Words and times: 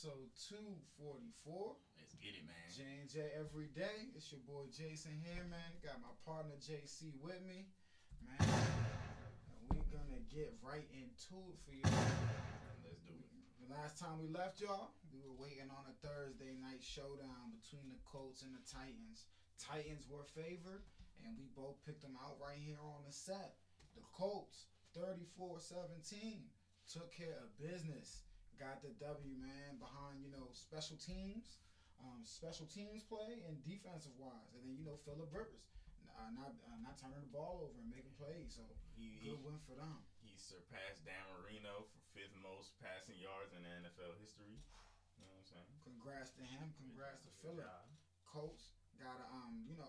Episode 0.00 0.32
244. 0.96 1.76
Let's 2.00 2.16
get 2.24 2.32
it, 2.32 2.48
man. 2.48 2.56
J&J 2.72 3.36
every 3.36 3.68
day. 3.68 4.08
It's 4.16 4.32
your 4.32 4.40
boy 4.48 4.64
Jason 4.72 5.12
here, 5.20 5.44
man. 5.44 5.76
Got 5.84 6.00
my 6.00 6.16
partner 6.24 6.56
JC 6.56 7.12
with 7.20 7.44
me. 7.44 7.68
Man, 8.24 8.40
and 8.40 9.60
we 9.68 9.84
gonna 9.92 10.24
get 10.32 10.56
right 10.64 10.88
into 10.96 11.36
it 11.52 11.60
for 11.68 11.76
you. 11.76 11.84
Let's 12.80 13.04
do 13.04 13.12
it. 13.12 13.28
The 13.60 13.68
last 13.76 14.00
time 14.00 14.16
we 14.16 14.32
left 14.32 14.64
y'all, 14.64 14.96
we 15.12 15.20
were 15.20 15.36
waiting 15.36 15.68
on 15.68 15.84
a 15.84 15.92
Thursday 16.00 16.56
night 16.56 16.80
showdown 16.80 17.52
between 17.60 17.92
the 17.92 18.00
Colts 18.08 18.40
and 18.40 18.56
the 18.56 18.64
Titans. 18.64 19.28
Titans 19.60 20.08
were 20.08 20.24
favored, 20.24 20.80
and 21.28 21.36
we 21.36 21.44
both 21.52 21.76
picked 21.84 22.00
them 22.00 22.16
out 22.24 22.40
right 22.40 22.56
here 22.56 22.80
on 22.80 23.04
the 23.04 23.12
set. 23.12 23.60
The 23.92 24.06
Colts, 24.16 24.64
34-17, 24.96 26.48
took 26.88 27.12
care 27.12 27.36
of 27.44 27.52
business. 27.60 28.24
Got 28.60 28.84
the 28.84 28.92
W, 29.00 29.40
man, 29.40 29.80
behind, 29.80 30.20
you 30.20 30.28
know, 30.28 30.52
special 30.52 31.00
teams, 31.00 31.64
um, 31.96 32.20
special 32.28 32.68
teams 32.68 33.00
play, 33.08 33.40
and 33.48 33.56
defensive 33.64 34.12
wise. 34.20 34.52
And 34.52 34.68
then, 34.68 34.76
you 34.76 34.84
know, 34.84 35.00
Philip 35.08 35.32
Rivers, 35.32 35.64
uh, 36.12 36.28
not 36.36 36.52
uh, 36.68 36.76
not 36.84 37.00
turning 37.00 37.24
the 37.24 37.32
ball 37.32 37.64
over 37.64 37.80
and 37.80 37.88
making 37.88 38.12
plays. 38.20 38.52
So, 38.60 38.68
He, 39.00 39.16
he, 39.16 39.32
good 39.32 39.40
win 39.40 39.56
for 39.64 39.80
them. 39.80 40.04
he 40.20 40.36
surpassed 40.36 41.08
Dan 41.08 41.24
Marino 41.32 41.88
for 41.88 42.04
fifth 42.12 42.36
most 42.36 42.76
passing 42.84 43.16
yards 43.16 43.56
in 43.56 43.64
NFL 43.64 44.20
history. 44.20 44.60
You 45.16 45.24
know 45.24 45.32
what 45.32 45.40
I'm 45.40 45.48
saying? 45.48 45.70
Congrats 45.80 46.36
to 46.36 46.44
him. 46.44 46.76
Congrats 46.76 47.24
to 47.24 47.32
Philip. 47.40 47.64
Colts 48.28 48.76
got 49.00 49.16
to 49.16 49.26
um, 49.32 49.64
you 49.64 49.80
know, 49.80 49.88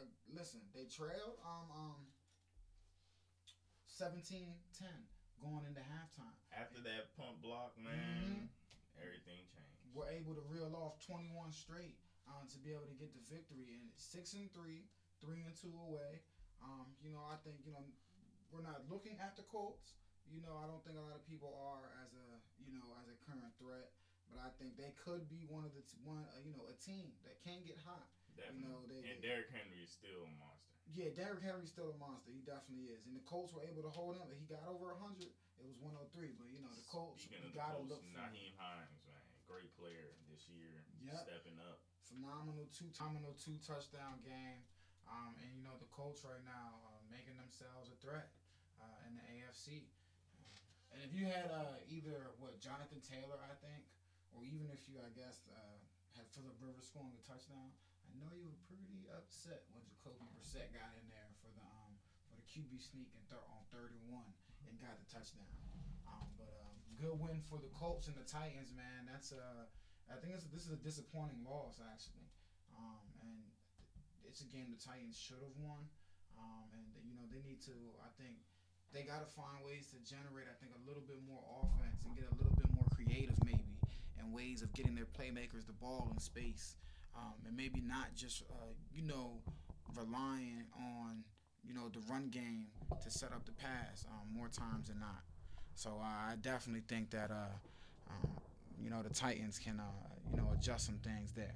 uh, 0.00 0.08
listen, 0.32 0.64
they 0.72 0.88
trailed 0.88 1.36
um 1.44 1.68
um 1.76 2.00
17-10 3.86 4.48
going 5.38 5.62
into 5.70 5.82
halftime. 5.86 6.34
After 6.50 6.82
that 6.82 6.97
Were 10.08 10.16
able 10.16 10.32
to 10.40 10.40
reel 10.48 10.72
off 10.72 10.96
21 11.04 11.52
straight 11.52 11.92
um 12.24 12.48
to 12.48 12.56
be 12.56 12.72
able 12.72 12.88
to 12.88 12.96
get 12.96 13.12
the 13.12 13.20
victory 13.28 13.76
and 13.76 13.92
6 13.92 14.32
and 14.40 14.48
3, 14.56 14.88
3 15.20 15.44
and 15.44 15.52
2 15.52 15.68
away. 15.68 16.24
Um, 16.64 16.96
you 17.04 17.12
know, 17.12 17.20
I 17.28 17.36
think, 17.44 17.60
you 17.68 17.76
know, 17.76 17.84
we're 18.48 18.64
not 18.64 18.88
looking 18.88 19.20
at 19.20 19.36
the 19.36 19.44
Colts. 19.44 20.00
You 20.24 20.40
know, 20.40 20.56
I 20.56 20.64
don't 20.64 20.80
think 20.80 20.96
a 20.96 21.04
lot 21.04 21.12
of 21.12 21.24
people 21.28 21.52
are 21.60 21.92
as 22.00 22.16
a, 22.16 22.40
you 22.56 22.72
know, 22.72 22.88
as 22.96 23.12
a 23.12 23.16
current 23.20 23.52
threat, 23.60 23.92
but 24.32 24.40
I 24.40 24.48
think 24.56 24.80
they 24.80 24.96
could 24.96 25.28
be 25.28 25.44
one 25.44 25.68
of 25.68 25.76
the 25.76 25.84
t- 25.84 26.00
one, 26.00 26.24
uh, 26.32 26.40
you 26.40 26.56
know, 26.56 26.64
a 26.72 26.76
team 26.80 27.12
that 27.28 27.36
can 27.44 27.60
get 27.68 27.76
hot. 27.76 28.08
Definitely. 28.32 28.64
know, 28.64 28.86
they- 28.88 29.04
and 29.12 29.20
Derrick 29.20 29.52
Henry 29.52 29.84
is 29.84 29.92
still 29.92 30.24
a 30.24 30.32
monster. 30.40 30.72
Yeah, 30.88 31.12
Derrick 31.12 31.44
Henry's 31.44 31.68
still 31.68 31.92
a 31.92 31.98
monster. 32.00 32.32
He 32.32 32.40
definitely 32.40 32.88
is. 32.88 33.04
And 33.04 33.12
the 33.12 33.24
Colts 33.28 33.52
were 33.52 33.60
able 33.60 33.82
to 33.84 33.90
hold 33.92 34.16
him. 34.16 34.24
But 34.24 34.36
he 34.40 34.48
got 34.48 34.64
over 34.64 34.88
100. 34.88 35.32
It 35.60 35.66
was 35.66 35.76
103. 35.76 36.32
But, 36.38 36.48
you 36.48 36.60
know, 36.60 36.72
the 36.72 36.86
Colts, 36.86 37.24
Speaking 37.24 37.44
you 37.44 37.48
of 37.48 37.52
the 37.52 37.58
got 37.58 37.76
to 37.76 37.82
Colts, 37.82 37.90
look 37.90 38.02
for 38.08 38.16
Nyheim 38.16 38.54
Hines, 38.56 39.04
great 39.48 39.72
player 39.80 40.12
this 40.28 40.44
year, 40.52 40.84
Yep. 41.00 41.24
stepping 41.24 41.58
up. 41.58 41.80
phenomenal 42.04 42.68
two 42.72 42.88
phenomenal 42.92 43.34
two 43.36 43.56
touchdown 43.64 44.20
game. 44.24 44.64
Um, 45.08 45.36
and, 45.40 45.56
you 45.56 45.64
know, 45.64 45.76
the 45.80 45.88
Colts 45.88 46.20
right 46.24 46.40
now 46.44 46.80
uh, 46.84 47.00
making 47.08 47.36
themselves 47.40 47.88
a 47.88 47.96
threat 47.96 48.28
uh, 48.80 49.06
in 49.08 49.16
the 49.16 49.24
AFC. 49.24 49.88
And 50.92 51.00
if 51.04 51.12
you 51.16 51.24
had 51.24 51.48
uh, 51.52 51.80
either, 51.88 52.32
what, 52.40 52.60
Jonathan 52.60 53.00
Taylor, 53.00 53.40
I 53.40 53.56
think, 53.64 53.88
or 54.36 54.44
even 54.44 54.68
if 54.72 54.84
you, 54.88 55.00
I 55.00 55.08
guess, 55.16 55.48
uh, 55.48 55.80
had 56.16 56.28
Philip 56.36 56.56
Rivers 56.60 56.88
scoring 56.92 57.12
a 57.16 57.24
touchdown, 57.24 57.72
I 58.08 58.12
know 58.20 58.28
you 58.36 58.48
were 58.48 58.60
pretty 58.68 59.04
upset 59.12 59.64
when 59.72 59.84
Jacoby 59.88 60.24
Brissett 60.36 60.72
got 60.76 60.92
in 60.96 61.04
there 61.12 61.28
for 61.44 61.48
the 61.56 61.64
um, 61.64 61.92
for 62.28 62.36
the 62.40 62.44
QB 62.48 62.80
sneak 62.80 63.12
and 63.16 63.24
thir- 63.28 63.44
on 63.52 63.60
third 63.68 63.92
and 63.96 64.04
one 64.12 64.32
and 64.68 64.76
got 64.80 64.96
the 64.96 65.08
touchdown. 65.12 65.48
Um, 66.08 66.28
but 66.40 66.52
um, 66.64 66.77
good 66.98 67.14
win 67.16 67.40
for 67.46 67.62
the 67.62 67.70
Colts 67.70 68.10
and 68.10 68.18
the 68.18 68.26
Titans, 68.26 68.74
man. 68.74 69.06
That's 69.06 69.30
a, 69.30 69.70
I 70.10 70.18
think 70.18 70.34
it's, 70.34 70.44
this 70.50 70.66
is 70.66 70.74
a 70.74 70.82
disappointing 70.82 71.46
loss 71.46 71.78
actually, 71.78 72.26
um, 72.74 73.06
and 73.22 73.38
it's 74.26 74.42
a 74.42 74.48
game 74.50 74.74
the 74.74 74.82
Titans 74.82 75.14
should 75.14 75.40
have 75.40 75.54
won. 75.62 75.86
Um, 76.38 76.70
and 76.74 76.86
you 77.02 77.18
know 77.18 77.26
they 77.30 77.42
need 77.42 77.58
to. 77.66 77.74
I 78.02 78.10
think 78.14 78.38
they 78.94 79.02
got 79.02 79.22
to 79.22 79.30
find 79.30 79.58
ways 79.66 79.90
to 79.90 79.98
generate. 80.06 80.46
I 80.46 80.54
think 80.62 80.70
a 80.74 80.82
little 80.86 81.02
bit 81.02 81.18
more 81.26 81.42
offense 81.62 82.06
and 82.06 82.14
get 82.14 82.30
a 82.30 82.36
little 82.38 82.54
bit 82.54 82.70
more 82.74 82.86
creative 82.94 83.38
maybe 83.42 83.78
and 84.18 84.30
ways 84.30 84.62
of 84.62 84.70
getting 84.74 84.94
their 84.94 85.10
playmakers 85.10 85.66
the 85.66 85.74
ball 85.74 86.10
in 86.14 86.18
space 86.18 86.76
um, 87.16 87.34
and 87.46 87.56
maybe 87.56 87.80
not 87.80 88.14
just 88.14 88.42
uh, 88.50 88.74
you 88.92 89.02
know 89.02 89.42
relying 89.96 90.64
on 90.76 91.24
you 91.64 91.74
know 91.74 91.88
the 91.92 92.00
run 92.10 92.28
game 92.28 92.66
to 93.02 93.10
set 93.10 93.32
up 93.32 93.44
the 93.44 93.52
pass 93.52 94.04
um, 94.08 94.32
more 94.32 94.48
times 94.48 94.88
than 94.88 95.00
not. 95.00 95.22
So 95.78 95.90
uh, 96.02 96.32
I 96.32 96.34
definitely 96.42 96.82
think 96.88 97.10
that 97.10 97.30
uh, 97.30 97.54
um, 98.10 98.30
you 98.82 98.90
know 98.90 99.00
the 99.00 99.14
Titans 99.14 99.60
can 99.60 99.78
uh, 99.78 99.84
you 100.28 100.36
know 100.36 100.48
adjust 100.52 100.86
some 100.86 100.98
things 101.04 101.30
there. 101.30 101.54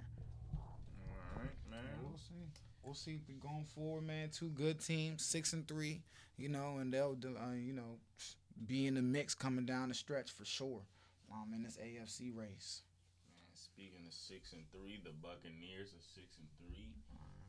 All 0.55 1.43
right, 1.43 1.51
man. 1.69 1.81
We'll 2.01 2.17
see. 2.17 2.47
We'll 2.85 2.95
see. 2.95 3.19
Going 3.43 3.65
forward, 3.75 4.07
man. 4.07 4.31
Two 4.31 4.51
good 4.51 4.79
teams, 4.79 5.25
six 5.25 5.55
and 5.55 5.67
three. 5.67 6.03
You 6.39 6.51
know, 6.51 6.77
and 6.79 6.95
they'll 6.95 7.19
uh, 7.25 7.55
you 7.59 7.73
know 7.73 7.99
be 8.65 8.87
in 8.87 8.95
the 8.95 9.03
mix 9.03 9.35
coming 9.35 9.67
down 9.67 9.89
the 9.89 9.95
stretch 9.95 10.31
for 10.31 10.45
sure. 10.45 10.83
Um, 11.33 11.51
in 11.53 11.65
this 11.65 11.77
AFC 11.83 12.31
race. 12.31 12.83
Man, 13.27 13.51
Speaking 13.55 14.07
of 14.07 14.15
six 14.15 14.53
and 14.53 14.63
three, 14.71 15.01
the 15.03 15.11
Buccaneers 15.21 15.89
are 15.99 16.05
six 16.15 16.37
and 16.39 16.47
three, 16.61 16.95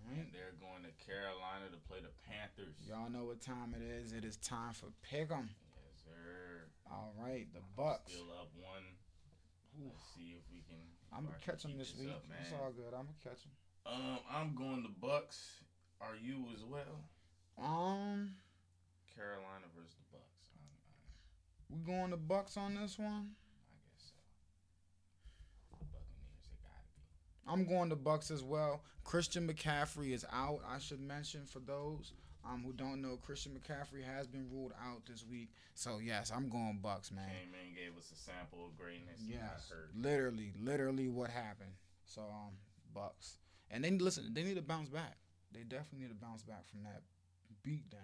right. 0.09 0.25
and 0.25 0.33
they're 0.33 0.57
going 0.57 0.81
to 0.81 1.05
Carolina 1.05 1.69
to 1.69 1.77
play 1.87 1.99
the 2.01 2.09
Panthers. 2.25 2.73
Y'all 2.89 3.11
know 3.11 3.25
what 3.25 3.41
time 3.41 3.75
it 3.77 3.83
is. 3.83 4.11
It 4.11 4.25
is 4.25 4.37
time 4.37 4.73
for 4.73 4.87
Pick'em. 5.05 5.51
Yes, 5.75 5.99
sir. 6.05 6.52
All 6.91 7.13
right, 7.19 7.47
the 7.53 7.61
Bucks. 7.75 8.11
Still 8.13 8.31
up 8.39 8.49
one. 8.55 8.83
Let's 9.83 10.03
see 10.15 10.35
if 10.37 10.43
we 10.51 10.61
can. 10.67 10.77
I'm 11.15 11.25
gonna 11.25 11.37
catch 11.43 11.63
them 11.63 11.77
this 11.77 11.95
week. 11.99 12.09
up, 12.09 12.23
It's 12.41 12.53
all 12.53 12.71
good. 12.71 12.93
I'm 12.93 13.05
gonna 13.05 13.23
catch 13.23 13.41
them. 13.43 13.51
Um, 13.85 14.19
I'm 14.31 14.55
going 14.55 14.83
the 14.83 14.93
Bucks. 15.01 15.63
Are 16.01 16.15
you 16.15 16.45
as 16.53 16.63
well? 16.63 17.03
Um, 17.57 18.35
Carolina 19.15 19.65
versus 19.75 19.95
the 19.95 20.17
Bucks. 20.17 20.49
I, 20.55 21.73
I, 21.73 21.77
we 21.77 21.85
going 21.85 22.11
the 22.11 22.17
Bucks 22.17 22.57
on 22.57 22.75
this 22.75 22.97
one. 22.99 23.07
I 23.07 23.75
guess 23.81 24.11
so. 24.11 24.13
The 25.79 25.85
Buccaneers, 25.85 26.43
they 26.45 26.57
gotta 26.61 26.83
be. 26.95 27.51
I'm 27.51 27.65
going 27.65 27.89
the 27.89 27.95
Bucks 27.95 28.31
as 28.31 28.43
well. 28.43 28.83
Christian 29.03 29.47
McCaffrey 29.47 30.13
is 30.13 30.25
out. 30.31 30.59
I 30.67 30.77
should 30.79 31.01
mention 31.01 31.45
for 31.45 31.59
those 31.59 32.13
um, 32.45 32.63
who 32.63 32.73
don't 32.73 33.01
know, 33.01 33.17
Christian 33.17 33.53
McCaffrey 33.53 34.03
has 34.03 34.27
been 34.27 34.47
ruled 34.51 34.73
out 34.83 35.05
this 35.05 35.25
week. 35.25 35.49
So 35.75 35.99
yes, 35.99 36.31
I'm 36.35 36.49
going 36.49 36.79
Bucks, 36.81 37.11
man. 37.11 37.25
Came 37.25 37.53
in, 37.53 37.75
gave 37.75 37.97
us 37.97 38.11
a 38.11 38.15
sample 38.15 38.65
of 38.65 38.77
greatness. 38.77 39.21
Yes, 39.25 39.71
literally, 39.95 40.53
literally 40.59 41.07
what 41.07 41.29
happened. 41.29 41.73
So 42.05 42.21
um, 42.21 42.53
Bucks, 42.93 43.37
and 43.71 43.83
they 43.83 43.91
listen. 43.91 44.33
They 44.33 44.43
need 44.43 44.55
to 44.55 44.61
bounce 44.61 44.89
back. 44.89 45.17
They 45.51 45.61
definitely 45.61 46.07
need 46.07 46.09
to 46.09 46.25
bounce 46.25 46.43
back 46.43 46.67
from 46.69 46.83
that 46.83 47.03
beat 47.63 47.89
down. 47.89 48.01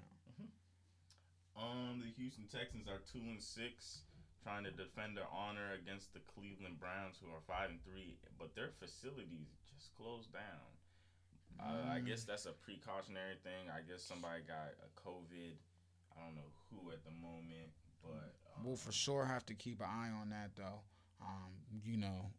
Um, 1.60 2.00
the 2.00 2.08
Houston 2.16 2.48
Texans 2.48 2.88
are 2.88 3.04
two 3.04 3.20
and 3.20 3.44
six, 3.44 4.08
trying 4.40 4.64
to 4.64 4.72
defend 4.72 5.20
their 5.20 5.28
honor 5.28 5.76
against 5.76 6.16
the 6.16 6.24
Cleveland 6.24 6.80
Browns, 6.80 7.20
who 7.20 7.28
are 7.36 7.44
five 7.44 7.68
and 7.68 7.84
three. 7.84 8.16
But 8.40 8.56
their 8.56 8.72
facilities 8.80 9.52
just 9.68 9.92
closed 10.00 10.32
down. 10.32 10.79
Uh, 11.60 11.90
I 11.90 12.00
Mm. 12.00 12.06
guess 12.06 12.24
that's 12.24 12.46
a 12.46 12.54
precautionary 12.54 13.36
thing. 13.44 13.70
I 13.70 13.82
guess 13.82 14.02
somebody 14.04 14.42
got 14.44 14.74
a 14.84 14.90
COVID. 15.00 15.58
I 16.16 16.22
don't 16.26 16.36
know 16.36 16.52
who 16.70 16.92
at 16.92 17.04
the 17.04 17.12
moment, 17.12 17.72
but 18.02 18.36
um, 18.56 18.64
We'll 18.66 18.76
for 18.78 18.92
sure 18.92 19.26
have 19.26 19.46
to 19.48 19.54
keep 19.54 19.80
an 19.82 19.88
eye 19.90 20.10
on 20.10 20.30
that 20.30 20.56
though. 20.56 20.82
Um, 21.22 21.52
you 21.84 21.98
know, 21.98 22.32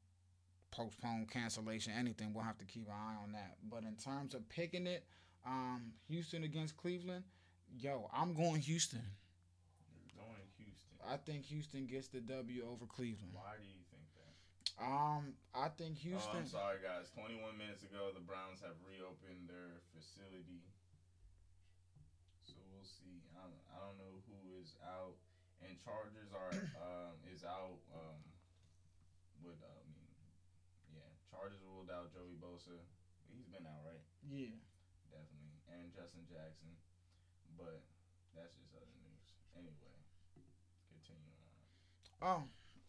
postpone, 0.70 1.26
cancellation, 1.26 1.92
anything. 1.92 2.32
We'll 2.32 2.44
have 2.44 2.58
to 2.58 2.64
keep 2.64 2.86
an 2.86 2.94
eye 2.94 3.16
on 3.22 3.32
that. 3.32 3.56
But 3.68 3.84
in 3.84 3.96
terms 3.96 4.34
of 4.34 4.48
picking 4.48 4.86
it, 4.86 5.06
um, 5.44 5.92
Houston 6.08 6.44
against 6.44 6.76
Cleveland, 6.76 7.24
yo, 7.78 8.08
I'm 8.12 8.32
going 8.34 8.60
Houston. 8.62 9.02
going 10.16 10.48
Houston. 10.58 10.98
I 11.06 11.16
think 11.18 11.44
Houston 11.46 11.86
gets 11.86 12.08
the 12.08 12.20
W 12.20 12.64
over 12.70 12.86
Cleveland. 12.86 13.32
Why 13.34 13.56
do 13.58 13.64
you? 13.64 13.79
Um, 14.80 15.36
I 15.52 15.68
think 15.76 16.00
Houston. 16.00 16.32
Oh. 16.32 16.40
I'm 16.40 16.48
sorry, 16.48 16.80
guys. 16.80 17.12
21 17.12 17.52
minutes 17.60 17.84
ago, 17.84 18.08
the 18.16 18.24
Browns 18.24 18.64
have 18.64 18.80
reopened 18.80 19.44
their 19.44 19.84
facility. 19.92 20.64
So 22.48 22.56
we'll 22.72 22.88
see. 22.88 23.20
I 23.36 23.44
don't, 23.44 23.64
I 23.68 23.76
don't 23.84 24.00
know 24.00 24.24
who 24.24 24.56
is 24.56 24.72
out. 24.80 25.20
and 25.60 25.76
Chargers 25.84 26.32
are 26.32 26.52
um, 26.80 27.20
is 27.28 27.44
out. 27.44 27.76
Um, 27.92 28.24
with 29.44 29.60
uh, 29.60 29.68
I 29.68 29.84
mean, 29.92 30.08
yeah, 30.96 31.12
Chargers 31.28 31.60
ruled 31.64 31.92
out 31.92 32.12
Joey 32.12 32.36
Bosa. 32.40 32.76
He's 33.28 33.48
been 33.52 33.64
out, 33.68 33.84
right? 33.84 34.00
Yeah. 34.28 34.56
Definitely, 35.12 35.60
and 35.76 35.92
Justin 35.92 36.24
Jackson. 36.24 36.72
But 37.56 37.84
that's 38.32 38.56
just 38.56 38.72
other 38.76 38.88
news. 39.00 39.26
Anyway, 39.56 39.96
continue 40.88 41.32
on. 41.36 41.56
Oh, 42.24 42.40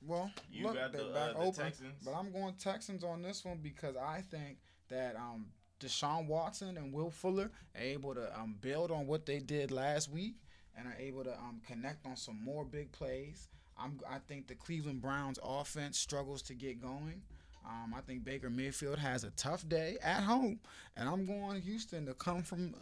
well, 0.06 0.32
You 0.52 0.66
look, 0.66 0.76
got 0.76 0.92
they're 0.92 1.04
the, 1.04 1.10
back 1.14 1.36
uh, 1.36 1.40
open. 1.40 1.64
Texans. 1.66 1.94
But 2.04 2.14
I'm 2.14 2.32
going 2.32 2.54
Texans 2.56 3.04
on 3.04 3.22
this 3.22 3.46
one 3.46 3.60
because 3.62 3.96
I 3.96 4.22
think 4.22 4.58
that 4.90 5.16
um, 5.16 5.48
Deshaun 5.80 6.28
Watson 6.28 6.78
and 6.78 6.94
Will 6.94 7.12
Fuller 7.12 7.52
are 7.76 7.82
able 7.82 8.16
to 8.16 8.40
um, 8.40 8.56
build 8.62 8.92
on 8.92 9.08
what 9.08 9.26
they 9.26 9.40
did 9.40 9.72
last 9.72 10.12
week 10.12 10.36
and 10.78 10.88
are 10.88 10.96
able 11.00 11.24
to 11.24 11.34
um, 11.34 11.62
connect 11.68 12.06
on 12.06 12.16
some 12.16 12.44
more 12.44 12.64
big 12.66 12.92
plays. 12.92 13.50
I'm, 13.78 14.00
I 14.10 14.20
think 14.28 14.48
the 14.48 14.56
Cleveland 14.56 15.02
Browns 15.02 15.40
offense 15.44 15.98
struggles 15.98 16.42
to 16.44 16.54
get 16.54 16.82
going. 16.82 17.22
Um, 17.66 17.94
I 17.96 18.02
think 18.02 18.24
Baker 18.24 18.50
Mayfield 18.50 18.98
has 19.00 19.24
a 19.24 19.30
tough 19.32 19.68
day 19.70 19.98
at 20.04 20.24
home, 20.24 20.60
and 20.98 21.08
I'm 21.08 21.26
going 21.26 21.62
Houston 21.62 22.06
to 22.08 22.14
come 22.14 22.42
from 22.44 22.74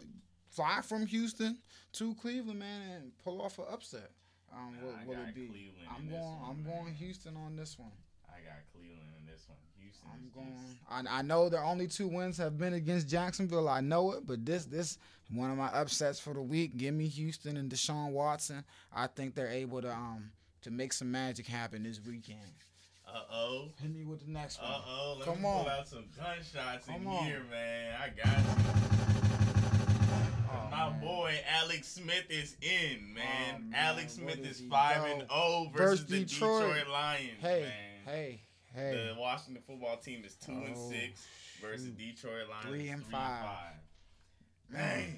fly 0.50 0.80
from 0.82 1.06
Houston 1.06 1.58
to 1.92 2.14
Cleveland, 2.14 2.58
man, 2.58 2.90
and 2.92 3.12
pull 3.18 3.40
off 3.42 3.58
an 3.58 3.66
upset. 3.70 4.10
Um, 4.52 4.74
Nah, 4.80 4.86
what 5.04 5.16
I 5.16 5.20
will 5.20 5.28
it 5.28 5.34
be? 5.34 5.46
Cleveland 5.46 5.88
I'm 5.96 6.08
going. 6.08 6.20
one, 6.22 6.38
I'm 6.50 6.64
man. 6.64 6.72
going 6.82 6.94
Houston 6.94 7.36
on 7.36 7.56
this 7.56 7.78
one. 7.78 7.92
I 8.28 8.40
got 8.40 8.58
Cleveland 8.72 8.98
in 9.20 9.26
this 9.26 9.44
one. 9.48 9.58
Houston 9.80 10.08
I'm 10.12 10.26
is 10.26 10.32
going. 10.32 11.06
I, 11.10 11.18
I 11.18 11.22
know 11.22 11.48
their 11.48 11.64
only 11.64 11.86
two 11.86 12.08
wins 12.08 12.36
have 12.38 12.58
been 12.58 12.74
against 12.74 13.08
Jacksonville. 13.08 13.68
I 13.68 13.80
know 13.80 14.12
it, 14.12 14.26
but 14.26 14.44
this 14.44 14.64
this 14.66 14.98
one 15.32 15.50
of 15.50 15.56
my 15.58 15.68
upsets 15.68 16.18
for 16.18 16.34
the 16.34 16.42
week. 16.42 16.76
Give 16.76 16.94
me 16.94 17.06
Houston 17.08 17.56
and 17.56 17.70
Deshaun 17.70 18.10
Watson. 18.12 18.64
I 18.94 19.06
think 19.06 19.34
they're 19.34 19.48
able 19.48 19.82
to 19.82 19.92
um 19.92 20.30
to 20.62 20.70
make 20.70 20.92
some 20.92 21.10
magic 21.12 21.46
happen 21.46 21.82
this 21.84 22.00
weekend. 22.04 22.40
Uh 23.08 23.22
oh. 23.32 23.68
Hit 23.80 23.92
me 23.92 24.04
with 24.04 24.24
the 24.24 24.30
next 24.30 24.60
one. 24.60 24.70
Uh 24.70 24.80
oh. 24.86 25.20
Come 25.24 25.36
me 25.38 25.42
pull 25.42 25.50
on. 25.60 25.68
out 25.68 25.88
some 25.88 26.04
gunshots 26.16 26.88
in 26.88 27.06
on. 27.06 27.24
here, 27.24 27.42
man. 27.50 28.00
I 28.00 28.08
got 28.08 28.38
you. 28.38 28.89
Oh, 31.10 31.16
boy 31.16 31.34
Alex 31.60 31.88
Smith 31.88 32.24
is 32.30 32.56
in, 32.62 33.14
man. 33.14 33.24
Oh, 33.56 33.58
man. 33.70 33.74
Alex 33.74 34.12
Smith 34.14 34.42
does 34.42 34.60
is 34.60 34.66
five 34.68 34.96
go? 34.98 35.04
and 35.06 35.20
zero 35.28 35.70
versus, 35.74 36.00
Versus 36.00 36.06
the 36.06 36.18
Detroit. 36.24 36.62
Detroit, 36.74 36.88
Lions, 36.92 37.30
Hey, 37.40 37.60
man. 37.62 38.14
hey, 38.14 38.40
hey. 38.74 39.12
The 39.14 39.20
Washington 39.20 39.62
football 39.66 39.96
team 39.96 40.22
is 40.24 40.34
two 40.36 40.52
and 40.52 40.76
six 40.76 41.26
versus 41.60 41.86
shoot. 41.86 41.98
Detroit 41.98 42.48
Lions 42.48 42.66
Three 42.66 42.84
is 42.86 42.90
and 42.92 43.02
three 43.04 43.12
five. 43.12 43.74
Man, 44.70 45.16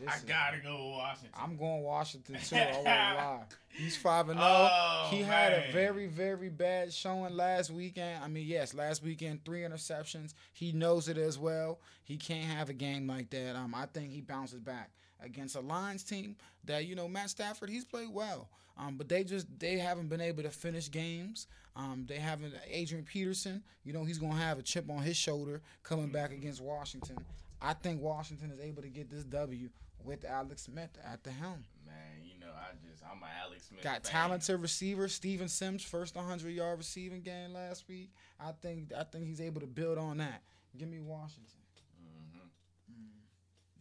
This 0.00 0.08
I 0.08 0.16
is- 0.16 0.22
gotta 0.22 0.58
go 0.58 0.74
with 0.86 0.96
Washington. 0.96 1.30
I'm 1.40 1.56
going 1.56 1.82
Washington 1.82 2.36
too. 2.44 2.56
I 2.56 2.70
won't 2.72 2.84
lie. 2.84 3.40
He's 3.70 3.96
five 3.96 4.28
and 4.28 4.38
zero. 4.40 4.48
Oh, 4.72 5.08
He 5.10 5.22
had 5.22 5.52
a 5.52 5.72
very, 5.72 6.06
very 6.08 6.48
bad 6.48 6.92
showing 6.92 7.34
last 7.36 7.70
weekend. 7.70 8.22
I 8.24 8.28
mean, 8.28 8.46
yes, 8.46 8.74
last 8.74 9.02
weekend, 9.04 9.44
three 9.44 9.60
interceptions. 9.60 10.34
He 10.52 10.72
knows 10.72 11.08
it 11.08 11.16
as 11.18 11.38
well. 11.38 11.78
He 12.04 12.16
can't 12.16 12.44
have 12.46 12.68
a 12.70 12.72
game 12.72 13.06
like 13.06 13.30
that. 13.30 13.54
Um, 13.54 13.74
I 13.74 13.86
think 13.86 14.10
he 14.10 14.20
bounces 14.20 14.60
back 14.60 14.90
against 15.20 15.56
a 15.56 15.60
Lions 15.60 16.02
team 16.04 16.36
that 16.64 16.86
you 16.86 16.94
know 16.94 17.08
Matt 17.08 17.30
Stafford. 17.30 17.70
He's 17.70 17.84
played 17.84 18.12
well, 18.12 18.48
um, 18.76 18.96
but 18.96 19.08
they 19.08 19.24
just 19.24 19.46
they 19.58 19.78
haven't 19.78 20.08
been 20.08 20.20
able 20.20 20.42
to 20.42 20.50
finish 20.50 20.90
games. 20.90 21.46
Um, 21.76 22.06
they 22.08 22.16
haven't. 22.16 22.54
Adrian 22.70 23.04
Peterson, 23.04 23.62
you 23.84 23.92
know, 23.92 24.04
he's 24.04 24.18
gonna 24.18 24.34
have 24.34 24.58
a 24.58 24.62
chip 24.62 24.90
on 24.90 25.02
his 25.02 25.16
shoulder 25.16 25.62
coming 25.82 26.08
back 26.08 26.32
against 26.32 26.60
Washington. 26.60 27.16
I 27.60 27.72
think 27.74 28.00
Washington 28.00 28.50
is 28.50 28.60
able 28.60 28.82
to 28.82 28.88
get 28.88 29.10
this 29.10 29.24
W 29.24 29.68
with 30.04 30.24
Alex 30.24 30.62
Smith 30.62 30.90
at 31.04 31.22
the 31.24 31.30
helm. 31.30 31.64
Man, 31.84 31.94
you 32.24 32.38
know, 32.38 32.52
I 32.52 32.74
just 32.88 33.02
I'm 33.04 33.22
an 33.22 33.28
Alex 33.44 33.66
Smith. 33.68 33.82
Got 33.82 34.04
fan. 34.04 34.12
talented 34.12 34.60
receiver 34.60 35.08
Steven 35.08 35.48
Sims 35.48 35.82
first 35.82 36.14
100 36.14 36.50
yard 36.50 36.78
receiving 36.78 37.20
game 37.20 37.52
last 37.52 37.88
week. 37.88 38.10
I 38.40 38.52
think 38.52 38.92
I 38.96 39.04
think 39.04 39.26
he's 39.26 39.40
able 39.40 39.60
to 39.60 39.66
build 39.66 39.98
on 39.98 40.18
that. 40.18 40.42
Give 40.76 40.88
me 40.88 41.00
Washington. 41.00 41.57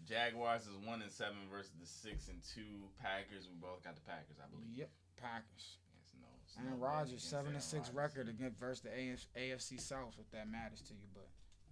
Jaguars 0.07 0.63
is 0.63 0.75
one 0.87 1.01
and 1.01 1.11
seven 1.11 1.35
versus 1.51 1.71
the 1.79 1.85
six 1.85 2.27
and 2.29 2.39
two 2.55 2.87
Packers. 3.03 3.47
We 3.51 3.59
both 3.59 3.83
got 3.83 3.95
the 3.95 4.01
Packers, 4.07 4.39
I 4.39 4.47
believe. 4.47 4.71
Yep, 4.73 4.89
Packers. 5.19 5.77
It's 5.99 6.15
no, 6.15 6.63
Aaron 6.63 6.79
no 6.79 6.85
Rodgers 6.85 7.23
seven 7.23 7.53
and 7.53 7.63
six 7.63 7.91
record 7.91 8.29
against 8.29 8.57
versus 8.57 8.81
the 8.87 8.91
AF, 8.95 9.27
AFC 9.35 9.79
South 9.79 10.15
if 10.19 10.31
that 10.31 10.47
matters 10.49 10.79
to 10.87 10.93
you. 10.95 11.07
But 11.13 11.27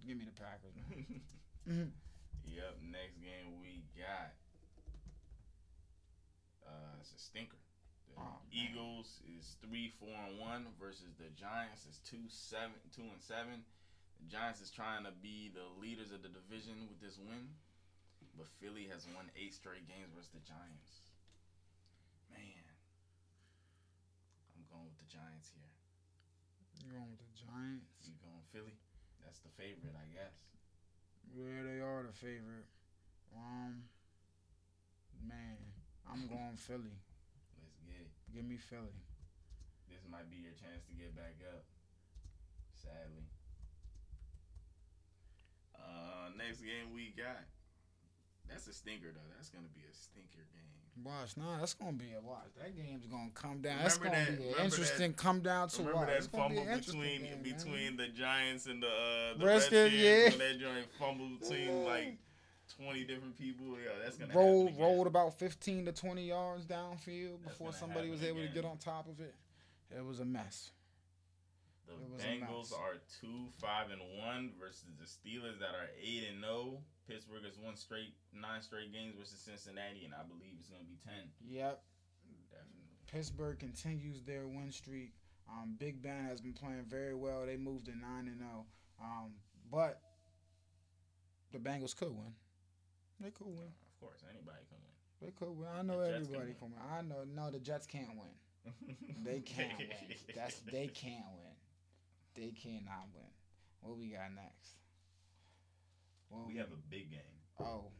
give 0.06 0.18
me 0.18 0.24
the 0.28 0.36
Packers. 0.36 0.74
Man. 0.76 1.20
Mhm. 1.66 1.90
Yep. 2.46 2.78
Next 2.94 3.18
game 3.18 3.58
we 3.58 3.82
got. 3.98 4.30
Uh, 6.62 6.94
it's 7.00 7.10
a 7.10 7.18
stinker. 7.18 7.58
The 8.06 8.14
Oh, 8.22 8.38
man. 8.38 8.54
Eagles 8.54 9.18
is 9.26 9.56
three, 9.60 9.90
four, 9.98 10.14
and 10.14 10.38
one 10.38 10.66
versus 10.78 11.10
the 11.18 11.26
Giants 11.34 11.86
is 11.90 11.98
two, 12.06 12.22
seven, 12.28 12.78
two 12.94 13.02
and 13.02 13.18
seven. 13.20 13.64
The 14.22 14.30
Giants 14.30 14.60
is 14.60 14.70
trying 14.70 15.02
to 15.04 15.12
be 15.20 15.50
the 15.52 15.66
leaders 15.82 16.12
of 16.12 16.22
the 16.22 16.30
division 16.30 16.86
with 16.88 17.00
this 17.02 17.18
win, 17.18 17.50
but 18.36 18.52
Philly 18.60 18.86
has 18.92 19.08
won 19.16 19.32
eight 19.32 19.56
straight 19.56 19.88
games 19.88 20.12
versus 20.12 20.30
the 20.36 20.44
Giants. 20.44 21.08
Man, 22.28 22.64
I'm 24.52 24.64
going 24.68 24.84
with 24.84 25.00
the 25.00 25.08
Giants 25.08 25.48
here. 25.56 25.72
You 26.84 26.92
going 26.92 27.08
with 27.08 27.24
the 27.24 27.32
Giants? 27.32 27.96
You 28.04 28.14
going 28.20 28.44
Philly? 28.52 28.76
That's 29.24 29.40
the 29.40 29.50
favorite, 29.56 29.96
I 29.96 30.06
guess. 30.12 30.36
Yeah, 31.32 31.64
they 31.64 31.80
are 31.80 32.04
the 32.04 32.14
favorite. 32.14 32.68
Um, 33.32 33.88
man, 35.24 35.58
I'm 36.04 36.28
going 36.28 36.60
Philly. 36.60 36.94
Let's 37.58 37.80
get 37.82 38.04
it. 38.04 38.12
Give 38.30 38.44
me 38.44 38.60
Philly. 38.60 39.00
This 39.88 40.04
might 40.12 40.28
be 40.28 40.36
your 40.36 40.54
chance 40.54 40.84
to 40.86 40.94
get 40.94 41.16
back 41.16 41.40
up. 41.48 41.64
Sadly. 42.76 43.26
Uh, 45.74 46.30
next 46.36 46.60
game 46.60 46.92
we 46.92 47.16
got. 47.16 47.48
That's 48.48 48.66
a 48.66 48.72
stinker 48.72 49.08
though. 49.12 49.20
That's 49.36 49.50
gonna 49.50 49.68
be 49.74 49.82
a 49.90 49.94
stinker 49.94 50.44
game. 50.52 51.04
Watch, 51.04 51.36
nah, 51.36 51.58
that's 51.58 51.74
gonna 51.74 51.92
be 51.92 52.12
a 52.16 52.20
watch. 52.26 52.48
That 52.58 52.74
game's 52.74 53.06
gonna 53.06 53.30
come 53.34 53.60
down. 53.60 53.76
Remember 53.76 53.82
that's 53.82 53.98
gonna 53.98 54.16
that- 54.24 54.38
be 54.38 54.48
an 54.48 54.64
interesting 54.64 55.12
come 55.12 55.40
down 55.40 55.68
to 55.68 55.78
Remember 55.82 55.98
watch. 56.00 56.08
that 56.08 56.32
gonna 56.32 56.48
be 56.48 56.54
fumble 56.56 56.62
an 56.72 56.78
interesting 56.78 57.00
between 57.02 57.22
man. 57.22 57.42
between 57.42 57.96
the 57.96 58.08
Giants 58.08 58.66
and 58.66 58.82
the 58.82 58.88
uh, 58.88 59.38
the 59.38 59.44
Redskins, 59.44 59.92
yeah. 59.94 60.28
when 60.30 60.38
that 60.38 60.58
joint 60.58 60.86
fumbled 60.98 61.40
between 61.40 61.84
like 61.84 62.16
twenty 62.78 63.04
different 63.04 63.36
people. 63.36 63.66
Yeah, 63.78 63.90
that's 64.02 64.16
gonna 64.16 64.32
rolled 64.34 64.68
again. 64.68 64.80
rolled 64.80 65.06
about 65.06 65.38
15 65.38 65.84
to 65.84 65.92
20 65.92 66.26
yards 66.26 66.64
downfield 66.64 67.42
That's 67.44 67.58
before 67.58 67.72
somebody 67.72 68.08
was 68.10 68.22
able 68.22 68.40
to 68.40 68.48
get 68.48 68.64
on 68.64 68.78
top 68.78 69.06
of 69.08 69.20
it. 69.20 69.34
It 69.96 70.04
was 70.04 70.20
a 70.20 70.24
mess. 70.24 70.70
The 71.86 71.92
It 71.92 71.98
was 72.10 72.22
a 72.22 72.26
Bengals 72.26 72.72
are 72.72 72.96
two, 73.20 73.46
five, 73.60 73.90
and 73.90 74.00
one 74.18 74.52
versus 74.58 74.86
the 74.98 75.04
Steelers 75.04 75.60
that 75.60 75.68
are 75.68 75.88
eight 76.02 76.24
and 76.32 76.40
zero. 76.40 76.78
Pittsburgh 77.08 77.44
has 77.44 77.58
won 77.58 77.76
straight 77.76 78.14
nine 78.34 78.60
straight 78.62 78.92
games 78.92 79.14
versus 79.18 79.38
Cincinnati, 79.38 80.04
and 80.04 80.14
I 80.14 80.22
believe 80.26 80.54
it's 80.58 80.68
gonna 80.68 80.84
be 80.84 80.98
ten. 81.04 81.30
Yep. 81.46 81.82
Definitely. 82.50 82.82
Pittsburgh 83.06 83.58
continues 83.58 84.22
their 84.22 84.46
win 84.48 84.70
streak. 84.72 85.12
Um, 85.48 85.76
Big 85.78 86.02
Ben 86.02 86.24
has 86.24 86.40
been 86.40 86.52
playing 86.54 86.84
very 86.88 87.14
well. 87.14 87.46
They 87.46 87.56
moved 87.56 87.86
to 87.86 87.96
nine 87.96 88.26
and 88.26 88.38
zero. 88.38 88.66
Um, 89.00 89.32
but 89.70 90.00
the 91.52 91.58
Bengals 91.58 91.94
could 91.96 92.10
win. 92.10 92.34
They 93.20 93.30
could 93.30 93.46
win. 93.46 93.70
Of 93.86 94.00
course, 94.00 94.24
anybody 94.28 94.58
can 94.68 94.78
win. 94.82 94.92
They 95.22 95.30
could 95.32 95.56
win. 95.56 95.68
I 95.78 95.82
know 95.82 96.00
The 96.00 96.14
everybody 96.16 96.54
can 96.58 96.70
win. 96.72 96.80
I 96.92 97.02
know. 97.02 97.24
No, 97.24 97.50
the 97.50 97.60
Jets 97.60 97.86
can't 97.86 98.08
win. 98.10 98.34
win. 98.64 98.96
They 99.24 99.40
can't 99.40 99.78
win. 99.78 99.88
That's 100.34 100.60
they 100.70 100.88
can't 100.88 101.24
win. 101.38 101.54
They 102.34 102.50
cannot 102.50 103.06
win. 103.14 103.30
What 103.80 103.96
we 103.96 104.08
got 104.08 104.34
next? 104.34 104.74
What 106.28 106.46
We 106.48 106.56
have 106.56 106.72
a 106.72 106.82
big 106.90 107.10
game. 107.10 107.36
oh 107.60 107.90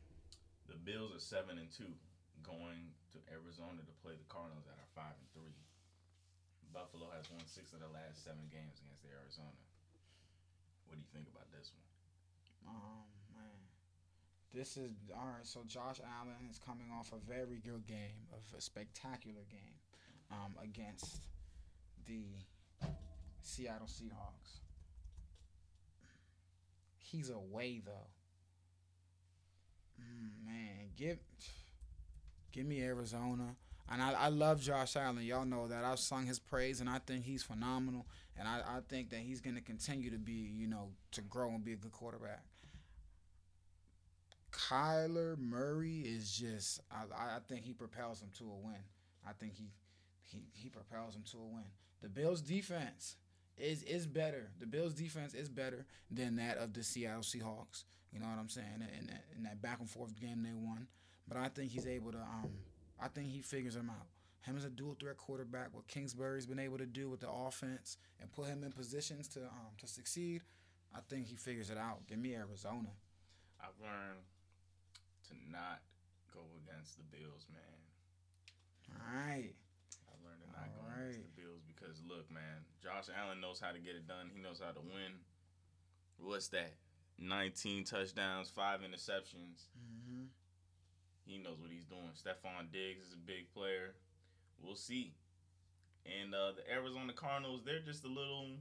The 0.68 0.76
Bills 0.76 1.14
are 1.14 1.22
seven 1.22 1.58
and 1.58 1.70
two, 1.70 1.94
going 2.42 2.90
to 3.14 3.18
Arizona 3.30 3.80
to 3.86 3.94
play 4.02 4.14
the 4.18 4.26
Cardinals 4.28 4.66
that 4.66 4.78
are 4.78 4.90
five 4.94 5.14
and 5.18 5.28
three. 5.32 5.54
Buffalo 6.74 7.08
has 7.16 7.24
won 7.32 7.40
six 7.46 7.72
of 7.72 7.80
the 7.80 7.88
last 7.88 8.20
seven 8.24 8.44
games 8.52 8.76
against 8.84 9.06
Arizona. 9.08 9.56
What 10.86 10.98
do 10.98 11.00
you 11.00 11.10
think 11.14 11.28
about 11.32 11.48
this 11.50 11.72
one? 11.72 11.86
um 12.68 13.06
man, 13.32 13.62
this 14.52 14.76
is 14.76 14.90
all 15.14 15.30
right. 15.32 15.46
So 15.46 15.62
Josh 15.66 16.00
Allen 16.02 16.50
is 16.50 16.58
coming 16.58 16.90
off 16.92 17.12
a 17.14 17.20
very 17.24 17.62
good 17.64 17.86
game, 17.86 18.26
of 18.34 18.42
a 18.56 18.60
spectacular 18.60 19.46
game, 19.48 19.78
um 20.30 20.54
against 20.62 21.26
the 22.06 22.24
Seattle 23.42 23.86
Seahawks. 23.86 24.60
He's 26.98 27.30
away 27.30 27.80
though. 27.84 28.10
Mm, 30.00 30.46
man, 30.46 30.90
give 30.96 31.18
give 32.52 32.66
me 32.66 32.82
Arizona. 32.82 33.56
And 33.88 34.02
I, 34.02 34.12
I 34.12 34.28
love 34.28 34.60
Josh 34.60 34.96
Allen. 34.96 35.22
Y'all 35.22 35.44
know 35.44 35.68
that. 35.68 35.84
I've 35.84 36.00
sung 36.00 36.26
his 36.26 36.40
praise, 36.40 36.80
and 36.80 36.90
I 36.90 36.98
think 36.98 37.24
he's 37.24 37.44
phenomenal. 37.44 38.06
And 38.36 38.48
I, 38.48 38.58
I 38.58 38.80
think 38.88 39.10
that 39.10 39.20
he's 39.20 39.40
going 39.40 39.54
to 39.54 39.62
continue 39.62 40.10
to 40.10 40.18
be, 40.18 40.32
you 40.32 40.66
know, 40.66 40.88
to 41.12 41.20
grow 41.22 41.50
and 41.50 41.64
be 41.64 41.72
a 41.72 41.76
good 41.76 41.92
quarterback. 41.92 42.42
Kyler 44.50 45.38
Murray 45.38 46.00
is 46.00 46.32
just, 46.36 46.80
I, 46.90 47.36
I 47.36 47.38
think 47.46 47.64
he 47.64 47.72
propels 47.72 48.20
him 48.20 48.30
to 48.38 48.44
a 48.44 48.56
win. 48.66 48.82
I 49.26 49.32
think 49.32 49.54
he 49.54 49.70
he 50.24 50.42
he 50.52 50.68
propels 50.68 51.14
them 51.14 51.24
to 51.32 51.38
a 51.38 51.46
win. 51.46 51.64
The 52.02 52.08
Bills 52.08 52.40
defense 52.40 53.16
is 53.58 53.82
is 53.82 54.06
better. 54.06 54.50
The 54.58 54.66
Bills 54.66 54.94
defense 54.94 55.34
is 55.34 55.48
better 55.48 55.86
than 56.10 56.36
that 56.36 56.58
of 56.58 56.72
the 56.72 56.82
Seattle 56.82 57.22
Seahawks. 57.22 57.84
You 58.12 58.20
know 58.20 58.26
what 58.26 58.38
I'm 58.38 58.48
saying? 58.48 58.66
In 58.98 59.06
that, 59.06 59.24
in 59.36 59.42
that 59.44 59.60
back 59.60 59.80
and 59.80 59.90
forth 59.90 60.18
game 60.18 60.42
they 60.42 60.52
won, 60.54 60.86
but 61.28 61.36
I 61.36 61.48
think 61.48 61.70
he's 61.70 61.86
able 61.86 62.12
to. 62.12 62.18
Um, 62.18 62.50
I 63.00 63.08
think 63.08 63.28
he 63.28 63.40
figures 63.40 63.74
them 63.74 63.90
out. 63.90 64.06
Him 64.42 64.56
as 64.56 64.64
a 64.64 64.70
dual 64.70 64.96
threat 64.98 65.16
quarterback, 65.16 65.68
what 65.72 65.88
Kingsbury's 65.88 66.46
been 66.46 66.60
able 66.60 66.78
to 66.78 66.86
do 66.86 67.10
with 67.10 67.20
the 67.20 67.30
offense 67.30 67.98
and 68.20 68.30
put 68.30 68.46
him 68.46 68.62
in 68.62 68.72
positions 68.72 69.28
to 69.28 69.40
um, 69.40 69.74
to 69.78 69.86
succeed, 69.86 70.42
I 70.94 71.00
think 71.08 71.26
he 71.26 71.36
figures 71.36 71.68
it 71.68 71.76
out. 71.78 72.06
Give 72.06 72.18
me 72.18 72.34
Arizona. 72.34 72.88
I've 73.60 73.76
learned 73.82 74.22
to 75.28 75.34
not 75.50 75.82
go 76.32 76.40
against 76.62 76.96
the 76.96 77.04
Bills, 77.10 77.46
man. 77.50 77.76
All 78.92 79.02
right. 79.12 79.52
I've 80.08 80.22
learned 80.24 80.40
to 80.44 80.50
not 80.52 80.68
go 80.72 80.80
Alright. 80.86 81.10
against 81.10 81.18
the 81.18 81.28
Bills 81.28 81.35
because 81.86 82.02
look, 82.08 82.30
man, 82.32 82.66
Josh 82.82 83.06
Allen 83.14 83.40
knows 83.40 83.60
how 83.60 83.70
to 83.70 83.78
get 83.78 83.94
it 83.94 84.08
done. 84.08 84.30
He 84.34 84.42
knows 84.42 84.60
how 84.64 84.72
to 84.72 84.80
win. 84.80 85.22
What's 86.18 86.48
that? 86.48 86.74
19 87.18 87.84
touchdowns, 87.84 88.50
five 88.50 88.80
interceptions. 88.80 89.70
Mm-hmm. 89.78 90.24
He 91.24 91.38
knows 91.38 91.60
what 91.60 91.70
he's 91.70 91.84
doing. 91.84 92.10
Stefon 92.14 92.72
Diggs 92.72 93.06
is 93.06 93.12
a 93.14 93.16
big 93.16 93.52
player. 93.54 93.94
We'll 94.60 94.76
see. 94.76 95.14
And 96.04 96.34
uh, 96.34 96.52
the 96.56 96.72
Arizona 96.72 97.12
Cardinals, 97.12 97.62
they're 97.64 97.80
just 97.80 98.04
a 98.04 98.08
little. 98.08 98.46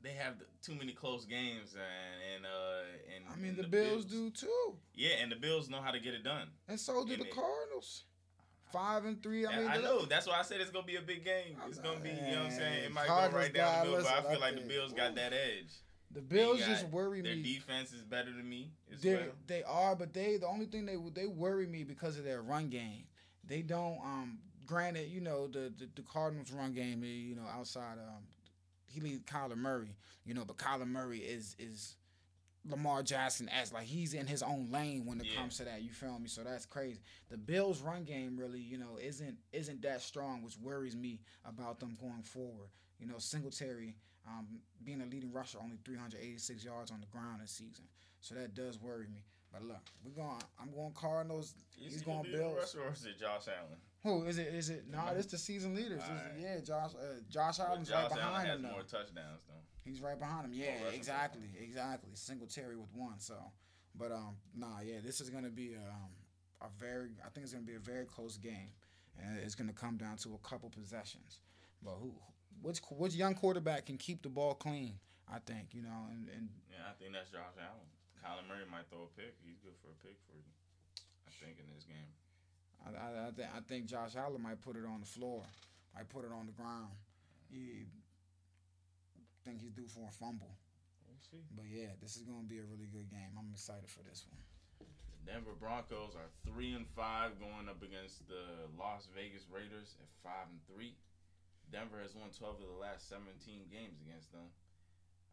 They 0.00 0.10
have 0.12 0.38
the, 0.38 0.44
too 0.62 0.78
many 0.78 0.92
close 0.92 1.24
games, 1.24 1.74
and 1.74 2.36
and 2.36 2.46
uh, 2.46 3.16
and 3.16 3.24
I 3.32 3.36
mean, 3.36 3.56
and 3.56 3.64
the, 3.64 3.66
Bills, 3.66 4.04
do 4.04 4.30
too, 4.30 4.76
Yeah, 4.94 5.16
and 5.20 5.32
the 5.32 5.34
Bills 5.34 5.68
know 5.68 5.80
how 5.82 5.90
to 5.90 5.98
get 5.98 6.14
it 6.14 6.22
done. 6.22 6.46
and 6.68 6.78
so 6.78 7.04
do 7.04 7.14
And 7.14 7.22
the 7.22 7.26
it- 7.26 7.34
Cardinals. 7.34 8.04
Five 8.72 9.04
and 9.06 9.22
three. 9.22 9.46
I 9.46 9.56
mean, 9.58 9.68
I 9.68 9.76
know. 9.78 10.04
That's 10.04 10.26
why 10.26 10.38
I 10.38 10.42
said 10.42 10.60
it's 10.60 10.70
gonna 10.70 10.86
be 10.86 10.96
a 10.96 11.02
big 11.02 11.24
game. 11.24 11.56
It's 11.68 11.78
gonna 11.78 12.00
be, 12.00 12.10
you 12.10 12.16
know 12.16 12.44
what 12.44 12.46
I'm 12.46 12.50
saying? 12.50 12.84
It 12.84 12.92
might 12.92 13.06
Cardinals 13.06 13.32
go 13.32 13.38
right 13.38 13.54
down 13.54 13.86
the 13.86 13.90
middle, 13.92 14.04
but 14.04 14.12
I 14.12 14.22
feel 14.34 14.42
I 14.42 14.46
like 14.46 14.54
the 14.62 14.68
Bills 14.68 14.92
got 14.92 15.14
that 15.14 15.32
edge. 15.32 15.72
The 16.10 16.22
Bills 16.22 16.60
They 16.60 16.66
just 16.66 16.88
worry 16.88 17.20
Their 17.20 17.36
me. 17.36 17.42
Their 17.42 17.52
defense 17.54 17.92
is 17.92 18.02
better 18.02 18.32
than 18.32 18.48
me 18.48 18.70
as 18.92 19.00
They 19.02 19.14
well. 19.14 19.24
they 19.46 19.62
are, 19.62 19.94
but 19.94 20.12
they 20.14 20.36
the 20.38 20.46
only 20.46 20.66
thing 20.66 20.86
they 20.86 20.96
they 21.14 21.26
worry 21.26 21.66
me 21.66 21.84
because 21.84 22.18
of 22.18 22.24
their 22.24 22.42
run 22.42 22.68
game. 22.68 23.04
They 23.46 23.62
don't. 23.62 23.98
Um, 24.02 24.38
granted, 24.66 25.08
you 25.10 25.20
know 25.20 25.46
the 25.46 25.72
the, 25.76 25.88
the 25.96 26.02
Cardinals' 26.02 26.50
run 26.52 26.72
game. 26.72 27.02
eh, 27.04 27.06
You 27.06 27.36
know, 27.36 27.46
outside 27.54 27.98
um, 27.98 28.24
he 28.86 29.00
leads 29.00 29.22
Kyler 29.24 29.56
Murray. 29.56 29.96
You 30.24 30.34
know, 30.34 30.44
but 30.46 30.56
Kyler 30.56 30.86
Murray 30.88 31.18
is 31.18 31.54
is 31.58 31.96
Lamar 32.66 33.02
Jackson 33.02 33.48
as 33.48 33.72
like 33.72 33.84
he's 33.84 34.14
in 34.14 34.26
his 34.26 34.42
own 34.42 34.70
lane 34.70 35.06
when 35.06 35.20
it 35.20 35.26
Yeah. 35.26 35.36
comes 35.36 35.56
to 35.58 35.64
that. 35.64 35.82
You 35.82 35.90
feel 35.92 36.18
me? 36.18 36.28
So 36.28 36.42
that's 36.44 36.66
crazy. 36.66 37.00
The 37.30 37.36
Bills' 37.38 37.80
run 37.80 38.04
game 38.04 38.36
really, 38.36 38.60
you 38.60 38.78
know, 38.78 38.98
isn't 39.00 39.38
isn't 39.52 39.82
that 39.82 40.02
strong, 40.02 40.42
which 40.42 40.56
worries 40.58 40.96
me 40.96 41.20
about 41.44 41.80
them 41.80 41.96
going 42.00 42.22
forward. 42.22 42.68
You 42.98 43.06
know, 43.06 43.18
Singletary 43.18 43.94
um, 44.26 44.46
being 44.84 45.00
a 45.00 45.06
leading 45.06 45.32
rusher, 45.32 45.58
only 45.62 45.78
386 45.84 46.62
yards 46.64 46.90
on 46.90 47.00
the 47.00 47.06
ground 47.06 47.40
this 47.42 47.52
season. 47.52 47.84
So 48.20 48.34
that 48.34 48.54
does 48.54 48.78
worry 48.80 49.06
me. 49.06 49.24
But 49.50 49.62
look, 49.62 49.80
we're 50.04 50.10
going. 50.22 50.42
I'm 50.60 50.70
going 50.72 50.92
Cardinals. 50.92 51.54
Is 51.80 51.92
he's 51.94 52.00
he 52.00 52.04
going 52.04 52.30
Bills. 52.30 52.54
rusher 52.58 52.86
or 52.86 52.92
is 52.92 53.06
it 53.06 53.18
Josh 53.18 53.46
Allen? 53.48 53.78
Who 54.04 54.26
is 54.26 54.36
it? 54.38 54.48
Is 54.48 54.68
it? 54.70 54.84
Nah, 54.90 55.14
this 55.14 55.26
the 55.26 55.38
season 55.38 55.74
leaders. 55.74 56.02
Alright. 56.02 56.38
yeah, 56.38 56.60
Josh. 56.60 56.90
Uh, 56.94 57.20
Josh 57.30 57.58
Allen's 57.58 57.88
Josh 57.88 58.10
right 58.10 58.20
Allen 58.20 58.32
behind 58.32 58.48
has 58.48 58.56
him. 58.56 58.62
though. 58.64 58.70
more 58.72 58.82
touchdowns 58.82 59.42
though. 59.48 59.54
He's 59.88 60.00
right 60.00 60.18
behind 60.18 60.44
him. 60.46 60.52
Yeah, 60.52 60.84
rushing 60.84 60.98
exactly, 60.98 61.48
exactly. 61.60 62.10
Singletary 62.14 62.76
with 62.76 62.92
one. 62.94 63.18
So, 63.18 63.34
but 63.94 64.12
um, 64.12 64.36
nah, 64.54 64.80
yeah, 64.84 65.00
this 65.04 65.20
is 65.20 65.30
gonna 65.30 65.48
be 65.48 65.76
um 65.76 66.10
a 66.60 66.66
very. 66.78 67.10
I 67.24 67.30
think 67.30 67.44
it's 67.44 67.52
gonna 67.52 67.64
be 67.64 67.74
a 67.74 67.80
very 67.80 68.04
close 68.04 68.36
game, 68.36 68.72
and 69.18 69.38
it's 69.38 69.54
gonna 69.54 69.72
come 69.72 69.96
down 69.96 70.16
to 70.18 70.34
a 70.34 70.48
couple 70.48 70.68
possessions. 70.70 71.40
But 71.82 71.94
who, 72.00 72.12
which 72.62 72.80
which 72.90 73.14
young 73.14 73.34
quarterback 73.34 73.86
can 73.86 73.96
keep 73.96 74.22
the 74.22 74.28
ball 74.28 74.54
clean? 74.54 74.98
I 75.32 75.38
think 75.38 75.72
you 75.72 75.82
know, 75.82 76.08
and 76.10 76.28
and 76.28 76.48
Yeah, 76.70 76.84
I 76.90 76.92
think 77.00 77.12
that's 77.12 77.30
Josh 77.30 77.56
Allen. 77.58 77.88
Kyler 78.20 78.46
Murray 78.48 78.66
might 78.70 78.90
throw 78.90 79.08
a 79.08 79.12
pick. 79.16 79.36
He's 79.44 79.58
good 79.62 79.76
for 79.80 79.88
a 79.88 79.98
pick 80.04 80.18
for 80.26 80.36
you. 80.36 80.52
I 81.26 81.30
think 81.44 81.58
in 81.58 81.66
this 81.74 81.84
game. 81.84 82.12
I 82.84 82.90
I, 82.90 83.28
I, 83.28 83.30
th- 83.30 83.48
I 83.56 83.60
think 83.60 83.86
Josh 83.86 84.16
Allen 84.16 84.42
might 84.42 84.60
put 84.60 84.76
it 84.76 84.84
on 84.84 85.00
the 85.00 85.06
floor, 85.06 85.44
might 85.94 86.08
put 86.08 86.24
it 86.24 86.32
on 86.32 86.46
the 86.46 86.52
ground. 86.52 86.92
He 87.48 87.86
think 89.48 89.64
he's 89.64 89.72
due 89.72 89.88
for 89.88 90.04
a 90.04 90.12
fumble. 90.12 90.52
We'll 91.08 91.24
see. 91.24 91.40
But 91.56 91.64
yeah, 91.72 91.96
this 92.04 92.20
is 92.20 92.28
gonna 92.28 92.44
be 92.44 92.60
a 92.60 92.68
really 92.68 92.92
good 92.92 93.08
game. 93.08 93.32
I'm 93.32 93.48
excited 93.48 93.88
for 93.88 94.04
this 94.04 94.28
one. 94.28 94.44
The 94.84 95.32
Denver 95.32 95.56
Broncos 95.56 96.12
are 96.12 96.28
three 96.44 96.76
and 96.76 96.84
five 96.92 97.40
going 97.40 97.72
up 97.72 97.80
against 97.80 98.28
the 98.28 98.68
Las 98.76 99.08
Vegas 99.16 99.48
Raiders 99.48 99.96
at 99.96 100.08
five 100.20 100.52
and 100.52 100.60
three. 100.68 100.92
Denver 101.72 101.96
has 102.04 102.12
won 102.12 102.28
twelve 102.36 102.60
of 102.60 102.68
the 102.68 102.76
last 102.76 103.08
seventeen 103.08 103.64
games 103.72 103.96
against 104.04 104.28
them. 104.36 104.52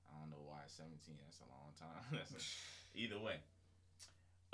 I 0.08 0.16
don't 0.24 0.32
know 0.32 0.48
why 0.48 0.64
seventeen. 0.72 1.20
That's 1.20 1.44
a 1.44 1.52
long 1.52 1.76
time. 1.76 2.00
That's 2.16 2.32
a, 2.32 2.42
either 2.96 3.20
way. 3.20 3.44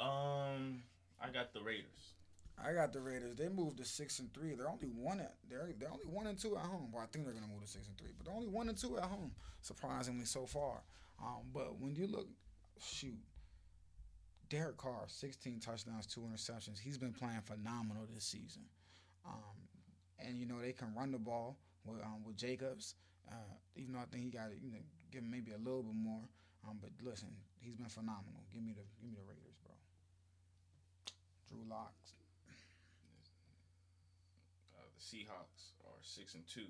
Um, 0.02 0.82
I 1.22 1.30
got 1.30 1.54
the 1.54 1.62
Raiders. 1.62 2.18
I 2.64 2.74
got 2.74 2.94
the 2.94 3.00
Raiders. 3.02 3.36
They 3.36 3.50
moved 3.50 3.78
to 3.78 3.86
six 3.86 4.20
and 4.20 4.34
three. 4.34 4.54
They're 4.54 4.70
only 4.70 4.88
one 4.88 5.20
at 5.20 5.36
they're 5.50 5.70
they're 5.80 5.92
only 5.92 6.06
one 6.06 6.28
and 6.28 6.38
two 6.38 6.58
at 6.58 6.66
home. 6.66 6.90
Well, 6.92 7.04
I 7.04 7.08
think 7.08 7.26
they're 7.26 7.34
gonna 7.34 7.52
move 7.52 7.64
to 7.64 7.68
six 7.68 7.88
and 7.88 7.98
three, 7.98 8.12
but 8.18 8.26
they're 8.26 8.36
only 8.36 8.48
one 8.48 8.70
and 8.70 8.78
two 8.78 8.98
at 8.98 9.04
home. 9.04 9.32
Surprisingly, 9.62 10.26
so 10.26 10.46
far. 10.46 10.84
Um, 11.22 11.50
but 11.54 11.80
when 11.80 11.96
you 11.96 12.08
look, 12.08 12.28
shoot, 12.80 13.18
Derek 14.50 14.78
Carr, 14.78 15.04
sixteen 15.08 15.60
touchdowns, 15.60 16.08
two 16.08 16.22
interceptions. 16.22 16.80
He's 16.80 16.98
been 16.98 17.14
playing 17.14 17.42
phenomenal 17.42 18.08
this 18.14 18.26
season. 18.26 18.64
Um, 19.26 19.62
and 20.20 20.40
you 20.40 20.46
know 20.46 20.60
they 20.62 20.74
can 20.74 20.94
run 20.96 21.12
the 21.12 21.20
ball 21.20 21.58
with 21.86 22.02
um, 22.04 22.24
with 22.26 22.38
Jacobs. 22.38 22.96
Uh, 23.30 23.56
even 23.76 23.94
though 23.94 24.00
I 24.00 24.06
think 24.12 24.24
he 24.24 24.30
got 24.30 24.50
you 24.62 24.72
know 24.72 24.80
give 25.12 25.24
him 25.24 25.32
maybe 25.32 25.52
a 25.52 25.58
little 25.58 25.84
bit 25.84 25.96
more. 25.96 26.22
Um, 26.68 26.78
but 26.80 26.92
listen, 27.04 27.30
he's 27.60 27.76
been 27.76 27.88
phenomenal. 27.90 28.46
Give 28.54 28.62
me 28.62 28.74
the 28.74 28.84
give 29.00 29.10
me 29.10 29.16
the 29.16 29.26
Raiders, 29.28 29.58
bro. 29.64 29.74
Drew 31.48 31.70
Locks. 31.70 32.21
Seahawks 35.02 35.74
are 35.84 35.98
six 36.02 36.36
and 36.38 36.46
two. 36.46 36.70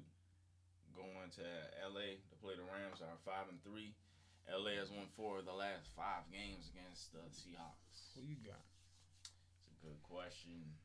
Going 0.96 1.32
to 1.36 1.48
LA 1.84 2.20
to 2.32 2.36
play 2.40 2.56
the 2.56 2.64
Rams 2.64 3.04
are 3.04 3.20
five 3.28 3.52
and 3.52 3.60
three. 3.64 3.96
LA 4.48 4.80
has 4.80 4.90
won 4.92 5.08
four 5.16 5.40
of 5.40 5.46
the 5.46 5.54
last 5.54 5.88
five 5.96 6.24
games 6.32 6.72
against 6.72 7.12
the 7.12 7.24
Seahawks. 7.32 8.16
Who 8.16 8.24
you 8.24 8.36
got? 8.44 8.64
It's 9.24 9.84
a 9.84 9.86
good 9.86 10.02
question. 10.04 10.76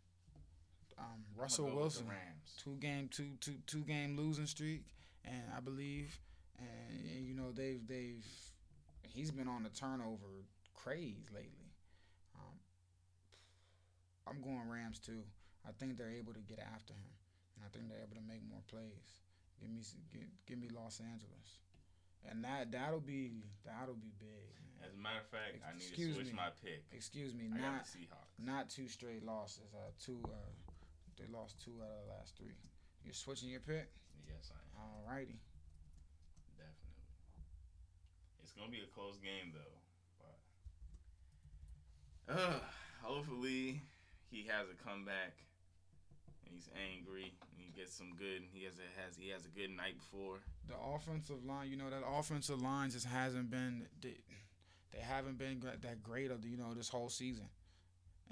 Um, 0.99 1.25
Russell 1.37 1.69
go 1.69 1.77
Wilson, 1.77 2.07
Rams. 2.09 2.57
two 2.63 2.77
game, 2.81 3.09
two 3.13 3.37
two 3.41 3.57
two 3.67 3.83
game 3.83 4.17
losing 4.17 4.47
streak, 4.47 4.85
and 5.25 5.43
I 5.55 5.61
believe, 5.61 6.19
and, 6.59 7.11
and, 7.17 7.27
you 7.27 7.35
know 7.35 7.53
they've 7.53 7.87
they've 7.87 8.25
he's 9.03 9.31
been 9.31 9.49
on 9.49 9.63
the 9.63 9.69
turnover 9.69 10.47
craze 10.75 11.27
lately. 11.35 11.73
Um, 12.35 12.57
I'm 14.27 14.41
going 14.41 14.71
Rams 14.71 14.99
too. 14.99 15.23
I 15.69 15.73
think 15.73 15.99
they're 15.99 16.11
able 16.11 16.33
to 16.33 16.41
get 16.41 16.61
after 16.61 16.95
him, 16.95 17.13
and 17.57 17.65
I 17.65 17.69
think 17.73 17.89
they're 17.89 18.05
able 18.05 18.17
to 18.21 18.27
make 18.29 18.45
more 18.47 18.63
plays. 18.69 19.25
Give 19.61 19.73
me 19.73 19.81
give, 20.13 20.29
give 20.45 20.59
me 20.61 20.69
Los 20.69 21.01
Angeles, 21.01 21.65
and 22.29 22.45
that 22.45 22.71
that'll 22.71 23.01
be 23.01 23.41
that'll 23.65 23.97
be 23.97 24.13
big. 24.21 24.53
Man. 24.61 24.85
As 24.85 24.93
a 24.93 25.01
matter 25.01 25.25
of 25.25 25.31
fact, 25.33 25.57
I 25.65 25.73
need 25.73 25.81
to 25.81 25.89
Excuse 25.97 26.15
switch 26.15 26.29
me. 26.29 26.37
my 26.37 26.53
pick. 26.63 26.85
Excuse 26.93 27.33
me, 27.33 27.49
I 27.49 27.57
not 27.59 27.85
Seahawks. 27.89 28.37
not 28.39 28.69
two 28.69 28.87
straight 28.89 29.25
losses. 29.25 29.73
Uh, 29.73 29.91
two. 29.99 30.21
Uh, 30.29 30.53
they 31.17 31.25
lost 31.33 31.57
two 31.65 31.73
out 31.81 31.89
of 31.89 32.05
the 32.05 32.13
last 32.13 32.37
three. 32.37 32.53
You're 33.03 33.17
switching 33.17 33.49
your 33.49 33.65
pick. 33.65 33.89
Yes, 34.29 34.53
I 34.53 34.61
am. 34.61 34.77
Alrighty. 34.85 35.41
Definitely. 36.61 37.01
It's 38.45 38.53
gonna 38.53 38.71
be 38.71 38.85
a 38.85 38.91
close 38.95 39.17
game 39.17 39.57
though. 39.57 39.81
But 42.29 42.37
uh, 42.37 42.61
hopefully 43.03 43.81
he 44.31 44.45
has 44.53 44.67
a 44.69 44.77
comeback 44.85 45.41
and 46.47 46.55
he's 46.55 46.69
angry 46.95 47.35
and 47.53 47.59
he 47.59 47.71
gets 47.79 47.95
some 47.95 48.15
good. 48.17 48.43
He 48.53 48.65
has 48.65 48.75
a 48.79 48.89
has 49.03 49.17
he 49.17 49.31
has 49.31 49.45
a 49.45 49.49
good 49.49 49.71
night 49.71 49.99
before. 49.99 50.39
The 50.69 50.75
offensive 50.79 51.45
line, 51.45 51.71
you 51.71 51.77
know, 51.77 51.91
that 51.91 52.03
offensive 52.07 52.63
line 52.63 52.91
just 52.91 53.07
hasn't 53.07 53.51
been. 53.51 53.87
They, 54.01 54.17
they 54.93 55.01
haven't 55.01 55.39
been 55.39 55.61
that 55.83 56.03
great 56.03 56.31
of 56.31 56.47
you 56.47 56.57
know 56.57 56.75
this 56.75 56.89
whole 56.89 57.09
season, 57.09 57.49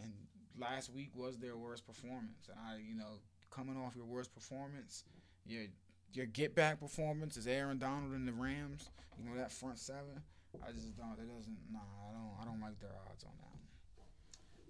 and 0.02 0.12
last 0.58 0.90
week 0.92 1.10
was 1.14 1.38
their 1.38 1.56
worst 1.56 1.86
performance. 1.86 2.48
And 2.48 2.58
I, 2.58 2.76
you 2.86 2.96
know, 2.96 3.20
coming 3.50 3.76
off 3.76 3.94
your 3.96 4.06
worst 4.06 4.32
performance, 4.34 5.04
your 5.46 5.64
your 6.12 6.26
get 6.26 6.54
back 6.54 6.80
performance 6.80 7.36
is 7.36 7.46
Aaron 7.46 7.78
Donald 7.78 8.12
and 8.12 8.26
the 8.26 8.32
Rams. 8.32 8.90
You 9.18 9.28
know 9.28 9.36
that 9.36 9.52
front 9.52 9.78
seven. 9.78 10.22
I 10.62 10.70
just 10.70 10.96
don't. 10.96 11.18
It 11.18 11.28
doesn't. 11.28 11.58
Nah, 11.72 11.80
I 11.80 12.12
don't. 12.12 12.34
I 12.42 12.44
don't 12.44 12.60
like 12.60 12.78
their 12.80 12.94
odds 13.10 13.24
on 13.24 13.32
that. 13.40 13.63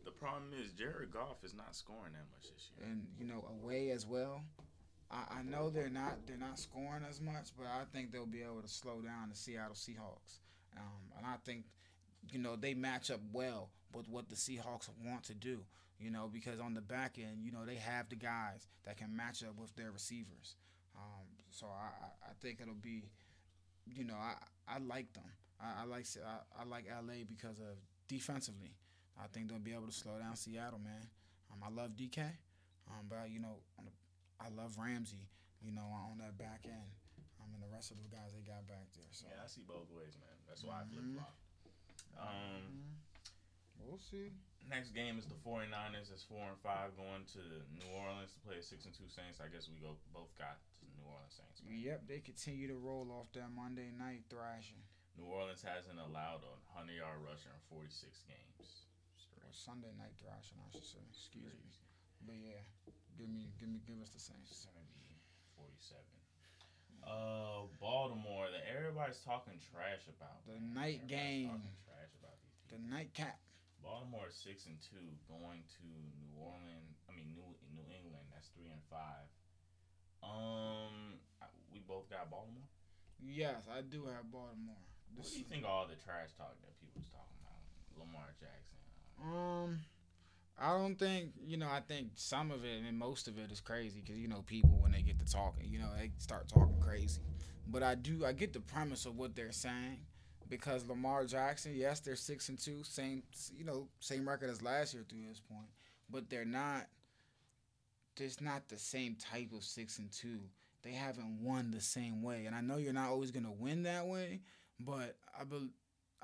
The 0.05 0.11
problem 0.11 0.51
is 0.61 0.73
Jared 0.73 1.13
Goff 1.13 1.43
is 1.45 1.55
not 1.55 1.75
scoring 1.75 2.13
that 2.13 2.27
much 2.33 2.53
this 2.53 2.71
year. 2.77 2.89
and 2.91 3.07
you 3.19 3.27
know 3.27 3.45
away 3.61 3.91
as 3.91 4.07
well. 4.07 4.43
I, 5.11 5.39
I 5.39 5.43
know 5.43 5.71
they're 5.71 5.89
not 5.89 6.27
they're 6.27 6.37
not 6.37 6.59
scoring 6.59 7.05
as 7.09 7.21
much, 7.21 7.51
but 7.57 7.67
I 7.67 7.85
think 7.93 8.13
they'll 8.13 8.27
be 8.27 8.43
able 8.43 8.63
to 8.63 8.69
slow 8.69 9.01
down 9.01 9.29
the 9.31 9.37
Seattle 9.37 9.75
Seahawks. 9.75 10.41
Um, 10.77 11.13
and 11.17 11.27
I 11.27 11.37
think 11.45 11.65
you 12.31 12.39
know 12.39 12.57
they 12.57 12.75
match 12.75 13.11
up 13.11 13.21
well 13.33 13.71
with 13.95 14.09
what 14.09 14.29
the 14.29 14.37
Seahawks 14.37 14.89
want 15.05 15.25
to 15.25 15.35
do. 15.35 15.61
You 15.99 16.11
know, 16.11 16.29
because 16.31 16.59
on 16.61 16.75
the 16.75 16.81
back 16.81 17.19
end, 17.19 17.39
you 17.45 17.53
know, 17.53 17.65
they 17.65 17.77
have 17.77 18.09
the 18.09 18.17
guys 18.17 18.67
that 18.85 18.97
can 18.97 19.15
match 19.15 19.43
up 19.45 19.57
with 19.59 19.75
their 19.77 19.93
receivers. 19.93 20.57
Um, 20.97 21.27
so 21.51 21.67
I, 21.67 22.07
I 22.29 22.33
think 22.43 22.61
it'll 22.61 22.75
be, 22.75 23.05
you 23.87 24.05
know, 24.05 24.17
I, 24.17 24.35
I 24.69 24.79
like 24.79 25.13
them. 25.13 25.25
I, 25.61 25.83
I 25.83 25.85
like 25.87 26.05
I, 26.27 26.63
I 26.63 26.65
like 26.65 26.87
LA 26.91 27.23
because 27.27 27.59
of 27.61 27.79
defensively. 28.09 28.75
I 29.21 29.27
think 29.31 29.49
they'll 29.49 29.63
be 29.63 29.73
able 29.73 29.87
to 29.87 29.95
slow 29.95 30.19
down 30.19 30.37
Seattle, 30.37 30.81
man. 30.83 31.07
Um, 31.53 31.63
I 31.63 31.71
love 31.71 31.95
DK, 31.95 32.19
um, 32.91 33.07
but 33.09 33.31
you 33.31 33.39
know, 33.39 33.63
I 34.41 34.51
love 34.51 34.77
Ramsey. 34.79 35.31
You 35.65 35.73
know, 35.73 35.89
on 36.13 36.21
that 36.21 36.37
back 36.37 36.69
end. 36.69 36.93
Um, 37.41 37.49
and 37.57 37.65
the 37.65 37.73
rest 37.73 37.89
of 37.89 37.97
the 37.97 38.13
guys 38.13 38.37
they 38.37 38.45
got 38.45 38.69
back 38.69 38.85
there. 38.93 39.09
So 39.17 39.25
yeah, 39.33 39.41
I 39.41 39.49
see 39.49 39.65
both 39.65 39.89
ways, 39.89 40.13
man. 40.21 40.37
That's 40.45 40.61
why 40.61 40.85
mm-hmm. 40.85 40.93
I 40.93 40.93
flip 40.93 41.07
flop. 41.17 41.35
Um, 42.21 42.61
mm-hmm. 42.69 43.81
we'll 43.81 44.01
see. 44.01 44.29
Next 44.65 44.97
game 44.97 45.21
is 45.21 45.29
the 45.29 45.37
49ers. 45.45 46.09
It's 46.09 46.25
four 46.25 46.45
and 46.49 46.61
five 46.65 46.97
going 46.97 47.25
to 47.37 47.41
New 47.69 47.89
Orleans 47.97 48.33
to 48.37 48.41
play 48.45 48.61
a 48.61 48.65
six 48.65 48.89
and 48.89 48.97
two 48.97 49.09
Saints. 49.09 49.41
I 49.41 49.49
guess 49.53 49.69
we 49.69 49.77
go 49.81 49.97
both 50.13 50.33
got 50.41 50.57
to 50.81 50.85
New 50.97 51.05
Orleans 51.05 51.37
Saints. 51.37 51.61
Man. 51.65 51.77
Yep, 51.77 52.09
they 52.09 52.21
continue 52.25 52.69
to 52.69 52.77
roll 52.77 53.09
off 53.13 53.29
that 53.37 53.53
Monday 53.53 53.93
night 53.93 54.25
thrashing. 54.33 54.81
New 55.21 55.29
Orleans 55.29 55.61
hasn't 55.61 56.01
allowed 56.01 56.45
a 56.45 56.55
hundred 56.73 56.97
yard 56.97 57.21
rusher 57.25 57.53
in 57.53 57.61
46 57.69 58.09
games. 58.25 58.89
Sunday 59.55 59.95
night 59.95 60.19
thrashing, 60.19 60.59
I 60.59 60.69
should 60.75 60.87
say. 60.87 61.03
Excuse 61.15 61.55
me. 61.55 61.71
But 62.27 62.37
yeah, 62.43 62.63
give 63.15 63.31
me, 63.31 63.49
give 63.63 63.71
me, 63.71 63.79
give 63.87 64.03
us 64.03 64.11
the 64.11 64.19
Saints. 64.19 64.67
47. 65.57 66.03
Uh, 67.05 67.69
Baltimore. 67.79 68.49
That 68.51 68.65
everybody's 68.67 69.21
talking 69.23 69.61
trash 69.61 70.09
about. 70.09 70.43
The 70.49 70.59
man. 70.59 70.75
night 70.75 71.01
everybody's 71.07 71.47
game. 71.47 71.63
trash 71.87 72.13
about 72.19 72.37
these. 72.43 72.59
The 72.75 72.81
nightcap. 72.89 73.39
Baltimore 73.85 74.33
is 74.33 74.37
six 74.41 74.65
and 74.65 74.81
two, 74.81 75.05
going 75.29 75.61
to 75.77 75.85
New 76.17 76.33
Orleans. 76.41 77.05
I 77.05 77.13
mean 77.13 77.37
New 77.37 77.45
New 77.77 77.85
England. 77.93 78.25
That's 78.33 78.49
three 78.57 78.73
and 78.73 78.81
five. 78.89 79.29
Um, 80.25 81.21
we 81.69 81.85
both 81.85 82.09
got 82.09 82.33
Baltimore. 82.33 82.65
Yes, 83.21 83.69
I 83.69 83.85
do 83.85 84.09
have 84.09 84.25
Baltimore. 84.33 84.81
This 85.13 85.21
what 85.21 85.29
do 85.29 85.37
you 85.37 85.47
think 85.47 85.69
all 85.69 85.85
the 85.85 86.01
trash 86.01 86.33
talk 86.41 86.57
that 86.65 86.73
people's 86.81 87.13
talking 87.13 87.37
about? 87.45 87.61
Lamar 88.01 88.33
Jackson. 88.41 88.81
Um, 89.23 89.81
I 90.59 90.71
don't 90.77 90.99
think 90.99 91.31
you 91.47 91.57
know. 91.57 91.69
I 91.69 91.81
think 91.81 92.11
some 92.15 92.51
of 92.51 92.65
it 92.65 92.83
and 92.87 92.99
most 92.99 93.29
of 93.29 93.39
it 93.39 93.51
is 93.51 93.61
crazy 93.61 94.01
because 94.01 94.19
you 94.19 94.29
know 94.29 94.43
people 94.47 94.79
when 94.81 94.93
they 94.93 95.03
get 95.03 95.19
to 95.19 95.31
talking, 95.31 95.69
you 95.69 95.79
know, 95.79 95.89
they 95.99 96.11
start 96.19 96.49
talking 96.49 96.81
crazy. 96.81 97.21
But 97.67 97.83
I 97.83 97.95
do. 97.95 98.25
I 98.25 98.33
get 98.33 98.53
the 98.53 98.61
premise 98.61 99.07
of 99.07 99.17
what 99.17 99.35
they're 99.35 99.53
saying 99.53 99.99
because 100.49 100.87
Lamar 100.87 101.25
Jackson, 101.25 101.75
yes, 101.75 102.01
they're 102.01 102.17
six 102.17 102.49
and 102.49 102.59
two, 102.59 102.85
same 102.85 103.23
you 103.57 103.65
know 103.65 103.89
same 104.01 104.29
record 104.29 104.51
as 104.51 104.63
last 104.63 104.95
year 104.95 105.05
through 105.09 105.27
this 105.29 105.41
point, 105.41 105.69
but 106.11 106.31
they're 106.31 106.45
not. 106.45 106.87
There's 108.17 108.41
not 108.41 108.69
the 108.69 108.79
same 108.79 109.17
type 109.17 109.51
of 109.53 109.65
six 109.65 109.99
and 109.99 110.11
two. 110.13 110.39
They 110.83 110.93
haven't 110.93 111.43
won 111.43 111.71
the 111.73 111.81
same 111.81 112.23
way, 112.23 112.45
and 112.47 112.55
I 112.55 112.61
know 112.61 112.77
you're 112.77 112.93
not 112.93 113.09
always 113.11 113.33
gonna 113.33 113.51
win 113.51 113.83
that 113.85 114.07
way, 114.07 114.43
but 114.79 115.17
I 115.39 115.45
believe 115.45 115.71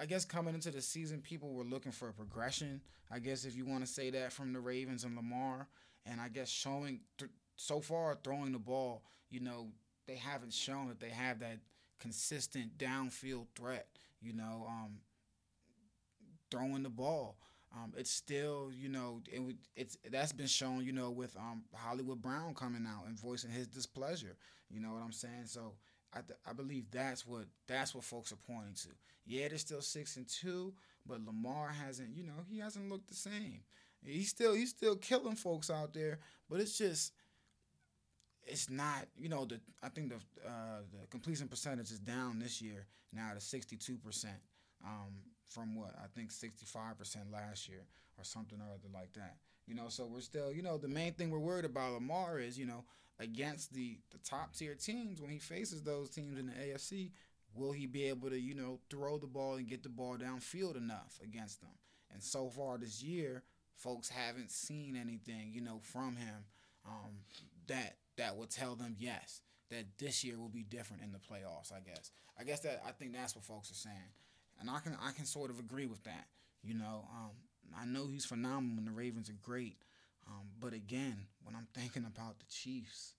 I 0.00 0.06
guess 0.06 0.24
coming 0.24 0.54
into 0.54 0.70
the 0.70 0.80
season, 0.80 1.20
people 1.20 1.52
were 1.52 1.62
looking 1.64 1.92
for 1.92 2.08
a 2.08 2.12
progression. 2.12 2.80
I 3.10 3.18
guess 3.18 3.44
if 3.44 3.54
you 3.54 3.66
want 3.66 3.84
to 3.84 3.92
say 3.92 4.08
that 4.10 4.32
from 4.32 4.54
the 4.54 4.60
Ravens 4.60 5.04
and 5.04 5.14
Lamar, 5.14 5.68
and 6.06 6.18
I 6.18 6.28
guess 6.28 6.48
showing 6.48 7.00
th- 7.18 7.30
so 7.56 7.80
far 7.80 8.18
throwing 8.24 8.52
the 8.52 8.58
ball, 8.58 9.02
you 9.28 9.40
know, 9.40 9.68
they 10.06 10.16
haven't 10.16 10.54
shown 10.54 10.88
that 10.88 11.00
they 11.00 11.10
have 11.10 11.40
that 11.40 11.58
consistent 11.98 12.78
downfield 12.78 13.46
threat. 13.54 13.88
You 14.22 14.32
know, 14.32 14.66
um, 14.66 15.00
throwing 16.50 16.82
the 16.82 16.88
ball. 16.90 17.36
Um, 17.76 17.92
it's 17.96 18.10
still, 18.10 18.70
you 18.74 18.88
know, 18.88 19.20
it, 19.30 19.56
it's 19.76 19.98
that's 20.10 20.32
been 20.32 20.46
shown, 20.46 20.84
you 20.84 20.92
know, 20.92 21.10
with 21.10 21.36
um, 21.36 21.62
Hollywood 21.74 22.22
Brown 22.22 22.54
coming 22.54 22.86
out 22.86 23.06
and 23.06 23.18
voicing 23.18 23.50
his 23.50 23.66
displeasure. 23.66 24.36
You 24.70 24.80
know 24.80 24.92
what 24.92 25.02
I'm 25.02 25.12
saying? 25.12 25.46
So 25.46 25.74
I, 26.12 26.20
th- 26.20 26.38
I 26.48 26.52
believe 26.52 26.90
that's 26.90 27.26
what 27.26 27.44
that's 27.66 27.94
what 27.94 28.04
folks 28.04 28.32
are 28.32 28.36
pointing 28.36 28.74
to. 28.82 28.88
Yeah, 29.26 29.48
they're 29.48 29.58
still 29.58 29.80
six 29.80 30.16
and 30.16 30.26
two, 30.28 30.74
but 31.06 31.24
Lamar 31.24 31.68
hasn't, 31.68 32.16
you 32.16 32.24
know, 32.24 32.32
he 32.50 32.58
hasn't 32.58 32.90
looked 32.90 33.08
the 33.08 33.14
same. 33.14 33.60
He's 34.04 34.28
still 34.28 34.54
he's 34.54 34.70
still 34.70 34.96
killing 34.96 35.36
folks 35.36 35.70
out 35.70 35.92
there, 35.94 36.18
but 36.48 36.60
it's 36.60 36.76
just 36.78 37.12
it's 38.46 38.70
not, 38.70 39.06
you 39.16 39.28
know, 39.28 39.44
the 39.44 39.60
I 39.82 39.88
think 39.88 40.08
the 40.10 40.48
uh, 40.48 40.80
the 40.90 41.06
completion 41.10 41.48
percentage 41.48 41.90
is 41.90 41.98
down 42.00 42.38
this 42.38 42.60
year 42.60 42.86
now 43.12 43.32
to 43.34 43.40
sixty 43.40 43.76
two 43.76 43.98
percent. 43.98 44.38
Um, 44.84 45.12
from 45.50 45.74
what 45.74 45.94
I 46.02 46.06
think 46.14 46.30
sixty 46.30 46.64
five 46.64 46.96
percent 46.98 47.30
last 47.30 47.68
year 47.68 47.84
or 48.18 48.24
something 48.24 48.58
or 48.60 48.72
other 48.72 48.88
like 48.92 49.12
that. 49.14 49.36
You 49.70 49.76
know, 49.76 49.88
so 49.88 50.04
we're 50.04 50.20
still, 50.20 50.50
you 50.50 50.62
know, 50.62 50.78
the 50.78 50.88
main 50.88 51.12
thing 51.12 51.30
we're 51.30 51.38
worried 51.38 51.64
about 51.64 51.92
Lamar 51.92 52.40
is, 52.40 52.58
you 52.58 52.66
know, 52.66 52.82
against 53.20 53.72
the 53.72 53.98
the 54.10 54.18
top 54.18 54.52
tier 54.52 54.74
teams 54.74 55.20
when 55.20 55.30
he 55.30 55.38
faces 55.38 55.82
those 55.82 56.10
teams 56.10 56.36
in 56.36 56.46
the 56.46 56.52
AFC, 56.52 57.12
will 57.54 57.70
he 57.70 57.86
be 57.86 58.08
able 58.08 58.30
to 58.30 58.40
you 58.40 58.54
know 58.54 58.80
throw 58.90 59.16
the 59.16 59.28
ball 59.28 59.54
and 59.54 59.68
get 59.68 59.84
the 59.84 59.88
ball 59.88 60.16
downfield 60.16 60.76
enough 60.76 61.20
against 61.22 61.60
them? 61.60 61.70
And 62.12 62.20
so 62.20 62.48
far 62.48 62.78
this 62.78 63.00
year, 63.00 63.44
folks 63.76 64.08
haven't 64.08 64.50
seen 64.50 64.96
anything 64.96 65.52
you 65.52 65.60
know 65.60 65.78
from 65.84 66.16
him 66.16 66.46
um, 66.84 67.12
that 67.68 67.98
that 68.16 68.36
would 68.36 68.50
tell 68.50 68.74
them 68.74 68.96
yes 68.98 69.40
that 69.70 69.84
this 69.98 70.24
year 70.24 70.36
will 70.36 70.48
be 70.48 70.64
different 70.64 71.04
in 71.04 71.12
the 71.12 71.18
playoffs. 71.18 71.72
I 71.72 71.78
guess 71.78 72.10
I 72.36 72.42
guess 72.42 72.58
that 72.60 72.82
I 72.84 72.90
think 72.90 73.12
that's 73.12 73.36
what 73.36 73.44
folks 73.44 73.70
are 73.70 73.74
saying, 73.74 74.10
and 74.58 74.68
I 74.68 74.80
can 74.80 74.96
I 75.00 75.12
can 75.12 75.26
sort 75.26 75.50
of 75.50 75.60
agree 75.60 75.86
with 75.86 76.02
that. 76.04 76.26
You 76.62 76.74
know, 76.74 77.06
um, 77.14 77.30
I 77.78 77.84
know 77.84 78.08
he's 78.08 78.24
phenomenal 78.24 78.78
and 78.78 78.86
the 78.86 78.92
Ravens 78.92 79.28
are 79.30 79.38
great. 79.42 79.76
Um, 80.26 80.48
but 80.58 80.72
again, 80.72 81.26
when 81.42 81.54
I'm 81.54 81.68
thinking 81.74 82.04
about 82.04 82.38
the 82.38 82.46
Chiefs, 82.50 83.14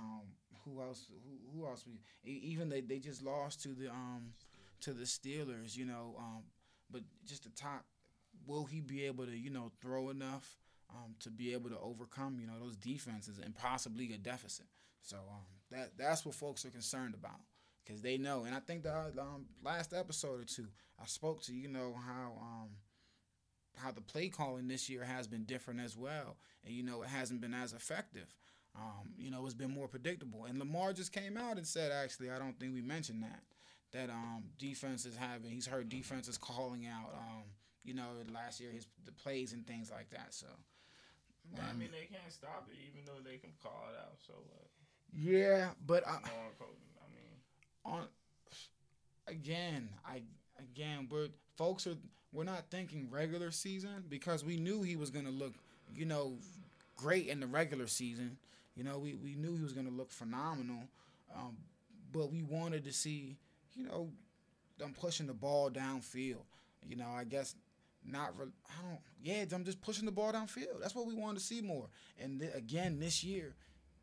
um, 0.00 0.22
who 0.64 0.80
else? 0.80 1.06
Who, 1.10 1.58
who 1.58 1.66
else? 1.66 1.84
We, 1.86 2.32
even 2.32 2.68
they, 2.68 2.80
they 2.80 2.98
just 2.98 3.22
lost 3.22 3.62
to 3.62 3.68
the 3.68 3.88
um 3.90 4.32
to 4.80 4.92
the 4.92 5.04
Steelers, 5.04 5.76
you 5.76 5.84
know. 5.84 6.14
Um, 6.18 6.44
but 6.90 7.02
just 7.26 7.44
the 7.44 7.50
top, 7.50 7.84
will 8.46 8.64
he 8.64 8.80
be 8.80 9.04
able 9.06 9.26
to 9.26 9.36
you 9.36 9.50
know 9.50 9.72
throw 9.80 10.10
enough 10.10 10.56
um, 10.90 11.14
to 11.20 11.30
be 11.30 11.52
able 11.52 11.70
to 11.70 11.78
overcome 11.78 12.38
you 12.40 12.46
know 12.46 12.58
those 12.60 12.76
defenses 12.76 13.40
and 13.42 13.54
possibly 13.54 14.12
a 14.12 14.18
deficit? 14.18 14.66
So 15.02 15.16
um, 15.16 15.46
that 15.70 15.92
that's 15.98 16.24
what 16.24 16.34
folks 16.34 16.64
are 16.64 16.70
concerned 16.70 17.14
about 17.14 17.40
because 17.84 18.02
they 18.02 18.18
know. 18.18 18.44
And 18.44 18.54
I 18.54 18.60
think 18.60 18.84
the 18.84 18.94
um, 19.18 19.46
last 19.64 19.92
episode 19.92 20.40
or 20.40 20.44
two, 20.44 20.68
I 21.00 21.06
spoke 21.06 21.42
to 21.44 21.54
you 21.54 21.68
know 21.68 21.94
how 22.06 22.34
um 22.40 22.68
how 23.92 24.00
the 24.00 24.12
play 24.12 24.28
calling 24.28 24.68
this 24.68 24.88
year 24.88 25.04
has 25.04 25.26
been 25.26 25.44
different 25.44 25.80
as 25.80 25.96
well, 25.96 26.36
and 26.64 26.74
you 26.74 26.82
know 26.82 27.02
it 27.02 27.08
hasn't 27.08 27.40
been 27.40 27.54
as 27.54 27.72
effective. 27.72 28.34
Um, 28.74 29.10
you 29.18 29.30
know, 29.30 29.44
it's 29.44 29.54
been 29.54 29.70
more 29.70 29.86
predictable. 29.86 30.46
And 30.46 30.58
Lamar 30.58 30.94
just 30.94 31.12
came 31.12 31.36
out 31.36 31.58
and 31.58 31.66
said, 31.66 31.92
actually, 31.92 32.30
I 32.30 32.38
don't 32.38 32.58
think 32.58 32.72
we 32.72 32.80
mentioned 32.80 33.22
that. 33.22 33.42
That 33.92 34.08
um, 34.08 34.44
defense 34.58 35.04
is 35.04 35.14
having, 35.14 35.50
he's 35.50 35.66
heard 35.66 35.90
defenses 35.90 36.38
calling 36.38 36.86
out, 36.86 37.12
um, 37.12 37.42
you 37.84 37.92
know, 37.92 38.06
last 38.32 38.60
year 38.60 38.70
his 38.70 38.86
the 39.04 39.12
plays 39.12 39.52
and 39.52 39.66
things 39.66 39.90
like 39.90 40.08
that. 40.10 40.28
So, 40.30 40.46
um, 41.58 41.64
I 41.68 41.72
mean, 41.74 41.90
they 41.92 42.06
can't 42.06 42.32
stop 42.32 42.66
it, 42.70 42.78
even 42.88 43.04
though 43.04 43.20
they 43.22 43.36
can 43.36 43.50
call 43.62 43.88
it 43.92 43.98
out. 44.00 44.14
So, 44.26 44.32
uh, 44.32 44.64
yeah, 45.12 45.70
but 45.86 46.08
I, 46.08 46.12
I 46.12 47.06
mean, 47.10 47.36
on 47.84 48.06
again, 49.26 49.90
I 50.06 50.22
again, 50.58 51.08
we're 51.10 51.28
folks 51.58 51.86
are 51.86 51.96
we're 52.32 52.44
not 52.44 52.70
thinking 52.70 53.08
regular 53.10 53.50
season 53.50 54.04
because 54.08 54.44
we 54.44 54.56
knew 54.56 54.82
he 54.82 54.96
was 54.96 55.10
gonna 55.10 55.30
look, 55.30 55.52
you 55.94 56.06
know, 56.06 56.34
great 56.96 57.26
in 57.28 57.40
the 57.40 57.46
regular 57.46 57.86
season. 57.86 58.36
You 58.76 58.84
know, 58.84 58.98
we, 58.98 59.14
we 59.14 59.34
knew 59.34 59.56
he 59.56 59.62
was 59.62 59.72
going 59.72 59.86
to 59.86 59.92
look 59.92 60.10
phenomenal, 60.10 60.84
um, 61.34 61.56
but 62.12 62.32
we 62.32 62.42
wanted 62.42 62.84
to 62.84 62.92
see, 62.92 63.36
you 63.74 63.84
know, 63.84 64.08
them 64.78 64.94
pushing 64.98 65.26
the 65.26 65.34
ball 65.34 65.70
downfield. 65.70 66.44
You 66.88 66.96
know, 66.96 67.08
I 67.14 67.24
guess 67.24 67.54
not. 68.04 68.38
Re- 68.38 68.46
I 68.68 68.82
don't. 68.82 68.98
Yeah, 69.22 69.44
I'm 69.54 69.64
just 69.64 69.80
pushing 69.82 70.06
the 70.06 70.12
ball 70.12 70.32
downfield. 70.32 70.80
That's 70.80 70.94
what 70.94 71.06
we 71.06 71.14
wanted 71.14 71.38
to 71.38 71.44
see 71.44 71.60
more. 71.60 71.88
And 72.20 72.40
th- 72.40 72.54
again, 72.54 72.98
this 72.98 73.22
year, 73.22 73.54